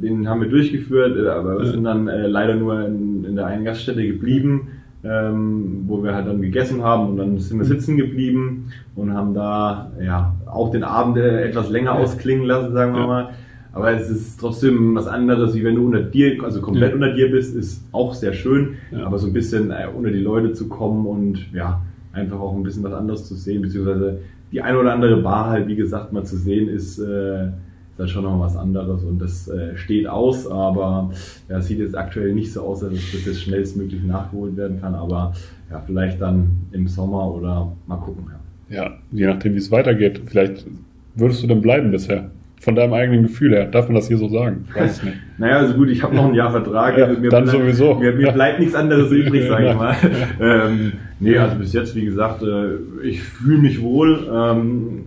den 0.02 0.30
haben 0.30 0.42
wir 0.42 0.50
durchgeführt, 0.50 1.18
äh, 1.18 1.30
aber 1.30 1.60
wir 1.60 1.66
sind 1.66 1.84
dann 1.84 2.08
äh, 2.08 2.28
leider 2.28 2.56
nur 2.56 2.86
in, 2.86 3.26
in 3.26 3.36
der 3.36 3.48
einen 3.48 3.66
Gaststätte 3.66 4.06
geblieben, 4.06 4.68
ähm, 5.04 5.86
wo 5.88 6.04
wir 6.04 6.14
halt 6.14 6.28
dann 6.28 6.42
gegessen 6.42 6.84
haben 6.84 7.10
und 7.10 7.18
dann 7.18 7.40
sind 7.40 7.58
wir 7.58 7.66
sitzen 7.66 7.98
geblieben 7.98 8.72
und 8.96 9.14
haben 9.14 9.34
da 9.34 9.92
ja 10.00 10.36
auch 10.46 10.70
den 10.70 10.84
Abend 10.84 11.18
äh, 11.18 11.46
etwas 11.46 11.70
länger 11.70 11.94
ausklingen 11.94 12.46
lassen, 12.46 12.74
sagen 12.74 12.94
wir 12.94 13.02
ja. 13.02 13.08
mal. 13.08 13.30
Aber 13.72 13.92
es 13.92 14.10
ist 14.10 14.40
trotzdem 14.40 14.96
was 14.96 15.08
anderes, 15.08 15.54
wie 15.54 15.64
wenn 15.64 15.76
du 15.76 15.86
unter 15.86 16.02
dir, 16.02 16.44
also 16.44 16.62
komplett 16.62 16.90
ja. 16.90 16.96
unter 16.96 17.14
dir 17.14 17.30
bist, 17.30 17.56
ist 17.56 17.84
auch 17.92 18.14
sehr 18.14 18.34
schön, 18.34 18.76
ja. 18.92 19.06
aber 19.06 19.20
so 19.20 19.28
ein 19.28 19.34
bisschen 19.34 19.72
äh, 19.72 19.88
unter 19.96 20.12
die 20.12 20.20
Leute 20.20 20.54
zu 20.54 20.68
kommen 20.68 21.06
und 21.06 21.52
ja, 21.54 21.82
einfach 22.12 22.40
auch 22.40 22.56
ein 22.56 22.64
bisschen 22.64 22.84
was 22.84 22.94
anderes 22.94 23.26
zu 23.26 23.36
sehen, 23.36 23.62
beziehungsweise 23.62 24.20
die 24.52 24.62
eine 24.62 24.80
oder 24.80 24.94
andere 24.94 25.22
Bar 25.22 25.52
halt, 25.52 25.68
wie 25.68 25.76
gesagt, 25.76 26.12
mal 26.12 26.24
zu 26.24 26.36
sehen, 26.36 26.68
ist, 26.68 26.98
äh, 26.98 27.46
ist 27.46 27.54
dann 27.98 28.08
schon 28.08 28.24
noch 28.24 28.40
was 28.40 28.58
anderes 28.58 29.04
und 29.04 29.20
das 29.20 29.48
äh, 29.48 29.78
steht 29.78 30.08
aus, 30.08 30.50
aber 30.50 31.12
ja, 31.48 31.62
sieht 31.62 31.78
jetzt 31.78 31.96
aktuell 31.96 32.34
nicht 32.34 32.52
so 32.52 32.62
aus, 32.62 32.80
dass 32.80 32.92
das 32.92 33.26
jetzt 33.26 33.44
schnellstmöglich 33.44 34.04
nachgeholt 34.04 34.58
werden 34.58 34.82
kann, 34.82 34.96
aber 34.96 35.34
ja, 35.70 35.80
vielleicht 35.86 36.20
dann 36.20 36.50
im 36.72 36.88
Sommer 36.88 37.32
oder 37.32 37.72
mal 37.86 37.98
gucken. 37.98 38.26
Ja, 38.70 38.84
ja 38.84 38.92
je 39.12 39.28
nachdem, 39.28 39.54
wie 39.54 39.60
es 39.60 39.70
weitergeht. 39.70 40.22
Vielleicht 40.26 40.66
würdest 41.14 41.44
du 41.44 41.48
denn 41.48 41.62
bleiben 41.62 41.92
bisher? 41.92 42.32
Von 42.60 42.76
deinem 42.76 42.92
eigenen 42.94 43.24
Gefühl 43.24 43.54
her. 43.54 43.66
Darf 43.68 43.88
man 43.88 43.96
das 43.96 44.08
hier 44.10 44.18
so 44.18 44.28
sagen? 44.28 44.66
Ich 44.70 44.76
weiß 44.76 44.92
es 44.98 45.04
nicht. 45.04 45.16
Naja, 45.38 45.58
also 45.60 45.74
gut, 45.76 45.90
ich 45.90 46.04
habe 46.04 46.14
noch 46.16 46.26
ein 46.28 46.34
Jahr 46.34 46.52
Vertrag. 46.52 46.98
Ja, 46.98 47.06
also 47.06 47.22
mir 47.22 47.30
dann 47.30 47.46
bleibt, 47.46 47.58
sowieso. 47.58 47.96
Mir, 47.96 48.12
mir 48.14 48.32
bleibt 48.34 48.60
nichts 48.60 48.76
anderes 48.76 49.12
übrig, 49.12 49.48
sage 49.48 49.70
ich 49.70 49.76
mal. 49.76 49.96
Ähm, 50.42 50.92
nee, 51.22 51.38
also 51.38 51.56
bis 51.58 51.72
jetzt, 51.74 51.96
wie 51.96 52.04
gesagt, 52.04 52.44
äh, 52.44 52.76
ich 53.04 53.22
fühle 53.24 53.60
mich 53.60 53.82
wohl. 53.82 54.28
Ähm, 54.34 55.04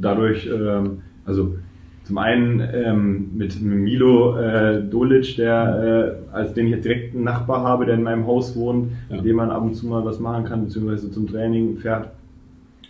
dadurch, 0.00 0.46
ähm, 0.46 0.98
also 1.24 1.54
zum 2.02 2.18
einen 2.18 2.60
ähm, 2.74 3.30
mit 3.34 3.62
Milo 3.62 4.36
äh, 4.38 4.82
Dolic, 4.82 5.36
der 5.36 6.18
äh, 6.32 6.36
als 6.36 6.52
den 6.52 6.66
ich 6.66 6.80
direkt 6.82 7.14
einen 7.14 7.24
Nachbar 7.24 7.62
habe, 7.62 7.86
der 7.86 7.94
in 7.94 8.02
meinem 8.02 8.26
Haus 8.26 8.54
wohnt, 8.56 8.90
Ja. 9.08 9.16
mit 9.16 9.24
dem 9.24 9.36
man 9.36 9.50
ab 9.50 9.62
und 9.62 9.74
zu 9.74 9.86
mal 9.86 10.04
was 10.04 10.20
machen 10.20 10.44
kann, 10.44 10.64
beziehungsweise 10.66 11.10
zum 11.10 11.26
Training 11.26 11.78
fährt 11.78 12.10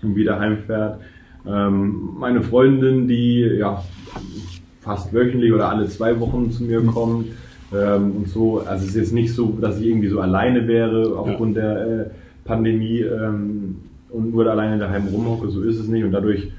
und 0.02 0.16
wieder 0.16 0.40
heimfährt. 0.40 0.98
Ähm, 1.46 2.10
meine 2.18 2.42
Freundin, 2.42 3.06
die 3.08 3.40
ja 3.40 3.82
fast 4.80 5.12
wöchentlich 5.12 5.52
oder 5.52 5.68
alle 5.70 5.86
zwei 5.88 6.18
Wochen 6.20 6.50
zu 6.50 6.64
mir 6.64 6.82
kommt 6.82 7.28
ähm, 7.72 8.12
und 8.16 8.28
so. 8.28 8.60
Also 8.60 8.84
es 8.84 8.90
ist 8.90 8.96
jetzt 8.96 9.12
nicht 9.12 9.34
so, 9.34 9.56
dass 9.60 9.80
ich 9.80 9.86
irgendwie 9.86 10.08
so 10.08 10.20
alleine 10.20 10.66
wäre 10.68 11.16
aufgrund 11.18 11.56
der 11.56 11.86
äh, 11.86 12.04
Pandemie 12.44 13.00
ähm, 13.00 13.76
und 14.10 14.32
nur 14.32 14.46
alleine 14.46 14.78
daheim 14.78 15.08
rumhocke. 15.08 15.48
So 15.48 15.62
ist 15.62 15.78
es 15.78 15.88
nicht 15.88 16.04
und 16.04 16.12
dadurch 16.12 16.50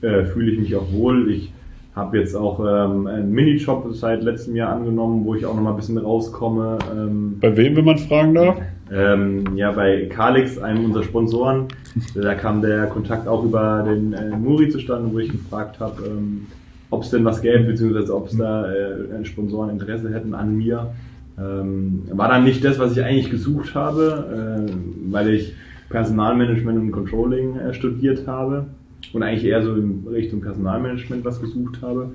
äh, 0.00 0.24
fühle 0.24 0.52
ich 0.52 0.58
mich 0.58 0.74
auch 0.74 0.92
wohl. 0.92 1.30
Ich 1.30 1.52
habe 1.94 2.18
jetzt 2.18 2.34
auch 2.34 2.60
ähm, 2.60 3.06
einen 3.06 3.32
Minijob 3.32 3.94
seit 3.94 4.22
letztem 4.22 4.56
Jahr 4.56 4.72
angenommen, 4.72 5.24
wo 5.24 5.34
ich 5.34 5.44
auch 5.44 5.54
noch 5.54 5.62
mal 5.62 5.70
ein 5.70 5.76
bisschen 5.76 5.98
rauskomme. 5.98 6.78
Ähm, 6.90 7.36
Bei 7.40 7.54
wem, 7.56 7.76
wenn 7.76 7.84
man 7.84 7.98
fragen 7.98 8.34
darf? 8.34 8.56
Ähm, 8.92 9.56
ja, 9.56 9.72
bei 9.72 10.06
Calix, 10.06 10.58
einem 10.58 10.84
unserer 10.84 11.04
Sponsoren, 11.04 11.68
da 12.14 12.34
kam 12.34 12.60
der 12.60 12.86
Kontakt 12.86 13.26
auch 13.26 13.44
über 13.44 13.84
den 13.86 14.12
äh, 14.12 14.36
Muri 14.36 14.68
zustande, 14.68 15.12
wo 15.12 15.18
ich 15.18 15.30
gefragt 15.30 15.80
habe, 15.80 16.02
ähm, 16.06 16.46
ob 16.90 17.04
es 17.04 17.10
denn 17.10 17.24
was 17.24 17.40
gäbe, 17.40 17.64
beziehungsweise 17.64 18.14
ob 18.14 18.28
es 18.28 18.36
da 18.36 18.70
äh, 18.70 19.24
Sponsoren 19.24 19.70
Interesse 19.70 20.12
hätten 20.12 20.34
an 20.34 20.56
mir. 20.56 20.92
Ähm, 21.38 22.02
war 22.12 22.28
dann 22.28 22.44
nicht 22.44 22.62
das, 22.64 22.78
was 22.78 22.92
ich 22.92 23.02
eigentlich 23.02 23.30
gesucht 23.30 23.74
habe, 23.74 24.66
äh, 24.68 24.72
weil 25.10 25.30
ich 25.30 25.54
Personalmanagement 25.88 26.78
und 26.78 26.92
Controlling 26.92 27.56
äh, 27.56 27.72
studiert 27.72 28.26
habe 28.26 28.66
und 29.14 29.22
eigentlich 29.22 29.44
eher 29.44 29.62
so 29.62 29.74
in 29.74 30.04
Richtung 30.10 30.42
Personalmanagement 30.42 31.24
was 31.24 31.40
gesucht 31.40 31.80
habe. 31.80 32.12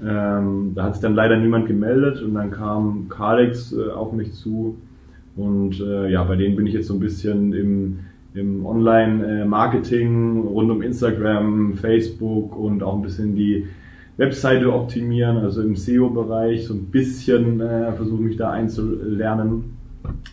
Ähm, 0.00 0.72
da 0.74 0.84
hat 0.84 0.94
sich 0.94 1.02
dann 1.02 1.14
leider 1.14 1.36
niemand 1.36 1.66
gemeldet 1.66 2.22
und 2.22 2.34
dann 2.34 2.50
kam 2.50 3.08
Calix 3.08 3.72
äh, 3.72 3.90
auf 3.90 4.12
mich 4.12 4.32
zu 4.32 4.76
und 5.38 5.80
äh, 5.80 6.10
ja, 6.10 6.24
bei 6.24 6.34
denen 6.34 6.56
bin 6.56 6.66
ich 6.66 6.74
jetzt 6.74 6.88
so 6.88 6.94
ein 6.94 7.00
bisschen 7.00 7.52
im, 7.52 8.00
im 8.34 8.66
Online-Marketing 8.66 10.40
rund 10.40 10.70
um 10.70 10.82
Instagram, 10.82 11.74
Facebook 11.74 12.56
und 12.58 12.82
auch 12.82 12.96
ein 12.96 13.02
bisschen 13.02 13.36
die 13.36 13.66
Webseite 14.16 14.72
optimieren, 14.72 15.36
also 15.36 15.62
im 15.62 15.76
SEO-Bereich 15.76 16.66
so 16.66 16.74
ein 16.74 16.86
bisschen 16.86 17.60
äh, 17.60 17.92
versuche 17.92 18.20
mich 18.20 18.36
da 18.36 18.50
einzulernen, 18.50 19.76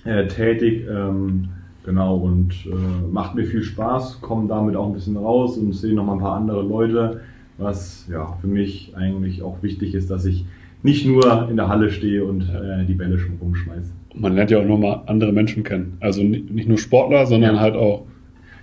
äh, 0.05 0.25
tätig. 0.25 0.87
Ähm, 0.89 1.49
genau, 1.85 2.17
und 2.17 2.65
äh, 2.65 3.07
macht 3.11 3.35
mir 3.35 3.45
viel 3.45 3.61
Spaß, 3.61 4.21
komme 4.21 4.47
damit 4.47 4.75
auch 4.75 4.87
ein 4.87 4.93
bisschen 4.93 5.17
raus 5.17 5.55
und 5.59 5.73
sehe 5.73 5.93
noch 5.93 6.05
mal 6.05 6.13
ein 6.13 6.19
paar 6.19 6.37
andere 6.37 6.63
Leute, 6.63 7.21
was 7.59 8.07
ja 8.11 8.35
für 8.41 8.47
mich 8.47 8.93
eigentlich 8.97 9.43
auch 9.43 9.61
wichtig 9.61 9.93
ist, 9.93 10.09
dass 10.09 10.25
ich 10.25 10.45
nicht 10.81 11.05
nur 11.05 11.47
in 11.47 11.57
der 11.57 11.67
Halle 11.67 11.91
stehe 11.91 12.25
und 12.25 12.41
äh, 12.41 12.85
die 12.87 12.95
Bälle 12.95 13.19
schon 13.19 13.35
rumschmeiße. 13.39 13.91
Man 14.17 14.35
lernt 14.35 14.51
ja 14.51 14.59
auch 14.59 14.65
nochmal 14.65 15.01
andere 15.07 15.31
Menschen 15.31 15.63
kennen. 15.63 15.97
Also 15.99 16.23
ni- 16.23 16.45
nicht 16.51 16.67
nur 16.69 16.77
Sportler, 16.77 17.25
sondern 17.25 17.55
Ja. 17.55 17.61
halt 17.61 17.75
auch 17.75 18.05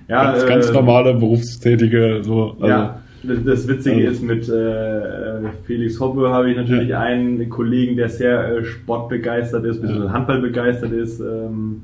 Ja, 0.08 0.32
ganz, 0.32 0.46
ganz 0.46 0.68
äh, 0.70 0.72
normale 0.72 1.14
Berufstätige. 1.14 2.20
So, 2.22 2.52
also, 2.60 2.66
ja, 2.66 3.00
das, 3.22 3.44
das 3.44 3.68
Witzige 3.68 4.08
also- 4.08 4.10
ist, 4.10 4.22
mit 4.22 4.48
äh, 4.48 5.48
Felix 5.64 6.00
Hoppe 6.00 6.28
habe 6.30 6.50
ich 6.50 6.56
natürlich 6.56 6.88
Ja. 6.88 7.00
einen 7.00 7.48
Kollegen, 7.48 7.96
der 7.96 8.08
sehr 8.08 8.56
äh, 8.58 8.64
sportbegeistert 8.64 9.64
ist, 9.64 9.80
beziehungsweise 9.80 10.12
Handball 10.12 10.40
begeistert 10.40 10.92
ist, 10.92 11.20
ähm, 11.20 11.82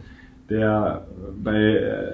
der 0.50 1.06
bei 1.44 1.56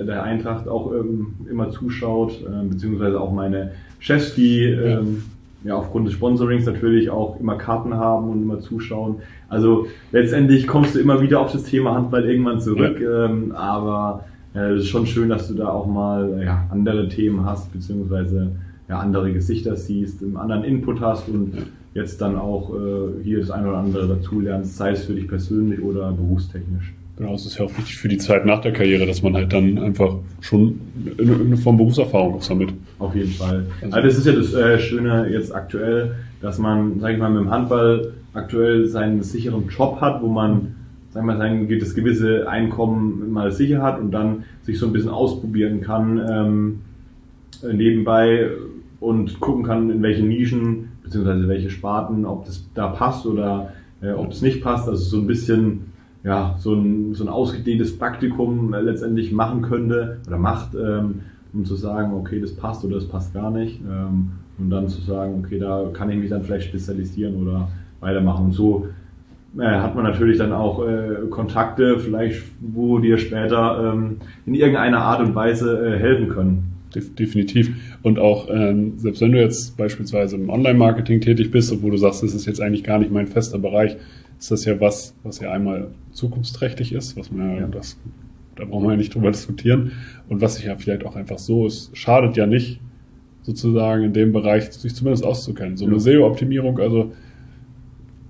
äh, 0.00 0.04
der 0.04 0.22
Eintracht 0.24 0.66
auch 0.68 0.92
ähm, 0.92 1.34
immer 1.50 1.70
zuschaut, 1.70 2.32
äh, 2.42 2.66
beziehungsweise 2.68 3.20
auch 3.20 3.32
meine 3.32 3.70
Chefs, 4.00 4.34
die 4.34 4.64
ähm, 4.64 5.22
ja. 5.64 5.74
aufgrund 5.74 6.06
des 6.06 6.14
Sponsorings 6.14 6.66
natürlich 6.66 7.10
auch 7.10 7.40
immer 7.40 7.56
Karten 7.56 7.94
haben 7.94 8.30
und 8.30 8.42
immer 8.42 8.60
zuschauen. 8.60 9.16
Also 9.48 9.86
letztendlich 10.12 10.66
kommst 10.66 10.94
du 10.94 11.00
immer 11.00 11.20
wieder 11.20 11.40
auf 11.40 11.52
das 11.52 11.64
Thema 11.64 11.94
Handball 11.94 12.28
irgendwann 12.28 12.60
zurück, 12.60 13.00
ähm, 13.00 13.52
aber 13.52 14.24
äh, 14.54 14.72
es 14.74 14.82
ist 14.82 14.88
schon 14.88 15.06
schön, 15.06 15.28
dass 15.28 15.48
du 15.48 15.54
da 15.54 15.68
auch 15.68 15.86
mal 15.86 16.40
äh, 16.40 16.44
ja, 16.44 16.66
andere 16.70 17.08
Themen 17.08 17.44
hast, 17.44 17.72
beziehungsweise 17.72 18.52
ja, 18.88 18.98
andere 18.98 19.32
Gesichter 19.32 19.76
siehst, 19.76 20.22
einen 20.22 20.36
anderen 20.36 20.64
Input 20.64 21.00
hast 21.00 21.28
und 21.28 21.52
jetzt 21.94 22.20
dann 22.20 22.36
auch 22.36 22.74
äh, 22.74 23.22
hier 23.22 23.40
das 23.40 23.50
eine 23.50 23.68
oder 23.68 23.78
andere 23.78 24.06
dazulernst, 24.08 24.76
sei 24.76 24.90
es 24.90 25.04
für 25.04 25.14
dich 25.14 25.26
persönlich 25.26 25.80
oder 25.80 26.12
berufstechnisch. 26.12 26.92
Genau, 27.16 27.34
es 27.34 27.46
ist 27.46 27.58
ja 27.58 27.64
auch 27.64 27.70
wichtig 27.78 27.96
für 27.96 28.08
die 28.08 28.18
Zeit 28.18 28.44
nach 28.44 28.60
der 28.60 28.72
Karriere, 28.72 29.06
dass 29.06 29.22
man 29.22 29.34
halt 29.34 29.52
dann 29.52 29.78
einfach 29.78 30.16
schon 30.40 30.80
in 31.16 31.28
irgendeine 31.28 31.56
Form 31.56 31.76
Berufserfahrung 31.76 32.34
auch 32.34 32.42
sammelt. 32.42 32.72
Auf 32.98 33.14
jeden 33.14 33.30
Fall. 33.30 33.66
Also- 33.80 33.96
Also 33.96 34.08
das 34.08 34.18
ist 34.18 34.26
ja 34.26 34.32
das 34.32 34.54
äh, 34.54 34.78
Schöne 34.80 35.28
jetzt 35.30 35.54
aktuell, 35.54 36.16
dass 36.40 36.58
man, 36.58 36.98
sag 36.98 37.12
ich 37.12 37.18
mal, 37.18 37.30
mit 37.30 37.40
dem 37.42 37.50
Handball 37.50 38.14
aktuell 38.32 38.86
seinen 38.86 39.22
sicheren 39.22 39.68
Job 39.68 40.00
hat, 40.00 40.22
wo 40.22 40.26
man, 40.26 40.74
sag 41.12 41.22
ich 41.22 41.26
mal, 41.26 41.38
sein 41.38 41.68
das 41.78 41.94
gewisse 41.94 42.48
Einkommen 42.48 43.32
mal 43.32 43.52
sicher 43.52 43.80
hat 43.80 44.00
und 44.00 44.10
dann 44.10 44.42
sich 44.62 44.78
so 44.80 44.86
ein 44.86 44.92
bisschen 44.92 45.10
ausprobieren 45.10 45.82
kann 45.82 46.20
ähm, 46.28 46.80
äh, 47.62 47.72
nebenbei 47.72 48.48
und 48.98 49.38
gucken 49.38 49.62
kann, 49.62 49.88
in 49.90 50.02
welche 50.02 50.24
Nischen 50.24 50.88
beziehungsweise 51.04 51.46
welche 51.46 51.70
Sparten, 51.70 52.24
ob 52.24 52.46
das 52.46 52.64
da 52.74 52.88
passt 52.88 53.24
oder 53.24 53.72
äh, 54.02 54.10
ob 54.10 54.32
es 54.32 54.42
nicht 54.42 54.62
passt. 54.62 54.88
Also 54.88 55.04
so 55.04 55.18
ein 55.18 55.28
bisschen 55.28 55.92
ja, 56.24 56.56
so 56.58 56.74
ein, 56.74 57.14
so 57.14 57.24
ein 57.24 57.28
ausgedehntes 57.28 57.96
Praktikum 57.98 58.72
äh, 58.72 58.80
letztendlich 58.80 59.30
machen 59.30 59.62
könnte 59.62 60.18
oder 60.26 60.38
macht, 60.38 60.74
ähm, 60.74 61.20
um 61.52 61.64
zu 61.64 61.76
sagen, 61.76 62.14
okay, 62.14 62.40
das 62.40 62.52
passt 62.52 62.84
oder 62.84 62.96
das 62.96 63.06
passt 63.06 63.34
gar 63.34 63.50
nicht. 63.50 63.80
Ähm, 63.82 64.30
und 64.58 64.70
dann 64.70 64.88
zu 64.88 65.00
sagen, 65.02 65.42
okay, 65.44 65.58
da 65.58 65.90
kann 65.92 66.10
ich 66.10 66.16
mich 66.16 66.30
dann 66.30 66.42
vielleicht 66.42 66.68
spezialisieren 66.68 67.36
oder 67.36 67.68
weitermachen. 68.00 68.46
Und 68.46 68.52
so 68.52 68.86
äh, 69.58 69.64
hat 69.64 69.94
man 69.94 70.04
natürlich 70.04 70.38
dann 70.38 70.52
auch 70.52 70.86
äh, 70.86 71.26
Kontakte, 71.28 71.98
vielleicht, 71.98 72.42
wo 72.60 72.98
dir 72.98 73.18
später 73.18 73.92
ähm, 73.92 74.16
in 74.46 74.54
irgendeiner 74.54 75.00
Art 75.00 75.20
und 75.20 75.34
Weise 75.34 75.86
äh, 75.86 75.98
helfen 75.98 76.28
können. 76.28 76.70
Def 76.94 77.14
definitiv. 77.14 77.98
Und 78.02 78.18
auch, 78.18 78.48
ähm, 78.50 78.94
selbst 78.96 79.20
wenn 79.20 79.32
du 79.32 79.40
jetzt 79.40 79.76
beispielsweise 79.76 80.36
im 80.36 80.48
Online-Marketing 80.48 81.20
tätig 81.20 81.50
bist, 81.50 81.72
obwohl 81.72 81.90
du 81.90 81.96
sagst, 81.96 82.22
das 82.22 82.34
ist 82.34 82.46
jetzt 82.46 82.60
eigentlich 82.60 82.84
gar 82.84 82.98
nicht 82.98 83.10
mein 83.10 83.26
fester 83.26 83.58
Bereich, 83.58 83.96
ist 84.38 84.50
das 84.50 84.64
ja 84.64 84.80
was, 84.80 85.14
was 85.22 85.40
ja 85.40 85.50
einmal 85.52 85.88
zukunftsträchtig 86.12 86.92
ist, 86.92 87.16
was 87.16 87.30
man 87.32 87.56
ja, 87.56 87.66
das, 87.66 87.98
da 88.56 88.64
brauchen 88.64 88.84
wir 88.84 88.90
ja 88.92 88.96
nicht 88.96 89.14
drüber 89.14 89.30
diskutieren. 89.30 89.92
Und 90.28 90.40
was 90.40 90.56
sich 90.56 90.64
ja 90.66 90.76
vielleicht 90.76 91.04
auch 91.04 91.16
einfach 91.16 91.38
so 91.38 91.66
ist, 91.66 91.96
schadet 91.96 92.36
ja 92.36 92.46
nicht, 92.46 92.80
sozusagen 93.42 94.04
in 94.04 94.12
dem 94.12 94.32
Bereich 94.32 94.72
sich 94.72 94.94
zumindest 94.94 95.24
auszukennen. 95.24 95.76
So 95.76 95.84
eine 95.84 95.94
Ja. 95.94 96.00
SEO-Optimierung, 96.00 96.78
also 96.78 97.12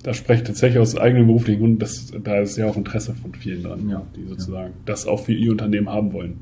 da 0.02 0.12
spreche 0.12 0.42
ich 0.42 0.46
tatsächlich 0.46 0.80
aus 0.80 0.96
eigenem 0.98 1.26
beruflichen 1.28 1.60
Grund, 1.60 1.82
das, 1.82 2.12
da 2.22 2.40
ist 2.40 2.56
ja 2.58 2.66
auch 2.66 2.76
Interesse 2.76 3.14
von 3.14 3.32
vielen 3.34 3.62
dran, 3.62 3.88
Ja. 3.88 4.02
die 4.16 4.26
sozusagen 4.28 4.74
das 4.84 5.06
auch 5.06 5.20
für 5.20 5.32
ihr 5.32 5.50
Unternehmen 5.50 5.88
haben 5.88 6.12
wollen. 6.12 6.34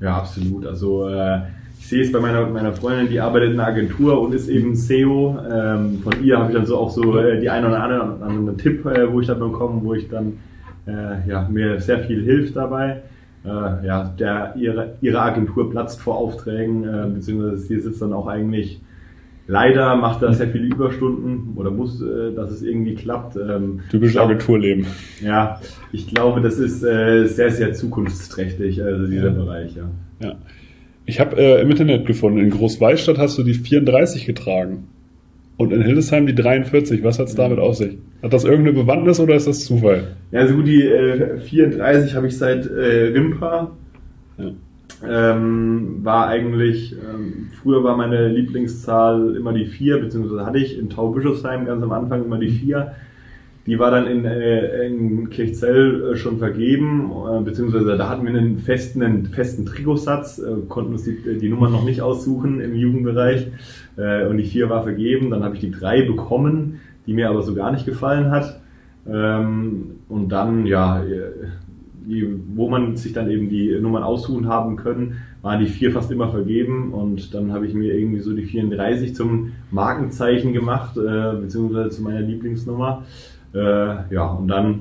Ja, 0.00 0.18
absolut. 0.18 0.66
Also 0.66 1.08
äh, 1.08 1.40
sehe 1.88 2.02
es 2.02 2.12
bei 2.12 2.20
meiner, 2.20 2.46
meiner 2.46 2.72
Freundin, 2.72 3.08
die 3.08 3.20
arbeitet 3.20 3.52
in 3.52 3.60
einer 3.60 3.68
Agentur 3.68 4.20
und 4.20 4.34
ist 4.34 4.48
eben 4.48 4.74
SEO. 4.74 5.38
Ähm, 5.50 6.00
von 6.02 6.24
ihr 6.24 6.38
habe 6.38 6.50
ich 6.50 6.56
dann 6.56 6.66
so 6.66 6.76
auch 6.76 6.90
so 6.90 7.16
äh, 7.18 7.40
die 7.40 7.50
ein 7.50 7.64
oder 7.64 7.82
andere 7.82 8.18
andere 8.24 8.56
Tipp, 8.56 8.84
äh, 8.86 9.12
wo 9.12 9.20
ich 9.20 9.26
dann 9.26 9.38
bekomme, 9.38 9.80
wo 9.82 9.94
ich 9.94 10.08
dann 10.08 10.38
äh, 10.86 11.28
ja, 11.28 11.48
mir 11.48 11.80
sehr 11.80 12.00
viel 12.00 12.22
hilft 12.22 12.56
dabei. 12.56 13.02
Äh, 13.44 13.86
ja, 13.86 14.12
der, 14.18 14.54
ihre, 14.56 14.94
ihre 15.00 15.20
Agentur 15.20 15.70
platzt 15.70 16.00
vor 16.00 16.16
Aufträgen, 16.16 16.84
äh, 16.84 17.06
beziehungsweise 17.14 17.58
sie 17.58 17.80
sitzt 17.80 18.02
dann 18.02 18.12
auch 18.12 18.26
eigentlich 18.26 18.80
Leider 19.48 19.94
macht 19.94 20.22
er 20.22 20.32
sehr 20.32 20.48
viele 20.48 20.66
Überstunden 20.66 21.52
oder 21.56 21.70
muss, 21.70 22.02
äh, 22.02 22.32
dass 22.34 22.50
es 22.50 22.62
irgendwie 22.62 22.96
klappt. 22.96 23.36
Ähm, 23.36 23.80
Typisches 23.90 24.16
Agenturleben. 24.16 24.86
Ja, 25.22 25.60
ich 25.92 26.08
glaube, 26.08 26.40
das 26.40 26.58
ist 26.58 26.80
sehr, 26.80 27.28
sehr 27.28 27.72
zukunftsträchtig, 27.72 28.82
also 28.82 29.06
dieser 29.06 29.28
Ja. 29.28 29.32
Bereich, 29.32 29.76
ja. 29.76 29.84
Ja. 30.20 30.34
Ich 31.06 31.20
habe 31.20 31.36
äh, 31.36 31.62
im 31.62 31.70
Internet 31.70 32.04
gefunden, 32.06 32.38
in 32.38 32.50
Großwallstadt 32.50 33.18
hast 33.18 33.38
du 33.38 33.44
die 33.44 33.54
34 33.54 34.26
getragen. 34.26 34.88
Und 35.56 35.72
in 35.72 35.80
Hildesheim 35.80 36.26
die 36.26 36.34
43. 36.34 37.02
Was 37.02 37.18
hat's 37.18 37.34
damit 37.34 37.58
auf 37.58 37.76
sich? 37.76 37.96
Hat 38.22 38.32
das 38.32 38.44
irgendeine 38.44 38.76
Bewandtnis 38.76 39.20
oder 39.20 39.36
ist 39.36 39.46
das 39.46 39.64
Zufall? 39.64 40.16
Ja, 40.32 40.40
also 40.40 40.54
gut, 40.54 40.66
die 40.66 40.82
äh, 40.82 41.38
34 41.38 42.14
habe 42.14 42.26
ich 42.26 42.36
seit 42.36 42.66
äh, 42.66 43.12
Rimpa. 43.14 43.70
Ja. 44.36 44.50
Ähm, 45.08 46.00
war 46.02 46.26
eigentlich, 46.26 46.92
ähm, 46.92 47.50
früher 47.62 47.84
war 47.84 47.96
meine 47.96 48.28
Lieblingszahl 48.28 49.36
immer 49.36 49.52
die 49.52 49.66
4, 49.66 49.98
beziehungsweise 49.98 50.44
hatte 50.44 50.58
ich 50.58 50.78
in 50.78 50.90
Taubischofsheim 50.90 51.66
ganz 51.66 51.82
am 51.82 51.92
Anfang 51.92 52.24
immer 52.24 52.38
die 52.38 52.50
4. 52.50 52.92
die 53.66 53.78
war 53.78 53.90
dann 53.90 54.06
in, 54.06 54.24
äh, 54.24 54.86
in 54.86 55.28
Kirchzell 55.28 56.12
äh, 56.12 56.16
schon 56.16 56.38
vergeben, 56.38 57.10
äh, 57.10 57.40
beziehungsweise 57.42 57.96
da 57.96 58.08
hatten 58.08 58.24
wir 58.24 58.30
einen 58.32 58.58
festen, 58.58 59.02
einen 59.02 59.26
festen 59.26 59.66
Trikotsatz, 59.66 60.38
äh, 60.38 60.66
konnten 60.68 60.92
uns 60.92 61.04
die, 61.04 61.38
die 61.38 61.48
Nummer 61.48 61.68
noch 61.68 61.84
nicht 61.84 62.00
aussuchen 62.00 62.60
im 62.60 62.74
Jugendbereich 62.74 63.48
äh, 63.96 64.26
und 64.26 64.36
die 64.38 64.44
vier 64.44 64.70
war 64.70 64.84
vergeben. 64.84 65.30
Dann 65.30 65.42
habe 65.42 65.56
ich 65.56 65.60
die 65.60 65.72
drei 65.72 66.02
bekommen, 66.02 66.80
die 67.06 67.14
mir 67.14 67.28
aber 67.28 67.42
so 67.42 67.54
gar 67.54 67.72
nicht 67.72 67.86
gefallen 67.86 68.30
hat. 68.30 68.60
Ähm, 69.08 69.96
und 70.08 70.30
dann, 70.30 70.66
ja, 70.66 71.02
die, 72.06 72.28
wo 72.54 72.68
man 72.68 72.96
sich 72.96 73.12
dann 73.12 73.30
eben 73.30 73.48
die 73.48 73.76
Nummern 73.80 74.02
aussuchen 74.04 74.46
haben 74.46 74.76
können, 74.76 75.16
waren 75.42 75.60
die 75.60 75.66
vier 75.66 75.92
fast 75.92 76.10
immer 76.10 76.28
vergeben 76.28 76.92
und 76.92 77.34
dann 77.34 77.52
habe 77.52 77.66
ich 77.66 77.74
mir 77.74 77.94
irgendwie 77.94 78.20
so 78.20 78.32
die 78.32 78.42
34 78.44 79.14
zum 79.14 79.52
Markenzeichen 79.70 80.52
gemacht, 80.52 80.96
äh, 80.96 81.36
beziehungsweise 81.40 81.90
zu 81.90 82.02
meiner 82.02 82.20
Lieblingsnummer. 82.20 83.04
Äh, 83.56 84.14
ja, 84.14 84.26
und 84.26 84.48
dann 84.48 84.80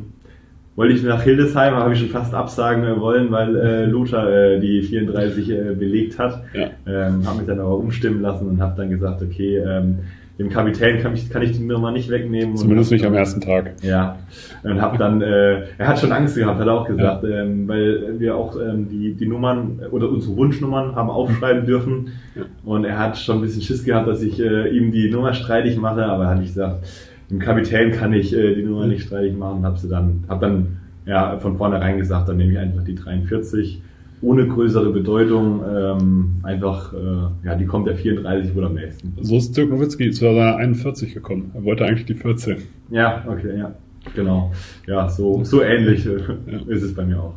wollte 0.75 0.93
ich 0.93 1.03
nach 1.03 1.23
Hildesheim, 1.23 1.73
habe 1.75 1.93
ich 1.93 1.99
schon 1.99 2.09
fast 2.09 2.33
absagen 2.33 2.99
wollen, 2.99 3.31
weil 3.31 3.55
äh, 3.55 3.85
Lothar 3.85 4.29
äh, 4.29 4.59
die 4.59 4.81
34 4.81 5.49
äh, 5.49 5.73
belegt 5.73 6.19
hat. 6.19 6.43
Ja. 6.53 6.69
Ähm, 6.85 7.25
habe 7.25 7.37
mich 7.37 7.47
dann 7.47 7.59
aber 7.59 7.77
umstimmen 7.77 8.21
lassen 8.21 8.47
und 8.49 8.61
habe 8.61 8.75
dann 8.75 8.89
gesagt, 8.89 9.21
okay, 9.21 9.57
ähm, 9.57 9.99
dem 10.37 10.49
Kapitän 10.49 11.01
kann 11.01 11.13
ich, 11.13 11.29
kann 11.29 11.41
ich 11.41 11.53
die 11.53 11.63
Nummer 11.63 11.91
nicht 11.91 12.09
wegnehmen. 12.09 12.57
Zumindest 12.57 12.91
nicht 12.91 13.05
am 13.05 13.13
ersten 13.13 13.39
Tag. 13.39 13.75
Ja. 13.81 14.17
Und 14.63 14.81
habe 14.81 14.97
dann, 14.97 15.21
äh, 15.21 15.61
er 15.77 15.87
hat 15.87 15.97
schon 15.97 16.11
Angst 16.11 16.35
gehabt, 16.35 16.59
hat 16.59 16.67
er 16.67 16.73
auch 16.73 16.85
gesagt, 16.85 17.23
ja. 17.23 17.43
ähm, 17.43 17.69
weil 17.69 18.19
wir 18.19 18.35
auch 18.35 18.59
ähm, 18.59 18.89
die, 18.89 19.13
die 19.13 19.27
Nummern 19.27 19.79
oder 19.91 20.09
unsere 20.09 20.35
Wunschnummern 20.35 20.93
haben 20.93 21.09
aufschreiben 21.09 21.65
dürfen. 21.65 22.11
Ja. 22.35 22.41
Und 22.65 22.83
er 22.83 22.99
hat 22.99 23.17
schon 23.17 23.37
ein 23.37 23.41
bisschen 23.43 23.61
Schiss 23.61 23.85
gehabt, 23.85 24.09
dass 24.09 24.21
ich 24.21 24.37
äh, 24.41 24.67
ihm 24.75 24.91
die 24.91 25.09
Nummer 25.09 25.33
streitig 25.33 25.77
mache, 25.77 26.03
aber 26.05 26.25
er 26.25 26.29
hat 26.31 26.39
nicht 26.39 26.53
gesagt, 26.53 26.85
dem 27.29 27.39
Kapitän 27.39 27.91
kann 27.91 28.13
ich 28.13 28.35
äh, 28.35 28.55
die 28.55 28.63
Nummer 28.63 28.87
nicht 28.87 29.03
streitig 29.03 29.37
machen, 29.37 29.65
habe 29.65 29.77
sie 29.77 29.89
dann, 29.89 30.23
habe 30.27 30.45
dann 30.45 30.77
ja 31.05 31.37
von 31.37 31.57
vornherein 31.57 31.97
gesagt, 31.97 32.29
dann 32.29 32.37
nehme 32.37 32.53
ich 32.53 32.57
einfach 32.59 32.83
die 32.83 32.95
43 32.95 33.81
ohne 34.21 34.47
größere 34.47 34.91
Bedeutung. 34.91 35.61
Ähm, 35.69 36.35
einfach, 36.43 36.93
äh, 36.93 37.47
ja, 37.47 37.55
die 37.55 37.65
kommt 37.65 37.87
der 37.87 37.95
34 37.95 38.55
wohl 38.55 38.65
am 38.65 38.75
nächsten. 38.75 39.13
So 39.21 39.37
ist 39.37 39.55
Dirk 39.55 39.69
Nowitzki 39.69 40.11
zu 40.11 40.25
seiner 40.25 40.55
41 40.57 41.13
gekommen. 41.13 41.51
Er 41.53 41.63
wollte 41.63 41.85
eigentlich 41.85 42.05
die 42.05 42.15
14. 42.15 42.57
Ja, 42.89 43.23
okay, 43.27 43.57
ja. 43.57 43.73
Genau. 44.15 44.51
Ja, 44.85 45.09
so, 45.09 45.43
so 45.43 45.61
ähnlich 45.61 46.05
äh, 46.05 46.17
ja. 46.17 46.59
ist 46.67 46.83
es 46.83 46.93
bei 46.93 47.03
mir 47.03 47.19
auch. 47.19 47.33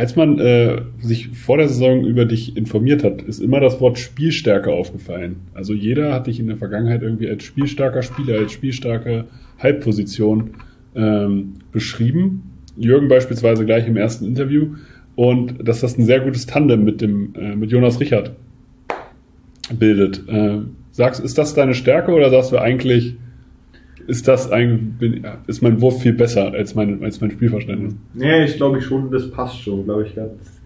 Als 0.00 0.16
man 0.16 0.38
äh, 0.38 0.80
sich 1.02 1.28
vor 1.28 1.58
der 1.58 1.68
Saison 1.68 2.06
über 2.06 2.24
dich 2.24 2.56
informiert 2.56 3.04
hat, 3.04 3.20
ist 3.20 3.38
immer 3.38 3.60
das 3.60 3.82
Wort 3.82 3.98
Spielstärke 3.98 4.72
aufgefallen. 4.72 5.42
Also 5.52 5.74
jeder 5.74 6.14
hat 6.14 6.26
dich 6.26 6.40
in 6.40 6.46
der 6.46 6.56
Vergangenheit 6.56 7.02
irgendwie 7.02 7.28
als 7.28 7.42
spielstarker 7.44 8.00
Spieler, 8.00 8.38
als 8.38 8.52
spielstarke 8.52 9.26
Halbposition 9.58 10.52
ähm, 10.94 11.56
beschrieben. 11.70 12.44
Jürgen 12.78 13.08
beispielsweise 13.08 13.66
gleich 13.66 13.86
im 13.88 13.98
ersten 13.98 14.24
Interview. 14.24 14.68
Und 15.16 15.68
dass 15.68 15.80
das 15.82 15.98
ein 15.98 16.06
sehr 16.06 16.20
gutes 16.20 16.46
Tandem 16.46 16.82
mit 16.82 17.02
dem 17.02 17.34
äh, 17.34 17.54
mit 17.54 17.70
Jonas 17.70 18.00
Richard 18.00 18.32
bildet. 19.78 20.26
Äh, 20.28 20.60
sagst, 20.92 21.22
ist 21.22 21.36
das 21.36 21.52
deine 21.52 21.74
Stärke 21.74 22.12
oder 22.12 22.30
sagst 22.30 22.52
du 22.52 22.56
eigentlich, 22.56 23.16
ist 24.06 24.28
das 24.28 24.50
ein, 24.50 24.96
ist 25.46 25.62
mein 25.62 25.80
Wurf 25.80 26.02
viel 26.02 26.12
besser 26.12 26.52
als 26.52 26.74
mein, 26.74 27.02
als 27.02 27.20
mein 27.20 27.30
Spielverständnis? 27.30 27.94
Nee, 28.14 28.44
ich 28.44 28.56
glaube 28.56 28.80
schon, 28.80 29.10
das 29.10 29.30
passt 29.30 29.60
schon, 29.60 29.84
glaube 29.84 30.04
ich, 30.06 30.14
ganz, 30.14 30.60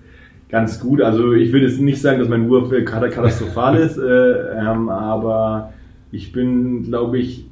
ganz 0.48 0.80
gut. 0.80 1.00
Also 1.00 1.32
ich 1.32 1.52
will 1.52 1.62
jetzt 1.62 1.80
nicht 1.80 2.00
sagen, 2.00 2.18
dass 2.18 2.28
mein 2.28 2.48
Wurf 2.48 2.72
katastrophal 2.84 3.76
ist, 3.76 3.98
äh, 3.98 4.58
ähm, 4.58 4.88
aber 4.88 5.72
ich 6.12 6.32
bin, 6.32 6.84
glaube 6.84 7.18
ich, 7.18 7.46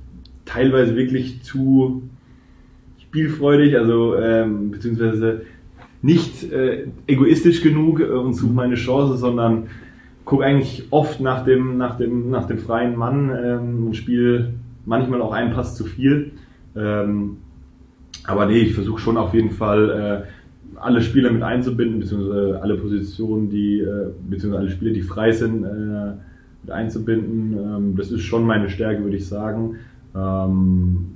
teilweise 0.44 0.96
wirklich 0.96 1.42
zu 1.42 2.02
spielfreudig, 2.98 3.76
also 3.76 4.16
ähm, 4.16 4.70
beziehungsweise 4.70 5.42
nicht 6.00 6.50
äh, 6.52 6.86
egoistisch 7.06 7.62
genug 7.62 8.00
äh, 8.00 8.04
und 8.04 8.34
suche 8.34 8.52
meine 8.52 8.74
Chance, 8.74 9.16
sondern 9.18 9.68
gucke 10.24 10.44
eigentlich 10.44 10.84
oft 10.90 11.20
nach 11.20 11.44
dem, 11.44 11.78
nach 11.78 11.96
dem, 11.96 12.30
nach 12.30 12.46
dem 12.46 12.58
freien 12.58 12.96
Mann 12.96 13.30
ähm, 13.30 13.86
und 13.86 13.96
spiele 13.96 14.54
manchmal 14.84 15.20
auch 15.22 15.32
einen 15.32 15.52
Pass 15.52 15.76
zu 15.76 15.84
viel. 15.84 16.32
Ähm, 16.76 17.38
aber 18.24 18.46
nee, 18.46 18.58
ich 18.58 18.74
versuche 18.74 19.00
schon 19.00 19.16
auf 19.16 19.34
jeden 19.34 19.50
Fall 19.50 20.24
äh, 20.26 20.78
alle 20.78 21.00
Spieler 21.00 21.30
mit 21.30 21.42
einzubinden, 21.42 22.00
beziehungsweise 22.00 22.60
alle 22.62 22.76
Positionen, 22.76 23.50
die, 23.50 23.80
äh, 23.80 24.08
beziehungsweise 24.28 24.62
alle 24.62 24.70
Spieler, 24.70 24.92
die 24.92 25.02
frei 25.02 25.32
sind, 25.32 25.64
äh, 25.64 26.12
mit 26.62 26.70
einzubinden. 26.70 27.56
Ähm, 27.58 27.96
das 27.96 28.10
ist 28.10 28.22
schon 28.22 28.46
meine 28.46 28.68
Stärke, 28.68 29.02
würde 29.02 29.16
ich 29.16 29.26
sagen. 29.26 29.76
Ähm, 30.14 31.06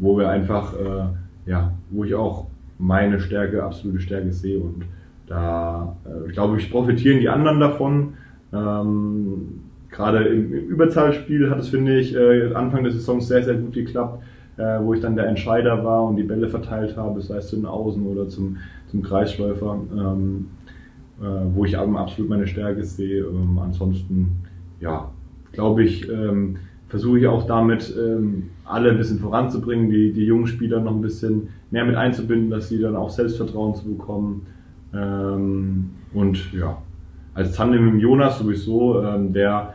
wo 0.00 0.18
wir 0.18 0.28
einfach, 0.28 0.74
äh, 0.74 1.50
ja, 1.50 1.72
wo 1.90 2.04
ich 2.04 2.14
auch 2.14 2.46
meine 2.78 3.20
Stärke, 3.20 3.62
absolute 3.62 4.00
Stärke 4.00 4.32
sehe 4.32 4.58
und 4.58 4.84
da, 5.26 5.96
äh, 6.04 6.28
ich 6.28 6.34
glaube, 6.34 6.58
ich 6.58 6.70
profitieren 6.70 7.20
die 7.20 7.28
anderen 7.28 7.60
davon. 7.60 8.14
Ähm, 8.52 9.63
gerade 9.94 10.24
im, 10.24 10.52
im, 10.52 10.68
Überzahlspiel 10.68 11.50
hat 11.50 11.60
es, 11.60 11.68
finde 11.68 11.98
ich, 11.98 12.14
äh, 12.14 12.52
Anfang 12.52 12.82
der 12.82 12.92
Saison 12.92 13.20
sehr, 13.20 13.42
sehr 13.42 13.54
gut 13.54 13.72
geklappt, 13.72 14.22
äh, 14.56 14.80
wo 14.80 14.92
ich 14.92 15.00
dann 15.00 15.16
der 15.16 15.26
Entscheider 15.26 15.84
war 15.84 16.04
und 16.04 16.16
die 16.16 16.24
Bälle 16.24 16.48
verteilt 16.48 16.96
habe, 16.96 17.20
sei 17.20 17.36
es 17.36 17.48
zu 17.48 17.56
den 17.56 17.66
Außen 17.66 18.04
oder 18.04 18.28
zum, 18.28 18.56
zum 18.88 19.02
Kreisläufer, 19.02 19.78
ähm, 19.96 20.48
äh, 21.20 21.24
wo 21.54 21.64
ich 21.64 21.78
absolut 21.78 22.28
meine 22.28 22.46
Stärke 22.46 22.84
sehe. 22.84 23.24
Ähm, 23.24 23.58
ansonsten, 23.62 24.42
ja, 24.80 25.10
glaube 25.52 25.84
ich, 25.84 26.08
ähm, 26.10 26.56
versuche 26.88 27.20
ich 27.20 27.26
auch 27.28 27.46
damit, 27.46 27.94
ähm, 27.96 28.50
alle 28.64 28.90
ein 28.90 28.98
bisschen 28.98 29.20
voranzubringen, 29.20 29.90
die, 29.90 30.12
die 30.12 30.24
jungen 30.24 30.46
Spieler 30.48 30.80
noch 30.80 30.92
ein 30.92 31.02
bisschen 31.02 31.48
mehr 31.70 31.84
mit 31.84 31.94
einzubinden, 31.94 32.50
dass 32.50 32.68
sie 32.68 32.80
dann 32.80 32.96
auch 32.96 33.10
Selbstvertrauen 33.10 33.74
zu 33.76 33.84
bekommen. 33.84 34.46
Ähm, 34.92 35.90
und 36.12 36.52
ja, 36.52 36.78
als 37.34 37.52
Tandem 37.52 37.94
mit 37.94 38.02
Jonas 38.02 38.38
sowieso, 38.38 39.02
ähm, 39.02 39.32
der 39.32 39.74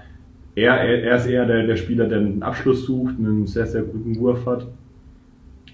er, 0.56 0.78
er 0.78 1.16
ist 1.18 1.28
eher 1.28 1.45
der, 1.45 1.66
der 1.66 1.76
Spieler, 1.76 2.08
der 2.08 2.20
einen 2.20 2.43
Abschluss 2.43 2.86
sucht, 2.86 3.16
einen 3.18 3.47
sehr, 3.47 3.68
sehr 3.68 3.84
guten 3.84 4.18
Wurf 4.20 4.45
hat 4.45 4.68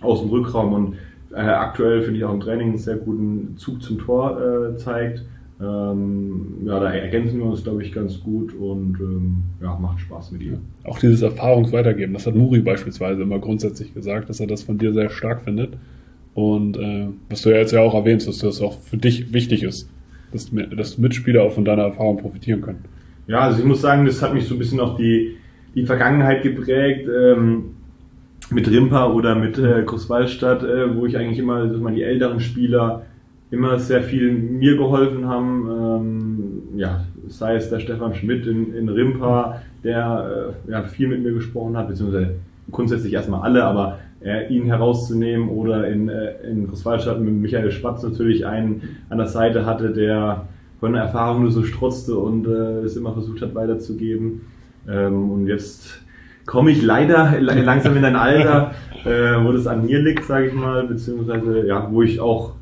aus 0.01 0.21
dem 0.21 0.30
Rückraum 0.30 0.73
und 0.73 0.95
äh, 1.34 1.39
aktuell 1.39 2.01
finde 2.01 2.19
ich 2.19 2.23
auch 2.23 2.34
im 2.34 2.39
Training 2.39 2.69
einen 2.69 2.78
sehr 2.78 2.97
guten 2.97 3.55
Zug 3.57 3.82
zum 3.82 3.99
Tor 3.99 4.39
äh, 4.39 4.78
zeigt. 4.78 5.23
Ähm, 5.61 6.65
ja, 6.65 6.80
da 6.80 6.91
ergänzen 6.91 7.38
wir 7.39 7.45
uns, 7.45 7.63
glaube 7.63 7.82
ich, 7.82 7.93
ganz 7.93 8.21
gut 8.21 8.53
und 8.53 8.97
ähm, 8.99 9.43
ja, 9.61 9.76
macht 9.78 10.01
Spaß 10.01 10.32
mit 10.32 10.43
ihm. 10.43 10.57
Auch 10.84 10.99
dieses 10.99 11.21
Erfahrungsweitergeben, 11.21 12.13
das 12.13 12.28
hat 12.28 12.36
Muri 12.36 12.59
beispielsweise 12.59 13.21
immer 13.21 13.39
grundsätzlich 13.39 13.93
gesagt, 13.93 14.30
dass 14.30 14.41
er 14.41 14.47
das 14.47 14.63
von 14.63 14.78
dir 14.78 14.93
sehr 14.93 15.09
stark 15.09 15.43
findet. 15.43 15.78
Und 16.34 16.78
äh, 16.78 17.07
was 17.30 17.41
du 17.41 17.49
ja 17.49 17.57
jetzt 17.57 17.71
ja 17.71 17.80
auch 17.80 17.93
erwähnst, 17.93 18.28
dass 18.28 18.39
das 18.39 18.61
auch 18.61 18.78
für 18.80 18.97
dich 18.97 19.34
wichtig 19.34 19.63
ist, 19.63 19.89
dass, 20.34 20.51
dass 20.76 20.97
Mitspieler 20.97 21.43
auch 21.43 21.53
von 21.53 21.63
deiner 21.63 21.84
Erfahrung 21.84 22.17
profitieren 22.17 22.59
können. 22.59 22.84
Ja, 23.28 23.39
also 23.39 23.59
ich 23.59 23.65
muss 23.65 23.82
sagen, 23.82 24.05
das 24.05 24.21
hat 24.21 24.34
mich 24.34 24.47
so 24.47 24.55
ein 24.55 24.59
bisschen 24.59 24.80
auch 24.80 24.97
die, 24.97 25.38
die 25.73 25.86
Vergangenheit 25.86 26.43
geprägt. 26.43 27.07
Ähm, 27.07 27.76
mit 28.51 28.69
Rimpa 28.69 29.11
oder 29.11 29.36
mit 29.36 29.57
äh, 29.57 29.84
Großwallstadt, 29.84 30.63
äh, 30.63 30.95
wo 30.95 31.05
ich 31.05 31.17
eigentlich 31.17 31.39
immer, 31.39 31.65
dass 31.65 31.80
man 31.80 31.95
die 31.95 32.03
älteren 32.03 32.39
Spieler 32.39 33.03
immer 33.51 33.80
sehr 33.80 34.03
viel 34.03 34.34
mir 34.34 34.76
geholfen 34.78 35.28
haben. 35.28 35.69
Ähm, 35.69 36.78
ja, 36.78 37.05
sei 37.28 37.55
es 37.55 37.69
der 37.69 37.80
Stefan 37.80 38.13
Schmidt 38.13 38.45
in, 38.45 38.76
in 38.76 38.89
Rimpa, 38.89 39.61
der 39.84 40.53
äh, 40.67 40.71
ja, 40.71 40.84
viel 40.84 41.07
mit 41.07 41.23
mir 41.23 41.34
gesprochen 41.34 41.78
hat, 41.78 41.88
beziehungsweise 41.88 42.36
grundsätzlich 42.71 43.13
erstmal 43.13 43.41
alle, 43.41 43.63
aber 43.63 43.99
äh, 44.23 44.53
ihn 44.53 44.65
herauszunehmen 44.65 45.49
oder 45.49 45.88
in, 45.88 46.09
äh, 46.09 46.34
in 46.49 46.67
Großwaldstadt 46.67 47.21
mit 47.21 47.34
Michael 47.34 47.71
Spatz 47.71 48.03
natürlich 48.03 48.45
einen 48.45 48.97
an 49.09 49.17
der 49.17 49.28
Seite 49.28 49.65
hatte, 49.65 49.91
der 49.91 50.47
von 50.80 50.93
der 50.93 51.03
Erfahrung 51.03 51.43
nur 51.43 51.51
so 51.51 51.63
strotzte 51.63 52.17
und 52.17 52.47
äh, 52.47 52.82
es 52.82 52.95
immer 52.95 53.13
versucht 53.13 53.41
hat 53.41 53.55
weiterzugeben. 53.55 54.41
Ähm, 54.88 55.32
und 55.32 55.47
jetzt 55.47 56.01
komme 56.45 56.71
ich 56.71 56.82
leider 56.82 57.39
langsam 57.39 57.95
in 57.97 58.05
ein 58.05 58.15
Alter, 58.15 58.71
äh, 59.05 59.43
wo 59.43 59.51
das 59.51 59.67
an 59.67 59.86
mir 59.86 59.99
liegt, 59.99 60.26
sage 60.26 60.47
ich 60.47 60.53
mal, 60.53 60.88
beziehungsweise 60.88 61.65
ja, 61.65 61.89
wo 61.91 62.01
ich 62.01 62.19
auch 62.19 62.53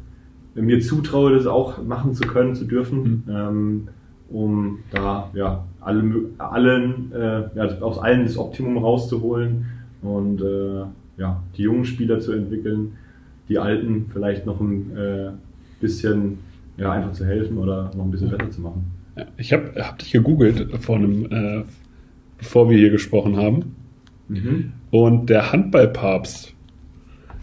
mir 0.55 0.79
zutraue, 0.81 1.33
das 1.33 1.47
auch 1.47 1.83
machen 1.83 2.13
zu 2.13 2.27
können, 2.27 2.55
zu 2.55 2.65
dürfen, 2.65 3.23
mhm. 3.25 3.35
ähm, 3.35 3.87
um 4.29 4.79
da 4.91 5.29
ja 5.33 5.65
alle, 5.81 6.03
allen 6.37 7.11
äh, 7.11 7.43
ja, 7.55 7.81
aus 7.81 7.99
allen 7.99 8.23
das 8.23 8.37
Optimum 8.37 8.77
rauszuholen 8.77 9.65
und 10.01 10.41
äh, 10.41 10.85
ja, 11.17 11.43
die 11.57 11.63
jungen 11.63 11.85
Spieler 11.85 12.19
zu 12.19 12.31
entwickeln, 12.31 12.93
die 13.49 13.59
alten 13.59 14.09
vielleicht 14.11 14.45
noch 14.45 14.59
ein 14.59 14.95
äh, 14.97 15.31
bisschen 15.81 16.39
ja, 16.77 16.91
einfach 16.91 17.11
zu 17.11 17.25
helfen 17.25 17.57
oder 17.57 17.91
noch 17.95 18.05
ein 18.05 18.11
bisschen 18.11 18.29
besser 18.29 18.49
zu 18.49 18.61
machen. 18.61 18.91
Ja, 19.15 19.25
ich 19.37 19.53
habe 19.53 19.71
hab 19.77 19.99
dich 19.99 20.11
gegoogelt 20.11 20.67
vor 20.79 20.97
einem, 20.97 21.25
äh, 21.31 21.63
bevor 22.37 22.69
wir 22.69 22.77
hier 22.77 22.89
gesprochen 22.89 23.37
haben. 23.37 23.75
Mhm. 24.27 24.73
Und 24.91 25.29
der 25.29 25.51
Handballpapst 25.51 26.53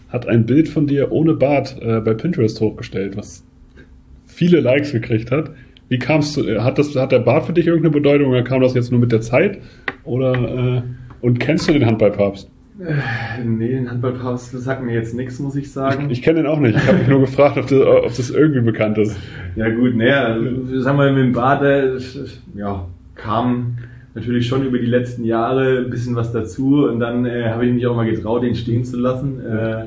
hat 0.09 0.27
ein 0.27 0.45
Bild 0.45 0.67
von 0.67 0.87
dir 0.87 1.11
ohne 1.11 1.33
Bart 1.33 1.77
äh, 1.81 2.01
bei 2.01 2.13
Pinterest 2.13 2.59
hochgestellt, 2.59 3.15
was 3.15 3.45
viele 4.25 4.59
Likes 4.59 4.91
gekriegt 4.91 5.31
hat. 5.31 5.51
Wie 5.87 5.99
kamst 5.99 6.35
du, 6.37 6.43
äh, 6.43 6.59
hat, 6.59 6.77
das, 6.77 6.95
hat 6.95 7.11
der 7.11 7.19
Bart 7.19 7.45
für 7.45 7.53
dich 7.53 7.67
irgendeine 7.67 7.93
Bedeutung 7.93 8.29
oder 8.29 8.43
kam 8.43 8.61
das 8.61 8.73
jetzt 8.73 8.91
nur 8.91 8.99
mit 8.99 9.11
der 9.11 9.21
Zeit? 9.21 9.59
Oder, 10.03 10.33
äh, 10.77 10.81
und 11.21 11.39
kennst 11.39 11.69
du 11.69 11.73
den 11.73 11.85
Handballpapst? 11.85 12.49
Äh, 12.79 13.43
nee, 13.43 13.69
den 13.69 13.89
Handballpapst 13.89 14.51
sagt 14.51 14.83
mir 14.83 14.93
jetzt 14.93 15.13
nichts, 15.13 15.39
muss 15.39 15.55
ich 15.55 15.71
sagen. 15.71 16.05
Ich, 16.05 16.19
ich 16.19 16.21
kenne 16.21 16.41
den 16.41 16.47
auch 16.47 16.59
nicht. 16.59 16.77
Ich 16.77 16.87
habe 16.87 16.99
mich 16.99 17.07
nur 17.07 17.19
gefragt, 17.21 17.57
ob 17.57 17.67
das, 17.67 17.81
ob 17.81 18.15
das 18.15 18.29
irgendwie 18.29 18.61
bekannt 18.61 18.97
ist. 18.97 19.17
Ja 19.55 19.69
gut, 19.69 19.95
naja, 19.95 20.25
also, 20.25 20.79
sagen 20.79 20.97
wir 20.97 21.11
mit 21.11 21.23
dem 21.23 21.33
Bade, 21.33 21.99
ja, 22.55 22.87
kam 23.15 23.77
natürlich 24.13 24.47
schon 24.47 24.65
über 24.65 24.77
die 24.77 24.85
letzten 24.85 25.23
Jahre 25.23 25.79
ein 25.79 25.89
bisschen 25.89 26.15
was 26.15 26.31
dazu 26.31 26.85
und 26.85 26.99
dann 26.99 27.25
äh, 27.25 27.49
habe 27.49 27.65
ich 27.65 27.73
mich 27.73 27.85
auch 27.87 27.95
mal 27.95 28.09
getraut, 28.09 28.43
den 28.43 28.55
stehen 28.55 28.83
zu 28.83 28.97
lassen. 28.97 29.39
Äh, 29.45 29.85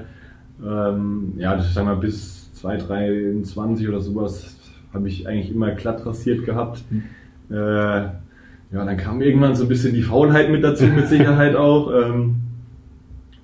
ähm, 0.65 1.33
ja, 1.37 1.57
das 1.57 1.73
sagen 1.75 1.89
wir 1.89 1.97
bis 1.97 2.53
2023 2.55 3.89
oder 3.89 4.01
sowas 4.01 4.57
habe 4.93 5.09
ich 5.09 5.27
eigentlich 5.27 5.51
immer 5.51 5.73
glatt 5.73 6.07
rasiert 6.07 6.45
gehabt. 6.45 6.85
Mhm. 6.91 7.03
Äh, 7.51 7.55
ja, 7.57 8.85
dann 8.85 8.97
kam 8.97 9.21
irgendwann 9.21 9.55
so 9.55 9.65
ein 9.65 9.69
bisschen 9.69 9.95
die 9.95 10.03
Faulheit 10.03 10.51
mit 10.51 10.65
dazu, 10.65 10.87
mit 10.87 11.09
Sicherheit 11.09 11.55
auch. 11.57 11.93
Ähm, 11.93 12.37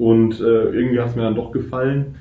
und 0.01 0.41
äh, 0.41 0.71
irgendwie 0.71 0.99
hat 0.99 1.11
es 1.11 1.17
mir 1.17 1.23
dann 1.23 1.35
doch 1.35 1.53
gefallen 1.53 2.15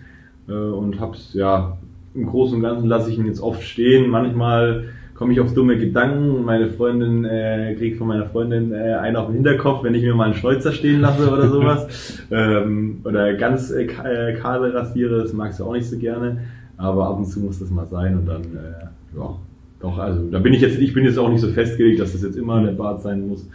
äh, 0.50 0.52
und 0.52 1.00
hab's, 1.00 1.34
ja, 1.34 1.78
im 2.14 2.26
Großen 2.26 2.58
und 2.58 2.62
Ganzen 2.62 2.90
lasse 2.90 3.10
ich 3.10 3.18
ihn 3.18 3.26
jetzt 3.26 3.40
oft 3.40 3.64
stehen. 3.64 4.10
Manchmal 4.10 4.90
komme 5.16 5.32
ich 5.32 5.40
auf 5.40 5.54
dumme 5.54 5.78
Gedanken. 5.78 6.44
Meine 6.44 6.68
Freundin 6.68 7.24
äh, 7.24 7.74
kriegt 7.78 7.98
von 7.98 8.08
meiner 8.08 8.26
Freundin 8.26 8.74
äh, 8.74 8.96
einen 8.96 9.16
auf 9.16 9.28
den 9.28 9.36
Hinterkopf, 9.36 9.86
wenn 9.86 9.96
ich 9.96 10.04
mir 10.04 10.14
mal 10.14 10.26
einen 10.26 10.34
Schnäuzer 10.34 10.74
stehen 10.74 11.00
lasse 11.00 11.32
oder 11.32 11.48
sowas. 11.50 12.20
ähm, 12.32 13.00
oder 13.06 13.36
ganz 13.36 13.72
äh, 13.72 13.84
äh, 13.84 14.34
kahle 14.34 14.74
rasiere, 14.74 15.22
das 15.22 15.32
mag 15.32 15.54
sie 15.54 15.66
auch 15.66 15.74
nicht 15.74 15.90
so 15.90 15.98
gerne. 15.98 16.40
Aber 16.76 17.08
ab 17.08 17.18
und 17.18 17.28
zu 17.28 17.40
muss 17.40 17.60
das 17.60 17.70
mal 17.70 17.88
sein 17.88 18.18
und 18.18 18.26
dann, 18.26 18.42
äh, 18.42 19.18
ja, 19.18 19.36
doch, 19.80 19.98
also 19.98 20.30
da 20.30 20.40
bin 20.40 20.54
ich 20.54 20.60
jetzt, 20.60 20.80
ich 20.80 20.94
bin 20.94 21.06
jetzt 21.06 21.18
auch 21.18 21.30
nicht 21.30 21.42
so 21.42 21.48
festgelegt, 21.48 22.02
dass 22.02 22.12
das 22.12 22.24
jetzt 22.24 22.36
immer 22.36 22.62
der 22.62 22.74
Bart 22.74 23.02
sein 23.02 23.26
muss. 23.26 23.48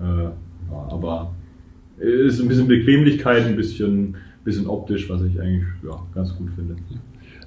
Äh, 0.00 0.22
ja, 0.22 0.32
aber 0.88 1.32
ist 2.02 2.40
ein 2.40 2.48
bisschen 2.48 2.68
Bequemlichkeit, 2.68 3.46
ein 3.46 3.56
bisschen, 3.56 4.16
bisschen 4.44 4.66
optisch, 4.66 5.08
was 5.08 5.22
ich 5.22 5.40
eigentlich 5.40 5.64
ja, 5.84 5.96
ganz 6.14 6.36
gut 6.36 6.48
finde. 6.56 6.76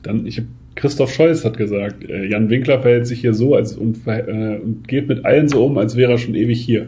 Dann, 0.03 0.25
ich 0.25 0.37
habe 0.37 0.47
Christoph 0.75 1.13
Scholz 1.13 1.45
hat 1.45 1.57
gesagt, 1.57 2.07
äh, 2.07 2.25
Jan 2.25 2.49
Winkler 2.49 2.81
verhält 2.81 3.07
sich 3.07 3.21
hier 3.21 3.33
so 3.33 3.55
als, 3.55 3.77
und, 3.77 4.05
äh, 4.07 4.59
und, 4.61 4.87
geht 4.87 5.07
mit 5.07 5.25
allen 5.25 5.47
so 5.47 5.65
um, 5.65 5.77
als 5.77 5.95
wäre 5.95 6.11
er 6.11 6.17
schon 6.17 6.35
ewig 6.35 6.59
hier. 6.59 6.87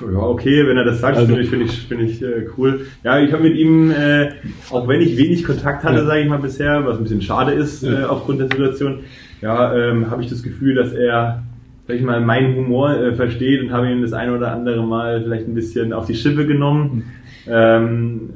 Ja, 0.00 0.20
okay, 0.20 0.66
wenn 0.66 0.76
er 0.76 0.84
das 0.84 1.00
sagt, 1.00 1.16
also, 1.16 1.26
finde 1.26 1.42
ich, 1.42 1.50
find 1.50 1.62
ich, 1.64 1.86
find 1.86 2.02
ich 2.02 2.22
äh, 2.22 2.46
cool. 2.56 2.86
Ja, 3.02 3.20
ich 3.20 3.32
habe 3.32 3.42
mit 3.42 3.56
ihm, 3.56 3.90
äh, 3.90 4.30
auch 4.70 4.86
wenn 4.86 5.00
ich 5.00 5.16
wenig 5.16 5.44
Kontakt 5.44 5.82
hatte, 5.82 5.98
ja. 5.98 6.06
sage 6.06 6.20
ich 6.20 6.28
mal 6.28 6.38
bisher, 6.38 6.86
was 6.86 6.96
ein 6.96 7.02
bisschen 7.02 7.22
schade 7.22 7.52
ist 7.52 7.82
ja. 7.82 8.02
Äh, 8.02 8.04
aufgrund 8.04 8.40
der 8.40 8.46
Situation, 8.46 9.00
ja, 9.42 9.76
ähm, 9.76 10.10
habe 10.10 10.22
ich 10.22 10.30
das 10.30 10.42
Gefühl, 10.42 10.76
dass 10.76 10.92
er 10.92 11.42
sag 11.90 11.98
ich 11.98 12.04
mal, 12.04 12.20
meinen 12.20 12.54
Humor 12.54 12.94
äh, 12.94 13.14
versteht 13.14 13.60
und 13.60 13.72
habe 13.72 13.90
ihm 13.90 14.00
das 14.00 14.12
eine 14.12 14.36
oder 14.36 14.52
andere 14.52 14.86
Mal 14.86 15.24
vielleicht 15.24 15.48
ein 15.48 15.54
bisschen 15.54 15.92
auf 15.92 16.06
die 16.06 16.14
Schippe 16.14 16.46
genommen. 16.46 17.02
Mhm. 17.46 17.50
Ähm, 17.52 18.30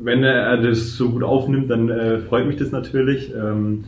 wenn 0.00 0.24
er 0.24 0.56
das 0.56 0.96
so 0.96 1.10
gut 1.10 1.22
aufnimmt, 1.22 1.68
dann 1.70 1.90
äh, 1.90 2.20
freut 2.20 2.46
mich 2.46 2.56
das 2.56 2.72
natürlich. 2.72 3.34
Ähm, 3.34 3.84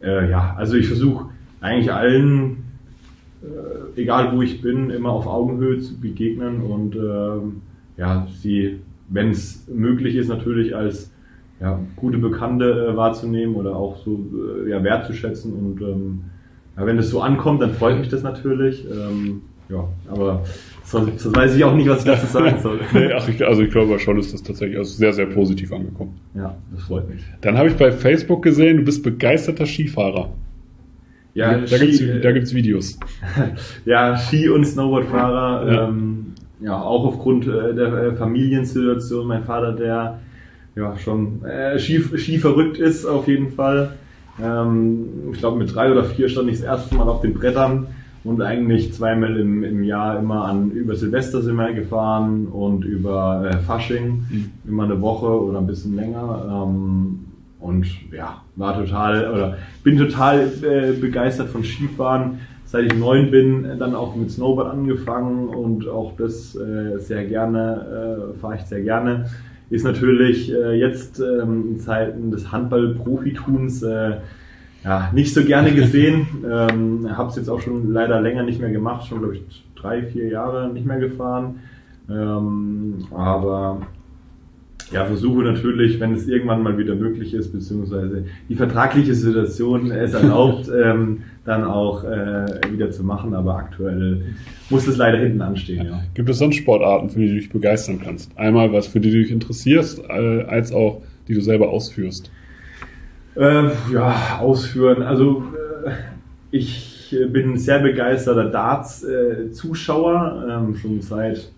äh, 0.00 0.30
ja, 0.30 0.54
also 0.56 0.76
ich 0.76 0.86
versuche 0.86 1.30
eigentlich 1.60 1.92
allen, 1.92 2.58
äh, 3.42 4.00
egal 4.00 4.36
wo 4.36 4.42
ich 4.42 4.62
bin, 4.62 4.90
immer 4.90 5.10
auf 5.10 5.26
Augenhöhe 5.26 5.80
zu 5.80 6.00
begegnen 6.00 6.60
und 6.60 6.94
ähm, 6.94 7.62
ja, 7.96 8.28
sie, 8.40 8.78
wenn 9.08 9.30
es 9.30 9.66
möglich 9.66 10.14
ist, 10.14 10.28
natürlich 10.28 10.76
als 10.76 11.12
ja, 11.60 11.80
gute 11.96 12.18
Bekannte 12.18 12.86
äh, 12.92 12.96
wahrzunehmen 12.96 13.56
oder 13.56 13.74
auch 13.74 13.96
so 13.96 14.24
äh, 14.64 14.70
ja, 14.70 14.84
wertzuschätzen 14.84 15.52
und 15.52 15.80
ähm, 15.80 16.24
ja, 16.76 16.86
wenn 16.86 16.98
es 16.98 17.10
so 17.10 17.20
ankommt, 17.20 17.62
dann 17.62 17.72
freut 17.72 17.98
mich 17.98 18.08
das 18.08 18.22
natürlich. 18.22 18.84
Ähm, 18.90 19.42
ja, 19.68 19.88
aber 20.10 20.44
sonst, 20.84 21.20
sonst 21.20 21.36
weiß 21.36 21.56
ich 21.56 21.64
auch 21.64 21.74
nicht, 21.74 21.88
was 21.88 22.00
ich 22.00 22.04
dazu 22.04 22.26
sagen 22.26 22.56
soll. 22.60 22.80
nee, 22.92 23.12
ach, 23.12 23.26
ich, 23.28 23.44
also 23.44 23.62
ich 23.62 23.70
glaube 23.70 23.98
schon 23.98 24.18
ist 24.18 24.32
das 24.32 24.42
tatsächlich 24.42 24.78
also 24.78 24.92
sehr, 24.92 25.12
sehr 25.12 25.26
positiv 25.26 25.72
angekommen. 25.72 26.18
Ja, 26.34 26.56
das 26.74 26.84
freut 26.84 27.08
mich. 27.08 27.22
Dann 27.40 27.56
habe 27.56 27.68
ich 27.68 27.76
bei 27.76 27.92
Facebook 27.92 28.42
gesehen, 28.42 28.78
du 28.78 28.84
bist 28.84 29.02
begeisterter 29.02 29.66
Skifahrer. 29.66 30.30
Ja, 31.34 31.56
da 31.56 31.78
gibt 31.78 32.44
es 32.44 32.54
Videos. 32.54 32.98
ja, 33.86 34.16
Ski- 34.18 34.50
und 34.50 34.66
Snowboardfahrer. 34.66 35.72
Ja. 35.72 35.88
Ähm, 35.88 36.34
ja, 36.60 36.80
auch 36.80 37.04
aufgrund 37.04 37.46
äh, 37.46 37.74
der 37.74 37.92
äh, 37.92 38.14
Familiensituation. 38.14 39.26
Mein 39.26 39.44
Vater, 39.44 39.72
der 39.72 40.20
ja 40.76 40.98
schon 40.98 41.44
äh, 41.44 41.78
Ski, 41.78 42.02
Ski 42.18 42.38
verrückt 42.38 42.78
ist, 42.78 43.04
auf 43.04 43.28
jeden 43.28 43.50
Fall. 43.50 43.94
Ähm, 44.42 45.08
ich 45.32 45.38
glaube, 45.38 45.58
mit 45.58 45.74
drei 45.74 45.90
oder 45.90 46.04
vier 46.04 46.28
stand 46.28 46.48
ich 46.48 46.56
das 46.56 46.64
erste 46.64 46.94
Mal 46.94 47.08
auf 47.08 47.20
den 47.20 47.34
Brettern 47.34 47.86
und 48.24 48.40
eigentlich 48.40 48.92
zweimal 48.92 49.36
im, 49.36 49.64
im 49.64 49.82
Jahr 49.82 50.18
immer 50.18 50.44
an 50.44 50.70
über 50.70 50.94
Silvester 50.94 51.42
sind 51.42 51.56
wir 51.56 51.72
gefahren 51.72 52.46
und 52.46 52.84
über 52.84 53.50
äh, 53.50 53.58
Fasching 53.58 54.24
mhm. 54.30 54.50
immer 54.66 54.84
eine 54.84 55.00
Woche 55.00 55.26
oder 55.26 55.58
ein 55.58 55.66
bisschen 55.66 55.96
länger. 55.96 56.66
Ähm, 56.66 57.24
und 57.58 57.86
ja, 58.12 58.42
war 58.56 58.76
total 58.76 59.30
oder 59.32 59.56
bin 59.84 59.96
total 59.96 60.50
äh, 60.62 60.92
begeistert 60.92 61.48
von 61.48 61.62
Skifahren. 61.62 62.40
Seit 62.64 62.86
ich 62.86 62.98
neun 62.98 63.30
bin, 63.30 63.66
dann 63.78 63.94
auch 63.94 64.16
mit 64.16 64.30
Snowboard 64.30 64.72
angefangen 64.72 65.48
und 65.48 65.86
auch 65.88 66.16
das 66.16 66.56
äh, 66.56 66.98
sehr 66.98 67.26
gerne, 67.26 68.32
äh, 68.34 68.38
fahre 68.38 68.56
ich 68.56 68.62
sehr 68.62 68.80
gerne 68.80 69.26
ist 69.72 69.84
natürlich 69.84 70.52
äh, 70.52 70.78
jetzt 70.78 71.18
ähm, 71.18 71.70
in 71.70 71.80
Zeiten 71.80 72.30
des 72.30 72.52
Handball-Profituns 72.52 73.82
äh, 73.82 74.18
ja, 74.84 75.10
nicht 75.14 75.32
so 75.32 75.44
gerne 75.44 75.72
gesehen. 75.72 76.26
ähm, 76.44 77.16
Habe 77.16 77.30
es 77.30 77.36
jetzt 77.36 77.48
auch 77.48 77.60
schon 77.60 77.90
leider 77.90 78.20
länger 78.20 78.42
nicht 78.42 78.60
mehr 78.60 78.70
gemacht, 78.70 79.08
schon 79.08 79.20
glaube 79.20 79.36
ich 79.36 79.64
drei, 79.74 80.02
vier 80.02 80.28
Jahre 80.28 80.70
nicht 80.70 80.84
mehr 80.84 80.98
gefahren. 80.98 81.60
Ähm, 82.10 83.06
aber 83.12 83.80
ja, 84.92 85.06
versuche 85.06 85.42
natürlich, 85.42 85.98
wenn 86.00 86.12
es 86.12 86.28
irgendwann 86.28 86.62
mal 86.62 86.76
wieder 86.76 86.94
möglich 86.94 87.32
ist, 87.32 87.50
beziehungsweise 87.50 88.26
die 88.50 88.54
vertragliche 88.54 89.14
Situation 89.14 89.90
es 89.90 90.12
erlaubt, 90.12 90.70
ähm, 90.84 91.22
dann 91.44 91.64
auch 91.64 92.04
äh, 92.04 92.46
wieder 92.70 92.90
zu 92.90 93.04
machen. 93.04 93.34
Aber 93.34 93.56
aktuell 93.56 94.22
muss 94.70 94.86
es 94.86 94.96
leider 94.96 95.18
hinten 95.18 95.42
anstehen. 95.42 95.86
Ja. 95.86 96.02
Gibt 96.14 96.28
es 96.28 96.38
sonst 96.38 96.56
Sportarten, 96.56 97.10
für 97.10 97.20
die 97.20 97.28
du 97.28 97.34
dich 97.34 97.50
begeistern 97.50 98.00
kannst? 98.02 98.36
Einmal 98.38 98.72
was, 98.72 98.86
für 98.86 99.00
die 99.00 99.10
du 99.10 99.18
dich 99.18 99.30
interessierst, 99.30 100.02
äh, 100.08 100.42
als 100.42 100.72
auch 100.72 101.02
die 101.28 101.34
du 101.34 101.40
selber 101.40 101.70
ausführst. 101.70 102.30
Äh, 103.34 103.70
ja, 103.92 104.38
ausführen. 104.40 105.02
Also 105.02 105.44
äh, 105.86 105.90
ich 106.50 107.16
bin 107.30 107.56
sehr 107.58 107.80
begeisterter 107.80 108.50
Darts-Zuschauer, 108.50 110.46
ähm, 110.50 110.74
schon 110.76 111.00
seit 111.00 111.50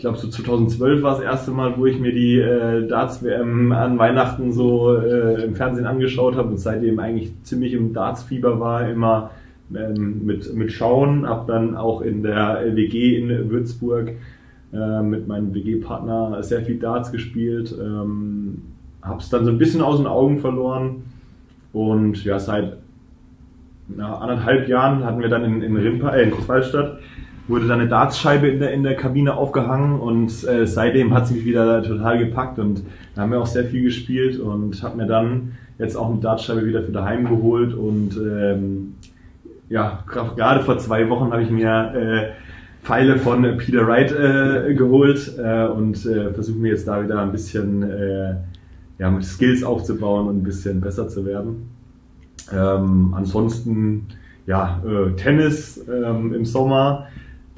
ich 0.00 0.02
glaube 0.02 0.16
so 0.16 0.28
2012 0.28 1.02
war 1.02 1.16
das 1.16 1.22
erste 1.22 1.50
Mal, 1.50 1.76
wo 1.76 1.84
ich 1.84 2.00
mir 2.00 2.10
die 2.10 2.38
äh, 2.38 2.88
Darts-WM 2.88 3.70
an 3.70 3.98
Weihnachten 3.98 4.50
so 4.50 4.96
äh, 4.96 5.44
im 5.44 5.54
Fernsehen 5.54 5.84
angeschaut 5.84 6.36
habe 6.36 6.48
und 6.48 6.56
seitdem 6.56 6.98
eigentlich 6.98 7.34
ziemlich 7.42 7.74
im 7.74 7.92
Darts-Fieber 7.92 8.58
war, 8.58 8.88
immer 8.88 9.32
ähm, 9.76 10.24
mit, 10.24 10.54
mit 10.54 10.72
Schauen, 10.72 11.28
habe 11.28 11.52
dann 11.52 11.76
auch 11.76 12.00
in 12.00 12.22
der 12.22 12.62
WG 12.72 13.18
in 13.18 13.50
Würzburg 13.50 14.12
äh, 14.72 15.02
mit 15.02 15.28
meinem 15.28 15.52
WG-Partner 15.52 16.42
sehr 16.44 16.62
viel 16.62 16.78
Darts 16.78 17.12
gespielt, 17.12 17.74
ähm, 17.78 18.62
habe 19.02 19.20
es 19.20 19.28
dann 19.28 19.44
so 19.44 19.50
ein 19.50 19.58
bisschen 19.58 19.82
aus 19.82 19.98
den 19.98 20.06
Augen 20.06 20.38
verloren. 20.38 21.02
Und 21.74 22.24
ja, 22.24 22.38
seit 22.38 22.78
na, 23.86 24.16
anderthalb 24.16 24.66
Jahren 24.66 25.04
hatten 25.04 25.20
wir 25.20 25.28
dann 25.28 25.44
in, 25.44 25.60
in 25.60 25.76
Rimpa, 25.76 26.08
äh, 26.14 26.22
in 26.22 26.30
Großwaldstadt 26.30 27.00
wurde 27.50 27.66
dann 27.66 27.80
eine 27.80 27.88
Dartscheibe 27.88 28.48
in 28.48 28.60
der, 28.60 28.72
in 28.72 28.82
der 28.82 28.96
Kabine 28.96 29.34
aufgehangen 29.34 30.00
und 30.00 30.46
äh, 30.48 30.66
seitdem 30.66 31.12
hat 31.12 31.24
es 31.24 31.30
mich 31.32 31.44
wieder 31.44 31.82
total 31.82 32.18
gepackt 32.18 32.58
und 32.58 32.82
da 33.14 33.22
haben 33.22 33.32
wir 33.32 33.40
auch 33.40 33.46
sehr 33.46 33.64
viel 33.64 33.82
gespielt 33.82 34.38
und 34.38 34.82
habe 34.82 34.96
mir 34.96 35.06
dann 35.06 35.52
jetzt 35.78 35.96
auch 35.96 36.10
eine 36.10 36.20
Dartscheibe 36.20 36.64
wieder 36.64 36.82
für 36.82 36.92
daheim 36.92 37.28
geholt 37.28 37.74
und 37.74 38.16
ähm, 38.16 38.94
ja, 39.68 40.04
gerade 40.06 40.60
vor 40.60 40.78
zwei 40.78 41.08
Wochen 41.08 41.32
habe 41.32 41.42
ich 41.42 41.50
mir 41.50 41.94
äh, 41.94 42.84
Pfeile 42.84 43.18
von 43.18 43.42
Peter 43.58 43.86
Wright 43.86 44.10
äh, 44.12 44.74
geholt 44.74 45.32
äh, 45.38 45.66
und 45.66 46.04
äh, 46.06 46.32
versuche 46.32 46.58
mir 46.58 46.72
jetzt 46.72 46.88
da 46.88 47.02
wieder 47.02 47.20
ein 47.20 47.30
bisschen 47.30 47.82
äh, 47.82 48.34
ja, 48.98 49.22
Skills 49.22 49.62
aufzubauen 49.62 50.28
und 50.28 50.38
ein 50.38 50.42
bisschen 50.42 50.80
besser 50.80 51.08
zu 51.08 51.24
werden. 51.24 51.70
Ähm, 52.52 53.14
ansonsten 53.16 54.08
ja, 54.46 54.82
Tennis 55.16 55.80
ähm, 55.88 56.34
im 56.34 56.44
Sommer 56.44 57.06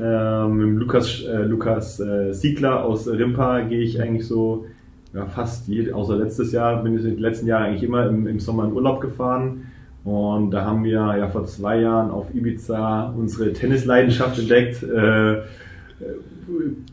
ähm, 0.03 0.57
mit 0.57 0.81
Lukas, 0.81 1.23
äh, 1.23 1.43
Lukas 1.45 2.01
äh, 2.01 2.33
Siegler 2.33 2.85
aus 2.85 3.07
Rimpa 3.07 3.61
gehe 3.61 3.81
ich 3.81 4.01
eigentlich 4.01 4.27
so 4.27 4.67
ja, 5.15 5.27
fast 5.27 5.69
je, 5.69 5.93
außer 5.93 6.17
letztes 6.17 6.53
Jahr, 6.53 6.83
bin 6.83 6.97
ich 6.99 7.05
in 7.05 7.11
den 7.11 7.21
letzten 7.21 7.47
Jahren 7.47 7.65
eigentlich 7.65 7.83
immer 7.83 8.07
im, 8.07 8.27
im 8.27 8.41
Sommer 8.41 8.65
in 8.65 8.73
Urlaub 8.73 9.01
gefahren. 9.01 9.67
Und 10.05 10.51
da 10.51 10.65
haben 10.65 10.83
wir 10.83 10.93
ja 11.17 11.29
vor 11.29 11.45
zwei 11.45 11.81
Jahren 11.81 12.11
auf 12.11 12.35
Ibiza 12.35 13.15
unsere 13.17 13.53
Tennisleidenschaft 13.53 14.39
entdeckt. 14.39 14.83
Äh, 14.83 15.43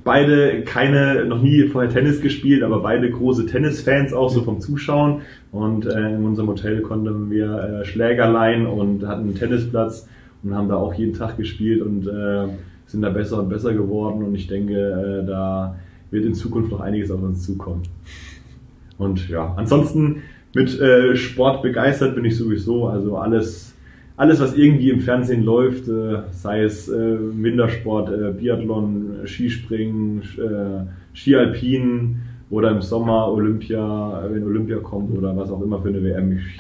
beide 0.04 0.62
keine, 0.62 1.26
noch 1.26 1.42
nie 1.42 1.68
vorher 1.70 1.90
Tennis 1.90 2.22
gespielt, 2.22 2.62
aber 2.62 2.82
beide 2.82 3.10
große 3.10 3.48
Tennisfans 3.48 4.14
auch 4.14 4.30
so 4.30 4.44
vom 4.44 4.60
Zuschauen. 4.60 5.22
Und 5.52 5.88
äh, 5.88 6.16
in 6.16 6.24
unserem 6.24 6.50
Hotel 6.50 6.82
konnten 6.82 7.32
wir 7.32 7.82
äh, 7.82 7.86
Schläger 7.86 8.30
leihen 8.30 8.68
und 8.68 9.08
hatten 9.08 9.24
einen 9.24 9.36
Tennisplatz 9.36 10.08
und 10.44 10.54
haben 10.54 10.70
da 10.70 10.76
auch 10.76 10.94
jeden 10.94 11.14
Tag 11.14 11.38
gespielt 11.38 11.82
und 11.82 12.08
äh, 12.08 12.48
sind 12.90 13.04
da 13.04 13.10
besser 13.10 13.40
und 13.40 13.50
besser 13.50 13.74
geworden 13.74 14.24
und 14.24 14.34
ich 14.34 14.48
denke, 14.48 14.74
äh, 14.74 15.26
da 15.26 15.76
wird 16.10 16.26
in 16.26 16.34
Zukunft 16.34 16.72
noch 16.72 16.80
einiges 16.80 17.12
auf 17.12 17.22
uns 17.22 17.44
zukommen. 17.44 17.84
Und 18.98 19.30
ja, 19.30 19.54
ansonsten 19.56 20.24
mit 20.56 20.80
äh, 20.80 21.16
Sport 21.16 21.62
begeistert 21.62 22.16
bin 22.16 22.26
ich 22.26 22.36
sowieso. 22.36 22.88
Also 22.88 23.18
alles, 23.18 23.76
alles 24.18 24.40
was 24.40 24.58
irgendwie 24.58 24.90
im 24.90 25.02
Fernsehen 25.02 25.44
läuft, 25.44 25.88
äh, 25.88 26.24
sei 26.32 26.64
es 26.64 26.90
äh, 26.90 27.18
Wintersport, 27.20 28.10
äh, 28.10 28.32
Biathlon, 28.32 29.20
Skispringen, 29.26 30.24
äh, 30.38 31.16
Skialpin 31.16 32.22
oder 32.50 32.72
im 32.72 32.82
Sommer 32.82 33.32
Olympia, 33.32 34.24
wenn 34.32 34.44
Olympia 34.44 34.78
kommt 34.80 35.16
oder 35.16 35.38
was 35.38 35.52
auch 35.52 35.62
immer 35.62 35.80
für 35.80 35.90
eine 35.90 36.04
WM. 36.04 36.40
Ich 36.40 36.60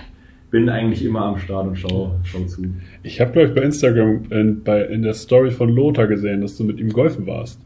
bin 0.51 0.69
eigentlich 0.69 1.05
immer 1.05 1.21
am 1.25 1.37
Start 1.37 1.67
und 1.67 1.77
schaue 1.77 2.11
schau 2.23 2.43
zu. 2.45 2.63
Ich 3.03 3.21
habe, 3.21 3.31
glaube 3.31 3.49
ich, 3.49 3.55
bei 3.55 3.61
Instagram 3.61 4.23
in, 4.29 4.63
bei, 4.63 4.83
in 4.85 5.03
der 5.03 5.13
Story 5.13 5.51
von 5.51 5.69
Lothar 5.69 6.07
gesehen, 6.07 6.41
dass 6.41 6.57
du 6.57 6.63
mit 6.63 6.79
ihm 6.79 6.89
golfen 6.89 7.27
warst. 7.27 7.59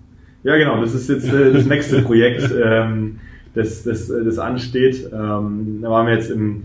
Ja, 0.44 0.58
genau, 0.58 0.82
das 0.82 0.94
ist 0.94 1.10
jetzt 1.10 1.32
äh, 1.32 1.54
das 1.54 1.66
nächste 1.66 2.02
Projekt, 2.02 2.54
ähm, 2.64 3.20
das, 3.56 3.84
das, 3.84 4.08
das 4.08 4.38
ansteht. 4.38 5.10
Ähm, 5.14 5.80
da 5.82 5.90
waren 5.90 6.08
wir 6.08 6.16
jetzt 6.16 6.30
im, 6.30 6.64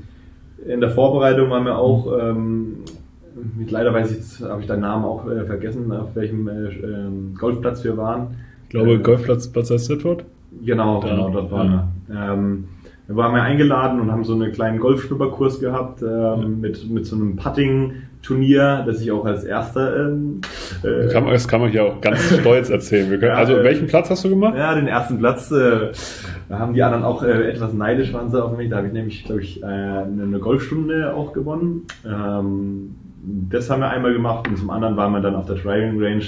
in 0.66 0.81
der 0.81 0.91
Vorbereitung, 0.91 1.51
waren 1.51 1.64
wir 1.64 1.79
auch, 1.79 2.12
ähm, 2.21 2.79
leider 3.69 3.95
weiß 3.95 4.11
ich 4.11 4.45
habe 4.45 4.61
ich 4.61 4.66
deinen 4.66 4.81
Namen 4.81 5.05
auch 5.05 5.29
äh, 5.31 5.45
vergessen, 5.45 5.93
auf 5.93 6.16
welchem 6.16 6.49
äh, 6.49 6.53
ähm, 6.53 7.35
Golfplatz 7.39 7.85
wir 7.85 7.97
waren. 7.97 8.35
Ich 8.64 8.71
glaube, 8.71 8.95
äh, 8.95 8.99
Golfplatz 8.99 9.47
Bad 9.49 9.66
Sidford? 9.66 10.25
Genau, 10.64 11.01
da, 11.01 11.09
genau, 11.09 11.31
dort 11.31 11.51
waren 11.53 11.73
ja. 12.09 12.35
wir. 12.35 12.49
Wir 13.09 13.16
waren 13.16 13.34
wir 13.34 13.42
eingeladen 13.42 14.00
und 14.00 14.12
haben 14.12 14.22
so 14.22 14.34
einen 14.34 14.52
kleinen 14.52 14.78
Golfschnupperkurs 14.78 15.61
gehabt 15.61 16.02
ähm, 16.02 16.61
mit, 16.61 16.90
mit 16.90 17.06
so 17.06 17.16
einem 17.16 17.36
Putting-Turnier, 17.36 18.84
das 18.86 19.00
ich 19.00 19.11
auch 19.11 19.24
als 19.24 19.44
erster. 19.44 20.09
Ähm, 20.09 20.42
äh, 20.82 21.11
kann 21.11 21.24
man, 21.24 21.32
das 21.32 21.48
kann 21.48 21.62
man 21.62 21.70
hier 21.70 21.84
auch 21.84 22.02
ganz 22.02 22.20
stolz 22.38 22.68
erzählen. 22.68 23.09
Können, 23.18 23.32
also 23.32 23.56
äh, 23.56 23.64
welchen 23.64 23.86
Platz 23.86 24.11
hast 24.11 24.26
du 24.26 24.28
gemacht? 24.28 24.56
Ja, 24.59 24.74
den 24.74 24.88
ersten 24.88 25.18
Platz. 25.18 25.50
Äh, 25.50 25.92
da 26.50 26.59
haben 26.59 26.74
die 26.74 26.82
anderen 26.82 27.02
auch 27.02 27.22
äh, 27.22 27.50
etwas 27.50 27.72
neidisch 27.72 28.12
waren 28.12 28.28
sie 28.28 28.44
auf 28.44 28.54
mich. 28.54 28.68
Da 28.68 28.76
habe 28.76 28.88
ich 28.88 28.92
nämlich, 28.92 29.24
glaube 29.24 29.40
ich, 29.40 29.62
äh, 29.62 29.64
eine 29.64 30.38
Golfstunde 30.38 31.14
auch 31.14 31.32
gewonnen. 31.32 31.86
Ähm, 32.04 32.94
das 33.48 33.70
haben 33.70 33.80
wir 33.80 33.88
einmal 33.88 34.12
gemacht 34.12 34.46
und 34.48 34.59
zum 34.59 34.68
anderen 34.68 34.98
waren 34.98 35.12
wir 35.12 35.20
dann 35.20 35.34
auf 35.34 35.46
der 35.46 35.56
Driving 35.56 35.98
Range 35.98 36.24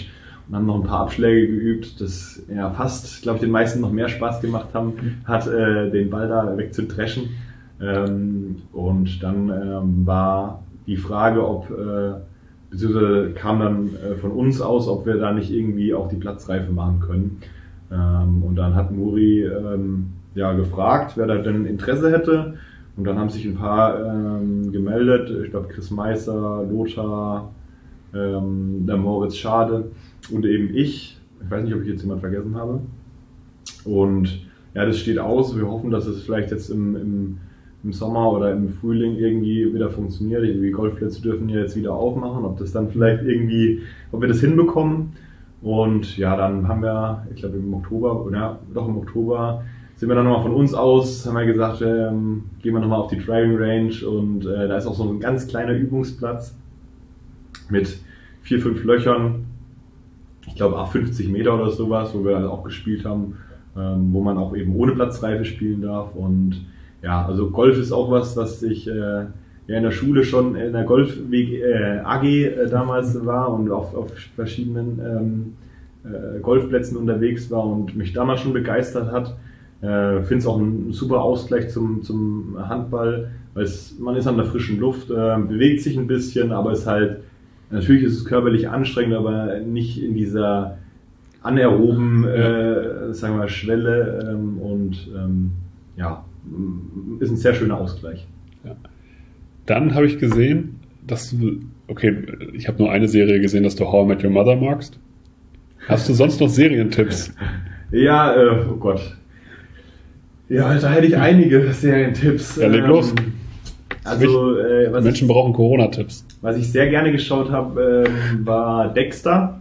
und 0.51 0.57
haben 0.57 0.67
noch 0.67 0.75
ein 0.75 0.83
paar 0.83 1.03
Abschläge 1.03 1.47
geübt, 1.47 2.01
das 2.01 2.43
ja 2.53 2.71
fast, 2.71 3.23
glaube 3.23 3.37
ich, 3.37 3.43
den 3.43 3.53
meisten 3.53 3.81
noch 3.81 3.93
mehr 3.93 4.09
Spaß 4.09 4.41
gemacht 4.41 4.71
haben, 4.75 4.95
hat 5.25 5.47
äh, 5.47 5.91
den 5.91 6.11
Ball 6.11 6.27
da 6.27 6.57
wegzudreschen. 6.57 7.31
Ähm, 7.81 8.57
und 8.73 9.23
dann 9.23 9.49
ähm, 9.49 10.07
war 10.07 10.65
die 10.89 10.97
Frage, 10.97 11.47
ob, 11.47 11.71
äh, 11.71 12.15
beziehungsweise 12.69 13.31
kam 13.31 13.61
dann 13.61 13.91
äh, 13.95 14.17
von 14.17 14.33
uns 14.33 14.61
aus, 14.61 14.89
ob 14.89 15.07
wir 15.07 15.19
da 15.19 15.33
nicht 15.33 15.53
irgendwie 15.53 15.95
auch 15.95 16.09
die 16.09 16.17
Platzreife 16.17 16.73
machen 16.73 16.99
können. 16.99 17.39
Ähm, 17.93 18.43
und 18.43 18.57
dann 18.57 18.75
hat 18.75 18.91
Muri 18.91 19.45
ähm, 19.45 20.15
ja 20.35 20.53
gefragt, 20.53 21.13
wer 21.15 21.29
da 21.29 21.37
denn 21.37 21.65
Interesse 21.65 22.11
hätte. 22.11 22.55
Und 22.97 23.05
dann 23.05 23.21
haben 23.21 23.31
sich 23.31 23.47
ein 23.47 23.55
paar 23.55 24.05
ähm, 24.05 24.73
gemeldet. 24.73 25.31
Ich 25.45 25.51
glaube, 25.51 25.69
Chris 25.69 25.93
Meißer, 25.93 26.65
Lothar, 26.69 27.53
ähm, 28.15 28.87
der 28.87 28.97
Moritz 28.97 29.37
Schade 29.37 29.91
und 30.31 30.45
eben 30.45 30.75
ich. 30.75 31.19
Ich 31.43 31.51
weiß 31.51 31.65
nicht, 31.65 31.75
ob 31.75 31.83
ich 31.83 31.89
jetzt 31.89 32.03
jemand 32.03 32.21
vergessen 32.21 32.55
habe. 32.57 32.81
Und 33.85 34.41
ja, 34.75 34.85
das 34.85 34.99
steht 34.99 35.19
aus. 35.19 35.57
Wir 35.57 35.67
hoffen, 35.69 35.91
dass 35.91 36.07
es 36.07 36.23
vielleicht 36.23 36.51
jetzt 36.51 36.71
im, 36.71 36.97
im, 36.97 37.39
im 37.83 37.93
Sommer 37.93 38.31
oder 38.33 38.53
im 38.53 38.69
Frühling 38.69 39.17
irgendwie 39.17 39.73
wieder 39.73 39.91
funktioniert. 39.91 40.43
Die 40.45 40.71
Golfplätze 40.71 41.23
dürfen 41.23 41.49
ja 41.49 41.61
jetzt 41.61 41.77
wieder 41.77 41.95
aufmachen. 41.95 42.45
Ob 42.45 42.59
das 42.59 42.73
dann 42.73 42.91
vielleicht 42.91 43.25
irgendwie, 43.25 43.81
ob 44.13 44.21
wir 44.21 44.29
das 44.29 44.41
hinbekommen. 44.41 45.13
Und 45.63 46.17
ja, 46.17 46.37
dann 46.37 46.69
haben 46.69 46.83
wir, 46.83 47.27
ich 47.35 47.41
glaube 47.41 47.57
im 47.57 47.73
Oktober, 47.75 48.25
oder 48.25 48.61
doch 48.73 48.89
im 48.89 48.97
Oktober, 48.99 49.63
sind 49.97 50.09
wir 50.09 50.17
dann 50.17 50.25
nochmal 50.25 50.43
von 50.43 50.55
uns 50.55 50.73
aus, 50.73 51.27
haben 51.27 51.37
wir 51.37 51.45
gesagt, 51.45 51.83
ähm, 51.83 52.45
gehen 52.63 52.73
wir 52.73 52.81
nochmal 52.81 53.01
auf 53.01 53.09
die 53.09 53.19
Driving 53.19 53.59
Range 53.59 53.93
und 54.09 54.47
äh, 54.47 54.67
da 54.67 54.79
ist 54.79 54.87
auch 54.87 54.95
so 54.95 55.05
ein 55.05 55.21
ganz 55.21 55.47
kleiner 55.47 55.75
Übungsplatz 55.75 56.55
mit 57.71 57.99
vier, 58.43 58.61
fünf 58.61 58.85
Löchern, 58.85 59.47
ich 60.47 60.55
glaube 60.57 60.79
auch 60.79 60.91
50 60.91 61.29
Meter 61.29 61.55
oder 61.55 61.71
sowas, 61.71 62.15
wo 62.15 62.25
wir 62.25 62.37
also 62.37 62.51
auch 62.51 62.65
gespielt 62.65 63.05
haben, 63.05 63.37
ähm, 63.77 64.13
wo 64.13 64.23
man 64.23 64.39
auch 64.39 64.57
eben 64.57 64.75
ohne 64.75 64.93
Platzreife 64.93 65.45
spielen 65.45 65.83
darf. 65.83 66.15
Und 66.15 66.65
ja, 67.03 67.25
also 67.25 67.51
Golf 67.51 67.79
ist 67.79 67.93
auch 67.93 68.11
was, 68.11 68.37
was 68.37 68.63
ich 68.63 68.89
äh, 68.89 69.27
ja 69.67 69.77
in 69.77 69.83
der 69.83 69.93
Schule 69.93 70.25
schon 70.25 70.57
in 70.57 70.73
der 70.73 70.85
Golf 70.85 71.17
äh, 71.31 71.99
AG 72.05 72.25
äh, 72.25 72.69
damals 72.69 73.25
war 73.25 73.53
und 73.53 73.71
auf, 73.71 73.95
auf 73.95 74.11
verschiedenen 74.35 75.01
ähm, 75.01 75.53
äh, 76.05 76.41
Golfplätzen 76.41 76.97
unterwegs 76.97 77.51
war 77.51 77.65
und 77.65 77.97
mich 77.97 78.13
damals 78.13 78.41
schon 78.41 78.53
begeistert 78.53 79.13
hat. 79.13 79.37
Äh, 79.83 80.23
Finde 80.23 80.39
es 80.39 80.47
auch 80.47 80.59
ein 80.59 80.93
super 80.93 81.23
Ausgleich 81.23 81.71
zum, 81.71 82.03
zum 82.03 82.57
Handball, 82.69 83.31
weil 83.55 83.69
man 83.99 84.17
ist 84.17 84.27
an 84.27 84.37
der 84.37 84.47
frischen 84.47 84.79
Luft, 84.79 85.11
äh, 85.11 85.37
bewegt 85.39 85.83
sich 85.83 85.97
ein 85.97 86.07
bisschen, 86.07 86.53
aber 86.53 86.73
ist 86.73 86.87
halt 86.87 87.21
Natürlich 87.71 88.03
ist 88.03 88.17
es 88.17 88.25
körperlich 88.25 88.69
anstrengend, 88.69 89.15
aber 89.15 89.61
nicht 89.61 90.03
in 90.03 90.15
dieser 90.15 90.79
anaeroben, 91.43 92.25
äh, 92.27 93.15
sagen 93.15 93.39
wir, 93.39 93.49
Schwelle 93.49 94.31
ähm, 94.31 94.59
und 94.59 95.09
ähm, 95.17 95.53
ja, 95.97 96.25
ist 97.21 97.31
ein 97.31 97.37
sehr 97.37 97.55
schöner 97.55 97.79
Ausgleich. 97.79 98.27
Ja. 98.65 98.77
Dann 99.67 99.95
habe 99.95 100.07
ich 100.07 100.19
gesehen, 100.19 100.81
dass 101.07 101.31
du, 101.31 101.61
okay, 101.87 102.17
ich 102.53 102.69
habe 102.69 102.79
nur 102.79 102.91
eine 102.91 103.09
Serie 103.09 103.41
gesehen, 103.41 103.63
dass 103.63 103.77
du 103.77 103.87
How 103.87 104.05
I 104.05 104.09
Met 104.09 104.25
Your 104.25 104.31
Mother 104.31 104.57
magst. 104.57 104.99
Hast 105.89 106.09
du 106.09 106.13
sonst 106.13 106.41
noch 106.41 106.49
Serientipps? 106.49 107.33
ja, 107.91 108.35
äh, 108.35 108.65
oh 108.71 108.77
Gott. 108.77 109.17
Ja, 110.49 110.77
da 110.79 110.91
hätte 110.91 111.07
ich 111.07 111.17
einige 111.17 111.73
Serientipps. 111.73 112.57
Ja, 112.57 112.69
leg 112.69 112.87
los. 112.87 113.15
Also, 114.05 114.59
äh, 114.59 114.91
Menschen 114.91 115.29
ich, 115.29 115.33
brauchen 115.33 115.53
Corona-Tipps. 115.53 116.25
Was 116.41 116.57
ich 116.57 116.71
sehr 116.71 116.89
gerne 116.89 117.13
geschaut 117.13 117.51
habe, 117.51 118.07
ähm, 118.07 118.47
war 118.47 118.93
Dexter. 118.93 119.61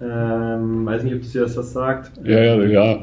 Ähm, 0.00 0.84
weiß 0.84 1.04
nicht, 1.04 1.14
ob 1.14 1.20
das 1.22 1.32
dir 1.32 1.42
das 1.42 1.56
was 1.56 1.72
sagt. 1.72 2.12
Ja, 2.24 2.38
ja, 2.38 2.62
ja. 2.64 2.98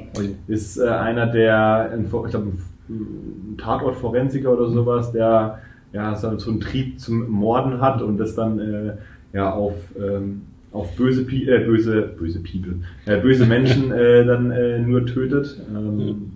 Ist 0.47 0.77
äh, 0.77 0.87
einer 0.87 1.25
der, 1.25 1.91
ich 1.97 2.09
glaube, 2.09 2.51
ein 2.89 3.57
Tatortforensiker 3.57 4.51
oder 4.51 4.69
sowas, 4.69 5.11
der 5.11 5.59
ja 5.91 6.15
so 6.15 6.27
einen 6.27 6.59
Trieb 6.59 6.99
zum 6.99 7.29
Morden 7.29 7.79
hat 7.79 8.01
und 8.01 8.17
das 8.17 8.35
dann 8.35 8.59
äh, 8.59 8.93
ja 9.31 9.51
auf 9.51 9.75
ähm, 9.97 10.41
auf 10.73 10.95
böse, 10.95 11.21
äh, 11.21 11.65
böse, 11.65 12.01
böse 12.17 12.39
People, 12.39 12.79
äh, 13.05 13.19
böse 13.21 13.45
Menschen 13.45 13.91
äh, 13.93 14.25
dann 14.25 14.51
äh, 14.51 14.79
nur 14.79 15.05
tötet. 15.05 15.61
Ähm, 15.73 16.31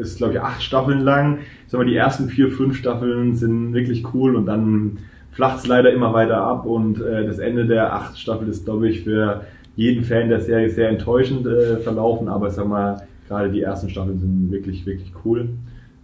ist, 0.00 0.18
glaube 0.18 0.34
ich, 0.34 0.40
acht 0.40 0.62
Staffeln 0.62 1.00
lang. 1.00 1.38
Ich 1.64 1.72
sag 1.72 1.78
mal, 1.78 1.86
die 1.86 1.96
ersten 1.96 2.28
vier, 2.28 2.50
fünf 2.50 2.76
Staffeln 2.76 3.34
sind 3.34 3.72
wirklich 3.72 4.04
cool 4.14 4.36
und 4.36 4.46
dann 4.46 4.98
flacht 5.32 5.58
es 5.58 5.66
leider 5.66 5.92
immer 5.92 6.12
weiter 6.14 6.38
ab 6.38 6.64
und 6.64 7.00
äh, 7.00 7.26
das 7.26 7.38
Ende 7.38 7.66
der 7.66 7.92
acht 7.92 8.18
Staffel 8.18 8.48
ist, 8.48 8.64
glaube 8.64 8.88
ich, 8.88 9.02
für 9.02 9.42
jeden 9.76 10.04
Fan 10.04 10.30
der 10.30 10.40
Serie 10.40 10.70
sehr 10.70 10.88
enttäuschend 10.88 11.46
äh, 11.46 11.76
verlaufen, 11.78 12.28
aber 12.28 12.48
ich 12.48 12.54
sag 12.54 12.66
mal, 12.66 13.02
gerade 13.28 13.50
die 13.50 13.60
ersten 13.60 13.90
Staffeln 13.90 14.18
sind 14.18 14.50
wirklich, 14.50 14.86
wirklich 14.86 15.12
cool. 15.24 15.50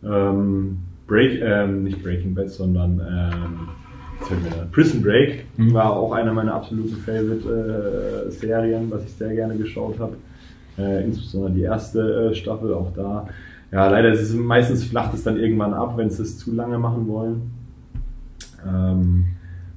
Ähm, 0.05 0.79
Break, 1.07 1.41
ähm, 1.43 1.85
nicht 1.85 2.03
Breaking 2.03 2.35
Bad, 2.35 2.51
sondern 2.51 3.01
ähm, 3.01 3.69
Prison 4.71 5.03
Break 5.03 5.45
mhm. 5.57 5.73
war 5.73 5.97
auch 5.97 6.13
einer 6.13 6.33
meiner 6.33 6.55
absoluten 6.55 6.97
Favorite 6.97 8.27
äh, 8.27 8.31
Serien, 8.31 8.91
was 8.91 9.05
ich 9.05 9.13
sehr 9.13 9.35
gerne 9.35 9.57
geschaut 9.57 9.99
habe. 9.99 10.17
Äh, 10.79 11.05
insbesondere 11.05 11.53
die 11.53 11.63
erste 11.63 12.31
äh, 12.31 12.35
Staffel, 12.35 12.73
auch 12.73 12.93
da 12.95 13.29
ja, 13.73 13.89
leider 13.89 14.13
ist 14.13 14.21
es 14.21 14.35
meistens 14.35 14.85
flacht 14.85 15.15
es 15.15 15.25
dann 15.25 15.39
irgendwann 15.39 15.73
ab, 15.73 15.97
wenn 15.97 16.11
sie 16.11 16.23
es 16.23 16.39
zu 16.39 16.53
lange 16.53 16.79
machen 16.79 17.09
wollen. 17.09 17.51
Ähm, 18.67 19.27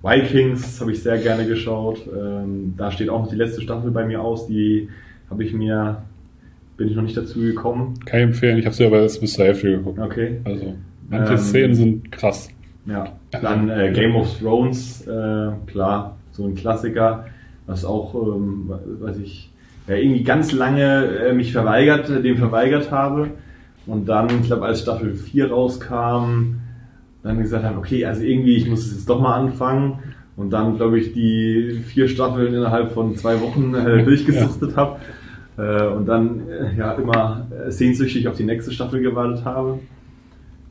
Vikings 0.04 0.80
habe 0.82 0.92
ich 0.92 1.02
sehr 1.02 1.18
gerne 1.18 1.48
geschaut. 1.48 2.00
Ähm, 2.08 2.76
da 2.78 2.92
steht 2.92 3.10
auch 3.10 3.22
noch 3.22 3.30
die 3.30 3.38
letzte 3.38 3.62
Staffel 3.62 3.92
bei 3.92 4.06
mir 4.06 4.22
aus. 4.22 4.48
Die 4.48 4.90
habe 5.30 5.44
ich 5.44 5.54
mir, 5.54 6.04
bin 6.78 6.90
ich 6.90 6.96
noch 6.96 7.04
nicht 7.04 7.18
dazu 7.18 7.40
gekommen. 7.40 7.96
Kann 8.06 8.20
ich 8.20 8.26
empfehlen. 8.26 8.58
Ich 8.60 8.66
habe 8.66 8.76
sie 8.76 8.86
aber 8.86 9.02
erst 9.02 9.22
bis 9.22 9.34
zur 9.34 9.46
Hälfte 9.46 9.72
geguckt. 9.72 9.98
Okay. 9.98 10.42
Also 10.44 10.76
manche 11.10 11.34
ähm, 11.34 11.40
Szenen 11.40 11.76
sind 11.76 12.12
krass. 12.12 12.50
Ja. 12.86 13.14
Dann 13.32 13.70
äh, 13.70 13.92
Game 13.94 14.16
of 14.16 14.38
Thrones, 14.40 15.08
äh, 15.08 15.52
klar, 15.66 16.18
so 16.32 16.46
ein 16.46 16.54
Klassiker, 16.54 17.26
was 17.66 17.84
auch, 17.84 18.14
ähm, 18.14 18.70
was 19.00 19.18
ich 19.18 19.50
ja, 19.88 19.96
irgendwie 19.96 20.24
ganz 20.24 20.52
lange 20.52 21.06
äh, 21.06 21.34
mich 21.34 21.52
verweigert, 21.52 22.10
dem 22.10 22.38
verweigert 22.38 22.92
habe. 22.92 23.32
Und 23.88 24.08
dann, 24.08 24.28
ich 24.42 24.48
glaube, 24.48 24.66
als 24.66 24.82
Staffel 24.82 25.14
4 25.14 25.52
rauskam, 25.52 26.56
dann 27.24 27.40
gesagt 27.40 27.64
haben, 27.64 27.78
okay, 27.78 28.06
also 28.06 28.24
irgendwie, 28.24 28.56
ich 28.56 28.68
muss 28.70 28.86
es 28.86 28.94
jetzt 28.94 29.10
doch 29.10 29.20
mal 29.20 29.36
anfangen. 29.36 30.00
Und 30.38 30.52
dann, 30.52 30.76
glaube 30.76 31.00
ich, 31.00 31.14
die 31.14 31.82
vier 31.86 32.08
Staffeln 32.08 32.54
innerhalb 32.54 32.92
von 32.92 33.16
zwei 33.16 33.40
Wochen 33.42 33.74
äh, 33.74 34.04
durchgesuchtet 34.06 34.72
ja. 34.72 34.78
habe. 34.78 35.00
Äh, 35.58 35.88
und 35.88 36.06
dann 36.08 36.48
äh, 36.50 36.76
ja 36.78 36.94
immer 36.94 37.48
äh, 37.50 37.72
sehnsüchtig 37.72 38.28
auf 38.28 38.36
die 38.36 38.44
nächste 38.44 38.72
Staffel 38.72 39.02
gewartet 39.02 39.46
habe. 39.46 39.80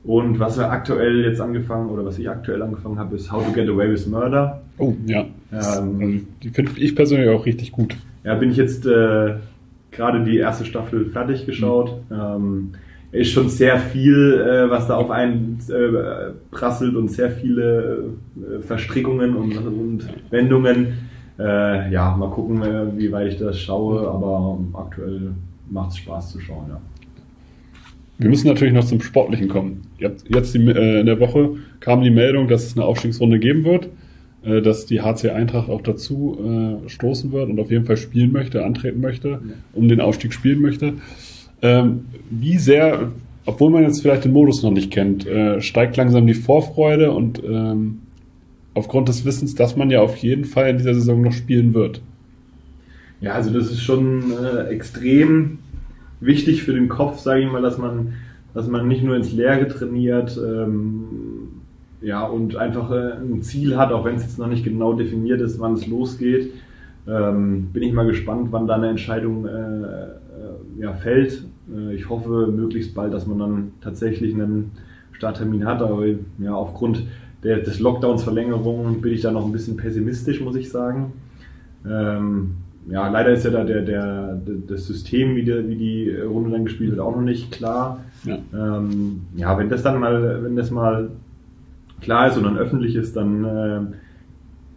Und 0.04 0.38
was 0.38 0.58
wir 0.58 0.70
aktuell 0.70 1.24
jetzt 1.24 1.40
angefangen, 1.40 1.88
oder 1.88 2.04
was 2.04 2.18
ich 2.18 2.28
aktuell 2.28 2.60
angefangen 2.62 2.98
habe, 2.98 3.16
ist 3.16 3.32
How 3.32 3.44
to 3.44 3.52
Get 3.52 3.68
Away 3.68 3.90
with 3.90 4.06
Murder. 4.06 4.60
Oh, 4.76 4.94
ja. 5.06 5.20
Ähm, 5.20 5.30
also, 5.50 6.20
die 6.42 6.50
finde 6.50 6.72
ich 6.76 6.94
persönlich 6.94 7.30
auch 7.30 7.46
richtig 7.46 7.72
gut. 7.72 7.96
Ja, 8.22 8.34
bin 8.34 8.50
ich 8.50 8.58
jetzt 8.58 8.84
äh, 8.84 9.36
gerade 9.90 10.24
die 10.24 10.36
erste 10.36 10.66
Staffel 10.66 11.06
fertig 11.06 11.46
geschaut. 11.46 12.02
Mhm. 12.10 12.16
Ähm, 12.20 12.72
ist 13.14 13.30
schon 13.30 13.48
sehr 13.48 13.78
viel, 13.78 14.40
äh, 14.40 14.68
was 14.68 14.88
da 14.88 14.96
auf 14.96 15.10
einen 15.10 15.58
äh, 15.68 16.32
prasselt 16.50 16.96
und 16.96 17.10
sehr 17.10 17.30
viele 17.30 18.10
äh, 18.36 18.60
Verstrickungen 18.60 19.36
und, 19.36 19.56
und 19.56 20.08
Wendungen. 20.30 20.94
Äh, 21.38 21.92
ja, 21.92 22.16
mal 22.16 22.30
gucken, 22.30 22.62
äh, 22.62 22.86
wie 22.96 23.12
weit 23.12 23.32
ich 23.32 23.38
das 23.38 23.60
schaue, 23.60 24.08
aber 24.08 24.58
aktuell 24.74 25.32
macht 25.70 25.92
es 25.92 25.98
Spaß 25.98 26.32
zu 26.32 26.40
schauen, 26.40 26.66
ja. 26.68 26.80
Wir 28.18 28.28
müssen 28.28 28.46
natürlich 28.46 28.74
noch 28.74 28.84
zum 28.84 29.00
Sportlichen 29.00 29.48
kommen. 29.48 29.82
Jetzt 29.98 30.54
die, 30.54 30.58
äh, 30.58 31.00
in 31.00 31.06
der 31.06 31.18
Woche 31.18 31.56
kam 31.80 32.02
die 32.02 32.10
Meldung, 32.10 32.46
dass 32.46 32.64
es 32.64 32.76
eine 32.76 32.84
Aufstiegsrunde 32.84 33.38
geben 33.38 33.64
wird, 33.64 33.88
dass 34.42 34.84
die 34.84 35.00
HC 35.00 35.30
Eintracht 35.30 35.70
auch 35.70 35.80
dazu 35.80 36.82
stoßen 36.86 37.32
wird 37.32 37.48
und 37.48 37.58
auf 37.58 37.70
jeden 37.70 37.86
Fall 37.86 37.96
spielen 37.96 38.30
möchte, 38.30 38.62
antreten 38.62 39.00
möchte, 39.00 39.40
um 39.72 39.88
den 39.88 40.02
Aufstieg 40.02 40.34
spielen 40.34 40.60
möchte. 40.60 40.92
Ähm, 41.64 42.04
wie 42.28 42.58
sehr, 42.58 43.10
obwohl 43.46 43.70
man 43.70 43.84
jetzt 43.84 44.02
vielleicht 44.02 44.26
den 44.26 44.32
Modus 44.32 44.62
noch 44.62 44.70
nicht 44.70 44.90
kennt, 44.90 45.26
äh, 45.26 45.62
steigt 45.62 45.96
langsam 45.96 46.26
die 46.26 46.34
Vorfreude 46.34 47.10
und 47.10 47.42
ähm, 47.42 48.02
aufgrund 48.74 49.08
des 49.08 49.24
Wissens, 49.24 49.54
dass 49.54 49.74
man 49.74 49.90
ja 49.90 50.02
auf 50.02 50.16
jeden 50.16 50.44
Fall 50.44 50.68
in 50.68 50.76
dieser 50.76 50.92
Saison 50.94 51.22
noch 51.22 51.32
spielen 51.32 51.72
wird. 51.72 52.02
Ja, 53.22 53.32
also 53.32 53.50
das 53.50 53.70
ist 53.70 53.82
schon 53.82 54.32
äh, 54.32 54.68
extrem 54.68 55.58
wichtig 56.20 56.62
für 56.64 56.74
den 56.74 56.90
Kopf, 56.90 57.20
sage 57.20 57.40
ich 57.40 57.50
mal, 57.50 57.62
dass 57.62 57.78
man, 57.78 58.12
dass 58.52 58.68
man 58.68 58.86
nicht 58.86 59.02
nur 59.02 59.16
ins 59.16 59.32
Leere 59.32 59.66
trainiert, 59.66 60.38
ähm, 60.38 61.04
ja, 62.02 62.26
und 62.26 62.56
einfach 62.56 62.90
äh, 62.90 63.12
ein 63.14 63.40
Ziel 63.40 63.78
hat, 63.78 63.90
auch 63.90 64.04
wenn 64.04 64.16
es 64.16 64.22
jetzt 64.24 64.38
noch 64.38 64.48
nicht 64.48 64.64
genau 64.64 64.92
definiert 64.92 65.40
ist, 65.40 65.58
wann 65.58 65.72
es 65.72 65.86
losgeht. 65.86 66.52
Ähm, 67.08 67.70
bin 67.72 67.82
ich 67.82 67.94
mal 67.94 68.06
gespannt, 68.06 68.48
wann 68.50 68.66
da 68.66 68.74
eine 68.74 68.90
Entscheidung 68.90 69.46
äh, 69.46 69.50
äh 69.50 70.24
ja, 70.78 70.92
fällt. 70.92 71.44
Äh, 71.72 71.94
ich 71.94 72.08
hoffe 72.08 72.48
möglichst 72.48 72.94
bald, 72.94 73.12
dass 73.12 73.26
man 73.26 73.38
dann 73.38 73.72
tatsächlich 73.80 74.34
einen 74.34 74.72
Starttermin 75.12 75.66
hat, 75.66 75.82
aber 75.82 76.06
ja, 76.38 76.54
aufgrund 76.54 77.06
der, 77.42 77.58
des 77.60 77.78
Lockdowns 77.78 78.24
Verlängerung 78.24 79.00
bin 79.00 79.12
ich 79.12 79.20
da 79.20 79.30
noch 79.30 79.44
ein 79.44 79.52
bisschen 79.52 79.76
pessimistisch, 79.76 80.40
muss 80.40 80.56
ich 80.56 80.70
sagen. 80.70 81.12
Ähm, 81.86 82.54
ja, 82.88 83.08
leider 83.08 83.32
ist 83.32 83.44
ja 83.44 83.50
da 83.50 83.64
der, 83.64 83.82
der, 83.82 84.40
das 84.66 84.86
System, 84.86 85.36
wie 85.36 85.42
die, 85.42 85.68
wie 85.68 85.76
die 85.76 86.16
Runde 86.16 86.50
dann 86.50 86.64
gespielt 86.64 86.90
wird, 86.90 87.00
auch 87.00 87.14
noch 87.14 87.22
nicht 87.22 87.50
klar. 87.52 88.00
Ja. 88.24 88.38
Ähm, 88.52 89.22
ja, 89.36 89.56
wenn 89.58 89.68
das 89.68 89.82
dann 89.82 90.00
mal, 90.00 90.42
wenn 90.42 90.56
das 90.56 90.70
mal 90.70 91.10
klar 92.00 92.28
ist 92.28 92.36
und 92.36 92.44
dann 92.44 92.58
öffentlich 92.58 92.94
ist, 92.94 93.16
dann 93.16 93.44
äh, 93.44 93.80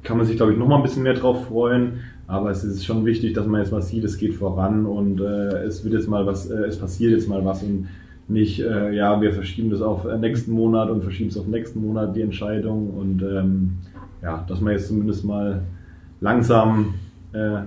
kann 0.04 0.18
man 0.18 0.26
sich, 0.26 0.38
glaube 0.38 0.54
ich, 0.54 0.58
noch 0.58 0.68
mal 0.68 0.78
ein 0.78 0.84
bisschen 0.84 1.04
mehr 1.04 1.14
drauf 1.14 1.48
freuen. 1.48 2.00
Aber 2.28 2.52
es 2.52 2.64
ist 2.64 2.86
schon 2.86 3.06
wichtig, 3.06 3.34
dass 3.34 3.48
man 3.48 3.62
jetzt 3.62 3.72
mal 3.72 3.82
sieht, 3.82 4.04
es 4.04 4.18
geht 4.18 4.36
voran 4.36 4.86
und 4.86 5.22
äh, 5.22 5.64
es 5.64 5.84
wird 5.86 5.94
jetzt 5.94 6.10
mal 6.10 6.26
was, 6.26 6.50
äh, 6.50 6.66
es 6.66 6.78
passiert 6.78 7.14
jetzt 7.14 7.30
mal 7.30 7.44
was 7.46 7.64
und 7.64 7.88
nicht, 8.28 8.60
äh, 8.60 8.94
ja, 8.94 9.22
wir 9.22 9.32
verschieben 9.32 9.70
das 9.70 9.82
auf 9.82 10.06
äh, 10.06 10.18
nächsten 10.18 10.52
Monat 10.52 10.90
und 10.90 11.02
verschieben 11.02 11.30
es 11.30 11.38
auf 11.38 11.48
nächsten 11.48 11.82
Monat, 11.82 12.14
die 12.16 12.22
Entscheidung. 12.22 12.90
Und 12.90 13.22
ähm, 13.24 13.78
ja, 14.22 14.44
dass 14.50 14.60
man 14.60 14.74
jetzt 14.74 14.90
zumindest 14.90 15.24
mal 15.24 15.62
langsam, 16.20 16.96
äh, 17.32 17.60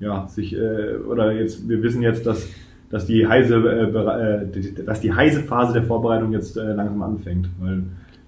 ja, 0.00 0.26
sich, 0.26 0.56
äh, 0.56 0.96
oder 1.06 1.32
jetzt, 1.32 1.68
wir 1.68 1.82
wissen 1.82 2.00
jetzt, 2.00 2.24
dass, 2.24 2.48
dass, 2.88 3.04
die 3.04 3.26
heiße, 3.26 4.50
dass 4.86 5.00
die 5.02 5.12
heiße 5.12 5.42
Phase 5.42 5.74
der 5.74 5.82
Vorbereitung 5.82 6.32
jetzt 6.32 6.56
langsam 6.56 7.02
anfängt. 7.02 7.50
Weil, 7.60 7.82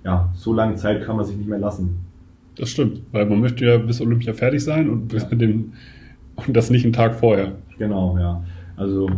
ja, 0.05 0.29
so 0.35 0.53
lange 0.53 0.75
Zeit 0.75 1.03
kann 1.03 1.17
man 1.17 1.25
sich 1.25 1.37
nicht 1.39 1.49
mehr 1.49 1.59
lassen. 1.59 2.10
Das 2.57 2.71
stimmt, 2.71 3.03
weil 3.13 3.27
man 3.27 3.41
möchte 3.41 3.65
ja 3.65 3.79
bis 3.79 4.01
Olympia 4.01 4.33
fertig 4.33 4.63
sein 4.63 4.91
und, 4.91 5.13
ja. 5.13 5.21
dem, 5.21 5.73
und 6.37 6.57
das 6.57 6.71
nicht 6.71 6.85
einen 6.85 6.93
Tag 6.93 7.15
vorher. 7.15 7.53
Genau, 7.79 8.19
ja. 8.19 8.45
Also, 8.77 9.09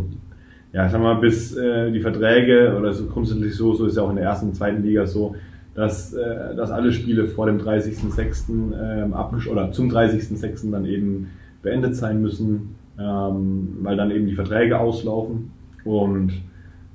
ja, 0.71 0.85
ich 0.85 0.91
sag 0.91 1.01
mal, 1.01 1.15
bis 1.15 1.55
äh, 1.55 1.91
die 1.91 1.99
Verträge, 1.99 2.75
oder 2.77 2.93
so 2.93 3.05
grundsätzlich 3.07 3.55
so, 3.55 3.73
so 3.73 3.85
ist 3.85 3.97
ja 3.97 4.03
auch 4.03 4.09
in 4.09 4.15
der 4.15 4.25
ersten 4.25 4.47
und 4.47 4.55
zweiten 4.55 4.83
Liga 4.83 5.05
so, 5.05 5.35
dass, 5.75 6.13
äh, 6.13 6.55
dass 6.55 6.71
alle 6.71 6.91
Spiele 6.91 7.27
vor 7.27 7.47
dem 7.47 7.59
30.06. 7.59 9.03
Ähm, 9.03 9.13
abgesch 9.13 9.47
oder 9.47 9.71
zum 9.71 9.89
30.06. 9.89 10.71
dann 10.71 10.85
eben 10.85 11.29
beendet 11.61 11.95
sein 11.95 12.21
müssen, 12.21 12.75
ähm, 12.99 13.77
weil 13.81 13.97
dann 13.97 14.11
eben 14.11 14.27
die 14.27 14.35
Verträge 14.35 14.79
auslaufen. 14.79 15.51
Und 15.83 16.33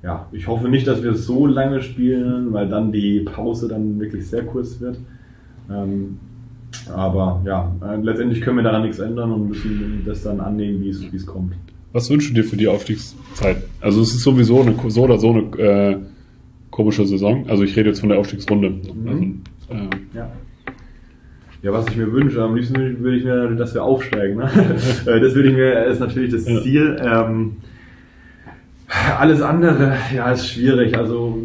ja, 0.02 0.28
ich 0.32 0.46
hoffe 0.46 0.68
nicht, 0.68 0.86
dass 0.86 1.02
wir 1.02 1.14
so 1.14 1.46
lange 1.46 1.82
spielen, 1.82 2.52
weil 2.52 2.68
dann 2.68 2.92
die 2.92 3.20
Pause 3.20 3.68
dann 3.68 3.98
wirklich 3.98 4.28
sehr 4.28 4.44
kurz 4.44 4.80
wird. 4.80 4.98
Ähm, 5.70 6.20
aber 6.94 7.42
ja, 7.44 7.72
äh, 7.82 7.96
letztendlich 7.96 8.40
können 8.40 8.56
wir 8.56 8.62
daran 8.62 8.82
nichts 8.82 8.98
ändern 8.98 9.32
und 9.32 9.48
müssen 9.48 10.02
das 10.06 10.22
dann 10.22 10.40
annehmen, 10.40 10.82
wie 10.82 10.90
es, 10.90 11.26
kommt. 11.26 11.54
Was 11.92 12.10
wünschst 12.10 12.30
du 12.30 12.34
dir 12.34 12.44
für 12.44 12.56
die 12.56 12.68
Aufstiegszeit? 12.68 13.62
Also 13.80 14.02
es 14.02 14.14
ist 14.14 14.20
sowieso 14.20 14.62
eine, 14.62 14.74
so 14.88 15.02
oder 15.02 15.18
so 15.18 15.30
eine 15.30 15.40
äh, 15.58 15.96
komische 16.70 17.06
Saison. 17.06 17.46
Also 17.48 17.62
ich 17.64 17.76
rede 17.76 17.88
jetzt 17.88 18.00
von 18.00 18.08
der 18.08 18.18
Aufstiegsrunde. 18.18 18.70
Mhm. 18.70 19.42
Also, 19.68 19.82
äh, 19.82 19.88
ja. 20.14 20.30
Ja, 21.60 21.72
was 21.72 21.88
ich 21.88 21.96
mir 21.96 22.12
wünsche, 22.12 22.40
am 22.40 22.54
liebsten 22.54 23.00
würde 23.00 23.16
ich 23.16 23.24
mir, 23.24 23.48
dass 23.56 23.74
wir 23.74 23.82
aufsteigen. 23.82 24.36
Ne? 24.36 24.48
Äh, 25.06 25.20
das 25.20 25.34
würde 25.34 25.48
ich 25.48 25.56
mir, 25.56 25.84
ist 25.86 26.00
natürlich 26.00 26.32
das 26.32 26.46
ja. 26.46 26.62
Ziel. 26.62 26.96
Ähm, 27.00 27.56
alles 29.18 29.42
andere, 29.42 29.96
ja, 30.14 30.30
ist 30.30 30.48
schwierig. 30.48 30.96
Also 30.96 31.38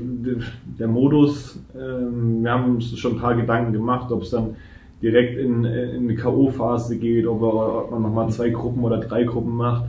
der 0.80 0.88
Modus, 0.88 1.60
ähm, 1.76 2.44
wir 2.44 2.52
haben 2.52 2.76
uns 2.76 2.98
schon 2.98 3.14
ein 3.14 3.20
paar 3.20 3.36
Gedanken 3.36 3.74
gemacht, 3.74 4.12
ob 4.12 4.22
es 4.22 4.30
dann 4.30 4.56
direkt 5.04 5.38
in, 5.38 5.66
in 5.66 6.04
eine 6.04 6.16
K.O.-Phase 6.16 6.96
geht, 6.96 7.28
ob, 7.28 7.44
ob 7.44 7.92
man 7.92 8.02
nochmal 8.02 8.30
zwei 8.30 8.50
Gruppen 8.50 8.84
oder 8.84 8.98
drei 9.00 9.26
Gruppen 9.26 9.56
macht. 9.56 9.86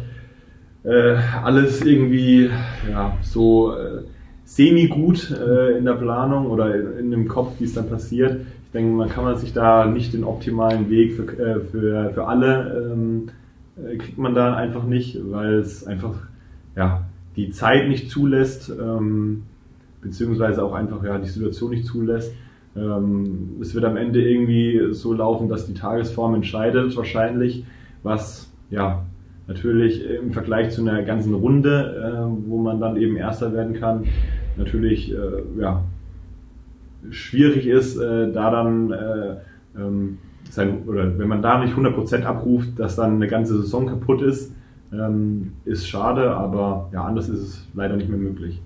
Äh, 0.83 1.17
alles 1.43 1.81
irgendwie 1.83 2.51
ja, 2.91 3.17
so 3.23 3.73
äh, 3.73 4.03
semi-gut 4.45 5.31
äh, 5.31 5.79
in 5.79 5.85
der 5.85 5.95
Planung 5.95 6.47
oder 6.47 6.75
in, 6.75 6.99
in 6.99 7.11
dem 7.11 7.29
Kopf, 7.29 7.53
wie 7.61 7.65
es 7.65 7.75
dann 7.75 7.89
passiert. 7.89 8.41
Ich 8.67 8.73
denke, 8.73 8.93
man 8.93 9.09
kann 9.09 9.25
man 9.25 9.37
sich 9.37 9.53
da 9.53 9.87
nicht 9.87 10.12
den 10.12 10.25
optimalen 10.25 10.91
Weg 10.91 11.15
für, 11.15 11.23
äh, 11.23 11.61
für, 11.61 12.11
für 12.11 12.27
alle 12.27 12.93
ähm, 12.93 13.29
äh, 13.77 13.97
kriegt 13.97 14.19
man 14.19 14.35
da 14.35 14.55
einfach 14.57 14.85
nicht, 14.85 15.19
weil 15.31 15.55
es 15.55 15.87
einfach 15.87 16.17
ja, 16.77 17.05
die 17.37 17.51
Zeit 17.51 17.89
nicht 17.89 18.11
zulässt, 18.11 18.69
ähm, 18.71 19.45
beziehungsweise 20.03 20.62
auch 20.62 20.75
einfach 20.75 21.03
ja, 21.05 21.19
die 21.19 21.29
Situation 21.29 21.71
nicht 21.71 21.87
zulässt. 21.87 22.33
Ähm, 22.77 23.57
es 23.61 23.75
wird 23.75 23.85
am 23.85 23.97
Ende 23.97 24.22
irgendwie 24.22 24.93
so 24.93 25.12
laufen, 25.12 25.49
dass 25.49 25.66
die 25.66 25.75
Tagesform 25.75 26.35
entscheidet, 26.35 26.97
wahrscheinlich, 26.97 27.64
was 28.03 28.51
ja 28.70 29.05
natürlich 29.47 30.05
im 30.05 30.33
Vergleich 30.33 30.70
zu 30.70 30.81
einer 30.81 31.03
ganzen 31.03 31.35
Runde, 31.35 32.27
äh, 32.27 32.49
wo 32.49 32.59
man 32.59 32.81
dann 32.81 32.97
eben 32.97 33.16
Erster 33.16 33.53
werden 33.53 33.75
kann, 33.75 34.05
natürlich 34.57 35.12
äh, 35.12 35.61
ja, 35.61 35.83
schwierig 37.11 37.66
ist, 37.66 37.97
äh, 37.97 38.33
da 38.33 38.51
dann 38.51 38.93
äh, 38.93 39.37
ähm, 39.77 40.18
sein, 40.51 40.85
oder 40.87 41.18
wenn 41.18 41.29
man 41.29 41.43
da 41.43 41.62
nicht 41.62 41.75
100% 41.75 42.25
abruft, 42.25 42.79
dass 42.79 42.97
dann 42.97 43.16
eine 43.16 43.29
ganze 43.29 43.61
Saison 43.61 43.87
kaputt 43.87 44.22
ist, 44.22 44.53
ähm, 44.93 45.53
ist 45.64 45.89
schade, 45.89 46.31
aber 46.31 46.89
ja, 46.93 47.05
anders 47.05 47.29
ist 47.29 47.41
es 47.41 47.68
leider 47.75 47.97
nicht 47.97 48.09
mehr 48.09 48.18
möglich. 48.18 48.61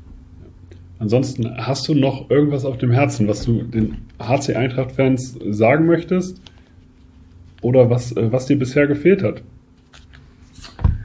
Ansonsten 0.98 1.56
hast 1.56 1.86
du 1.88 1.94
noch 1.94 2.28
irgendwas 2.28 2.64
auf 2.64 2.76
dem 2.78 2.90
Herzen, 2.90 3.28
was 3.28 3.44
du 3.44 3.62
den 3.62 3.98
HC 4.18 4.54
Eintracht-Fans 4.54 5.38
sagen 5.50 5.86
möchtest? 5.86 6.40
Oder 7.62 7.90
was, 7.90 8.16
äh, 8.16 8.32
was 8.32 8.46
dir 8.46 8.58
bisher 8.58 8.86
gefehlt 8.86 9.22
hat? 9.22 9.42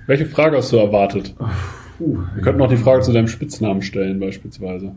Welche 0.08 0.26
Frage 0.26 0.58
hast 0.58 0.72
du 0.72 0.78
erwartet? 0.78 1.36
Puh, 1.98 2.18
Wir 2.36 2.44
könnten 2.44 2.60
noch 2.60 2.70
die 2.70 2.78
Frage 2.78 3.02
zu 3.04 3.14
deinem 3.14 3.28
Spitznamen 3.28 3.82
stellen, 3.82 4.20
beispielsweise. 4.20 4.94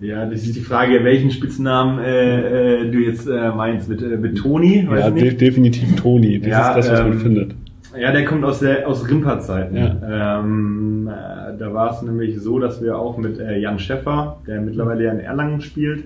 Ja, 0.00 0.26
das 0.26 0.44
ist 0.44 0.56
die 0.56 0.60
Frage, 0.60 1.02
welchen 1.02 1.30
Spitznamen 1.30 1.98
äh, 1.98 2.82
äh, 2.82 2.90
du 2.90 2.98
jetzt 2.98 3.26
äh, 3.26 3.50
meinst. 3.50 3.88
Mit, 3.88 4.00
äh, 4.00 4.16
mit 4.16 4.38
Toni? 4.38 4.86
Ja, 4.90 5.10
de 5.10 5.34
definitiv 5.34 5.96
Toni. 5.96 6.38
Das 6.38 6.48
ja, 6.48 6.70
ist 6.70 6.76
das, 6.76 6.92
was 6.92 7.00
ähm, 7.00 7.08
man 7.08 7.18
findet. 7.18 7.54
Ja, 7.96 8.12
der 8.12 8.24
kommt 8.24 8.44
aus 8.44 8.60
der 8.60 8.86
aus 8.86 9.08
Rimper-Zeiten. 9.08 9.76
Ja. 9.76 10.40
Ähm, 10.40 11.08
äh, 11.08 11.56
da 11.56 11.72
war 11.72 11.92
es 11.92 12.02
nämlich 12.02 12.38
so, 12.40 12.58
dass 12.58 12.82
wir 12.82 12.98
auch 12.98 13.16
mit 13.16 13.38
äh, 13.38 13.58
Jan 13.58 13.78
Schäffer, 13.78 14.38
der 14.46 14.60
mittlerweile 14.60 15.04
ja 15.04 15.12
in 15.12 15.20
Erlangen 15.20 15.60
spielt, 15.60 16.04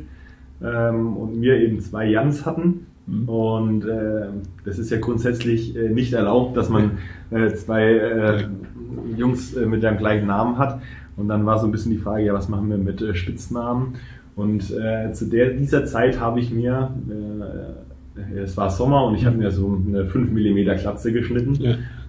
ähm, 0.62 1.16
und 1.16 1.40
mir 1.40 1.56
eben 1.56 1.80
zwei 1.80 2.06
Jans 2.06 2.46
hatten. 2.46 2.86
Mhm. 3.06 3.28
Und 3.28 3.84
äh, 3.84 4.26
das 4.64 4.78
ist 4.78 4.90
ja 4.90 4.98
grundsätzlich 4.98 5.76
äh, 5.76 5.88
nicht 5.88 6.12
erlaubt, 6.12 6.56
dass 6.56 6.68
man 6.68 6.98
äh, 7.30 7.48
zwei 7.54 8.46
Jungs 9.16 9.56
mit 9.56 9.82
dem 9.82 9.96
gleichen 9.96 10.28
Namen 10.28 10.58
hat. 10.58 10.80
Und 11.16 11.28
dann 11.28 11.44
war 11.44 11.58
so 11.58 11.66
ein 11.66 11.72
bisschen 11.72 11.92
die 11.92 11.98
Frage, 11.98 12.24
ja, 12.24 12.32
was 12.32 12.48
machen 12.48 12.70
wir 12.70 12.78
mit 12.78 13.04
Spitznamen? 13.16 13.96
Und 14.34 14.62
zu 14.62 15.26
der, 15.26 15.50
dieser 15.50 15.84
Zeit 15.84 16.18
habe 16.18 16.40
ich 16.40 16.50
mir 16.50 16.90
äh, 17.10 17.91
es 18.36 18.56
war 18.56 18.70
Sommer 18.70 19.04
und 19.06 19.14
ich 19.14 19.24
habe 19.24 19.36
mir 19.36 19.50
so 19.50 19.80
eine 19.86 20.06
5 20.06 20.30
mm 20.30 20.78
Klatze 20.78 21.12
geschnitten, 21.12 21.56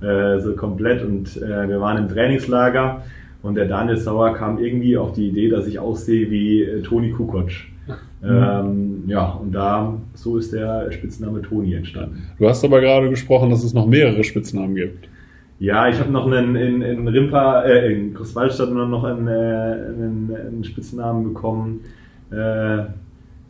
ja. 0.01 0.35
äh, 0.35 0.39
so 0.41 0.55
komplett. 0.55 1.03
Und 1.03 1.37
äh, 1.37 1.67
wir 1.67 1.79
waren 1.79 1.97
im 1.97 2.09
Trainingslager 2.09 3.03
und 3.41 3.55
der 3.55 3.65
Daniel 3.65 3.97
Sauer 3.97 4.33
kam 4.33 4.57
irgendwie 4.57 4.97
auf 4.97 5.13
die 5.13 5.29
Idee, 5.29 5.49
dass 5.49 5.67
ich 5.67 5.79
aussehe 5.79 6.29
wie 6.29 6.63
äh, 6.63 6.81
Toni 6.81 7.11
Kukoc. 7.11 7.51
Mhm. 8.21 8.29
Ähm, 8.29 9.03
ja, 9.07 9.31
und 9.31 9.51
da, 9.51 9.95
so 10.13 10.37
ist 10.37 10.53
der 10.53 10.89
Spitzname 10.91 11.41
Toni 11.41 11.73
entstanden. 11.73 12.23
Du 12.39 12.47
hast 12.47 12.63
aber 12.63 12.79
gerade 12.79 13.09
gesprochen, 13.09 13.49
dass 13.49 13.63
es 13.63 13.73
noch 13.73 13.85
mehrere 13.85 14.23
Spitznamen 14.23 14.75
gibt. 14.75 15.09
Ja, 15.59 15.87
ich 15.89 15.99
habe 15.99 16.11
noch 16.11 16.25
einen 16.25 16.55
in, 16.55 16.81
in 16.81 17.07
Rimpa, 17.07 17.63
äh, 17.63 17.91
in 17.91 18.13
Großwaldstadt 18.13 18.71
noch 18.71 19.03
einen, 19.03 19.27
äh, 19.27 19.31
einen, 19.31 20.35
einen 20.35 20.63
Spitznamen 20.63 21.33
bekommen. 21.33 21.81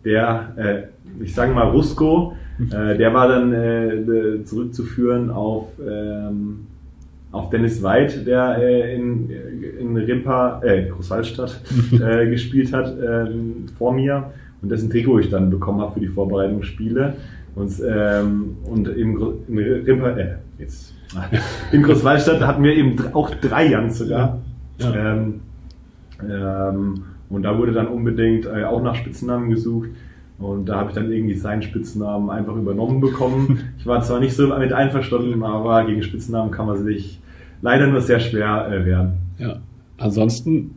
Der, 0.05 0.53
äh, 0.57 1.23
ich 1.23 1.33
sage 1.33 1.53
mal 1.53 1.69
Rusko, 1.69 2.35
äh, 2.59 2.97
der 2.97 3.13
war 3.13 3.27
dann 3.27 3.53
äh, 3.53 4.43
zurückzuführen 4.43 5.29
auf, 5.29 5.69
ähm, 5.79 6.67
auf 7.31 7.49
Dennis 7.49 7.81
Weid, 7.81 8.25
der 8.27 8.57
äh, 8.59 8.95
in, 8.95 9.29
in 9.79 9.97
Rimpa, 9.97 10.61
äh, 10.63 10.87
Großwaldstadt 10.89 11.61
äh, 11.93 12.29
gespielt 12.29 12.73
hat 12.73 12.97
äh, 12.97 13.27
vor 13.77 13.93
mir 13.93 14.31
und 14.61 14.69
dessen 14.69 14.89
Trikot 14.89 15.19
ich 15.19 15.29
dann 15.29 15.49
bekommen 15.49 15.81
habe 15.81 15.93
für 15.93 15.99
die 15.99 16.07
Vorbereitungsspiele. 16.07 17.15
Und, 17.55 17.71
ähm, 17.87 18.57
und 18.65 18.87
im, 18.87 19.43
im 19.47 19.57
Rimpa, 19.57 20.09
äh, 20.11 20.35
jetzt, 20.57 20.93
in 21.71 21.83
Großwaldstadt 21.83 22.41
hatten 22.41 22.63
wir 22.63 22.75
eben 22.75 22.95
auch 23.13 23.29
drei 23.29 23.67
Jans 23.67 23.99
sogar. 23.99 24.39
Ja. 24.79 24.95
Ja. 24.95 25.13
Ähm, 25.13 25.41
ähm, 26.29 27.03
und 27.33 27.43
da 27.43 27.57
wurde 27.57 27.71
dann 27.71 27.87
unbedingt 27.87 28.45
äh, 28.45 28.63
auch 28.63 28.81
nach 28.81 28.95
Spitznamen 28.95 29.49
gesucht. 29.49 29.89
Und 30.39 30.67
da 30.67 30.77
habe 30.77 30.89
ich 30.89 30.95
dann 30.95 31.11
irgendwie 31.11 31.35
seinen 31.35 31.61
Spitznamen 31.61 32.29
einfach 32.29 32.55
übernommen 32.55 32.99
bekommen. 32.99 33.59
Ich 33.77 33.85
war 33.85 34.01
zwar 34.01 34.19
nicht 34.19 34.33
so 34.33 34.47
damit 34.47 34.71
einverstanden, 34.71 35.43
aber 35.43 35.85
gegen 35.85 36.01
Spitznamen 36.03 36.51
kann 36.51 36.67
man 36.67 36.83
sich 36.83 37.19
leider 37.61 37.87
nur 37.87 38.01
sehr 38.01 38.19
schwer 38.19 38.69
äh, 38.71 38.85
wehren. 38.85 39.13
Ja. 39.37 39.57
Ansonsten, 39.97 40.75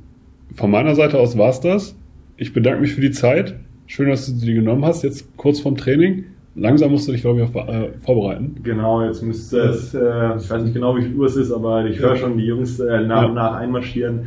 von 0.54 0.70
meiner 0.70 0.94
Seite 0.94 1.18
aus 1.18 1.38
war 1.38 1.50
es 1.50 1.60
das. 1.60 1.96
Ich 2.36 2.52
bedanke 2.52 2.80
mich 2.80 2.94
für 2.94 3.00
die 3.00 3.12
Zeit. 3.12 3.54
Schön, 3.86 4.08
dass 4.08 4.26
du 4.26 4.44
die 4.44 4.54
genommen 4.54 4.84
hast, 4.84 5.04
jetzt 5.04 5.36
kurz 5.36 5.60
vorm 5.60 5.76
Training. 5.76 6.24
Langsam 6.54 6.90
musst 6.90 7.06
du 7.06 7.12
dich, 7.12 7.20
glaube 7.20 7.40
ich, 7.40 7.48
auch 7.48 7.68
äh, 7.68 7.90
vorbereiten. 8.00 8.56
Genau, 8.62 9.02
jetzt 9.02 9.22
müsste 9.22 9.58
es, 9.58 9.94
äh, 9.94 10.36
ich 10.36 10.50
weiß 10.50 10.62
nicht 10.64 10.74
genau, 10.74 10.96
wie 10.96 11.02
viel 11.02 11.14
Uhr 11.14 11.26
es 11.26 11.36
ist, 11.36 11.52
aber 11.52 11.84
ich 11.86 11.98
höre 11.98 12.16
schon 12.16 12.38
die 12.38 12.46
Jungs 12.46 12.80
äh, 12.80 13.02
nach 13.02 13.28
und 13.28 13.34
nach 13.34 13.54
einmarschieren 13.54 14.26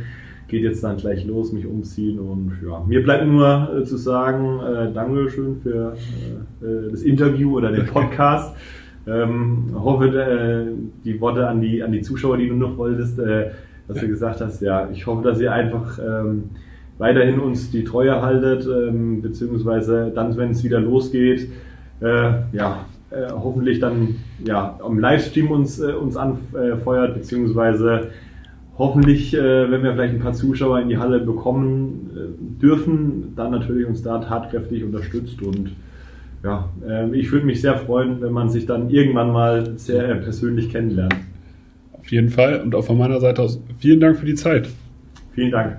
geht 0.50 0.64
jetzt 0.64 0.82
dann 0.82 0.96
gleich 0.96 1.24
los, 1.24 1.52
mich 1.52 1.64
umziehen 1.64 2.18
und 2.18 2.58
ja, 2.66 2.84
mir 2.86 3.02
bleibt 3.02 3.26
nur 3.26 3.70
äh, 3.74 3.84
zu 3.84 3.96
sagen, 3.96 4.60
äh, 4.60 4.92
Dankeschön 4.92 5.60
für 5.62 5.94
äh, 6.62 6.66
äh 6.66 6.90
das 6.90 7.02
Interview 7.02 7.56
oder 7.56 7.70
den 7.70 7.86
Podcast. 7.86 8.54
Ähm, 9.06 9.70
hoffe, 9.74 10.08
äh, 10.08 10.66
die 11.04 11.20
Worte 11.20 11.48
an 11.48 11.60
die, 11.60 11.82
an 11.82 11.92
die 11.92 12.02
Zuschauer, 12.02 12.36
die 12.36 12.48
du 12.48 12.54
noch 12.54 12.76
wolltest, 12.76 13.18
äh, 13.18 13.50
was 13.86 13.96
ja. 13.96 14.02
du 14.02 14.08
gesagt 14.08 14.40
hast, 14.40 14.60
ja, 14.60 14.88
ich 14.92 15.06
hoffe, 15.06 15.22
dass 15.22 15.40
ihr 15.40 15.52
einfach 15.52 15.98
ähm, 15.98 16.50
weiterhin 16.98 17.40
uns 17.40 17.70
die 17.70 17.84
Treue 17.84 18.20
haltet, 18.20 18.66
ähm, 18.66 19.22
beziehungsweise 19.22 20.12
dann, 20.14 20.36
wenn 20.36 20.50
es 20.50 20.62
wieder 20.64 20.80
losgeht, 20.80 21.48
ja, 22.02 22.86
hoffentlich 23.12 23.78
dann 23.78 24.16
ja, 24.42 24.78
am 24.82 24.98
Livestream 24.98 25.50
uns, 25.50 25.78
uns 25.82 26.16
anfeuert, 26.16 27.12
beziehungsweise 27.12 28.08
hoffentlich, 28.80 29.34
äh, 29.34 29.70
wenn 29.70 29.82
wir 29.82 29.92
vielleicht 29.92 30.14
ein 30.14 30.20
paar 30.20 30.32
Zuschauer 30.32 30.80
in 30.80 30.88
die 30.88 30.96
Halle 30.96 31.20
bekommen 31.20 32.10
äh, 32.16 32.60
dürfen, 32.62 33.34
dann 33.36 33.50
natürlich 33.50 33.86
uns 33.86 34.02
da 34.02 34.18
tatkräftig 34.18 34.82
unterstützt 34.82 35.42
und 35.42 35.72
ja, 36.42 36.70
äh, 36.88 37.14
ich 37.14 37.30
würde 37.30 37.44
mich 37.44 37.60
sehr 37.60 37.76
freuen, 37.76 38.22
wenn 38.22 38.32
man 38.32 38.48
sich 38.48 38.64
dann 38.64 38.88
irgendwann 38.88 39.32
mal 39.32 39.78
sehr 39.78 40.14
persönlich 40.14 40.70
kennenlernt. 40.70 41.14
Auf 41.92 42.10
jeden 42.10 42.30
Fall 42.30 42.62
und 42.62 42.74
auch 42.74 42.84
von 42.84 42.96
meiner 42.96 43.20
Seite 43.20 43.42
aus 43.42 43.62
vielen 43.78 44.00
Dank 44.00 44.16
für 44.16 44.26
die 44.26 44.34
Zeit. 44.34 44.68
Vielen 45.34 45.50
Dank. 45.50 45.76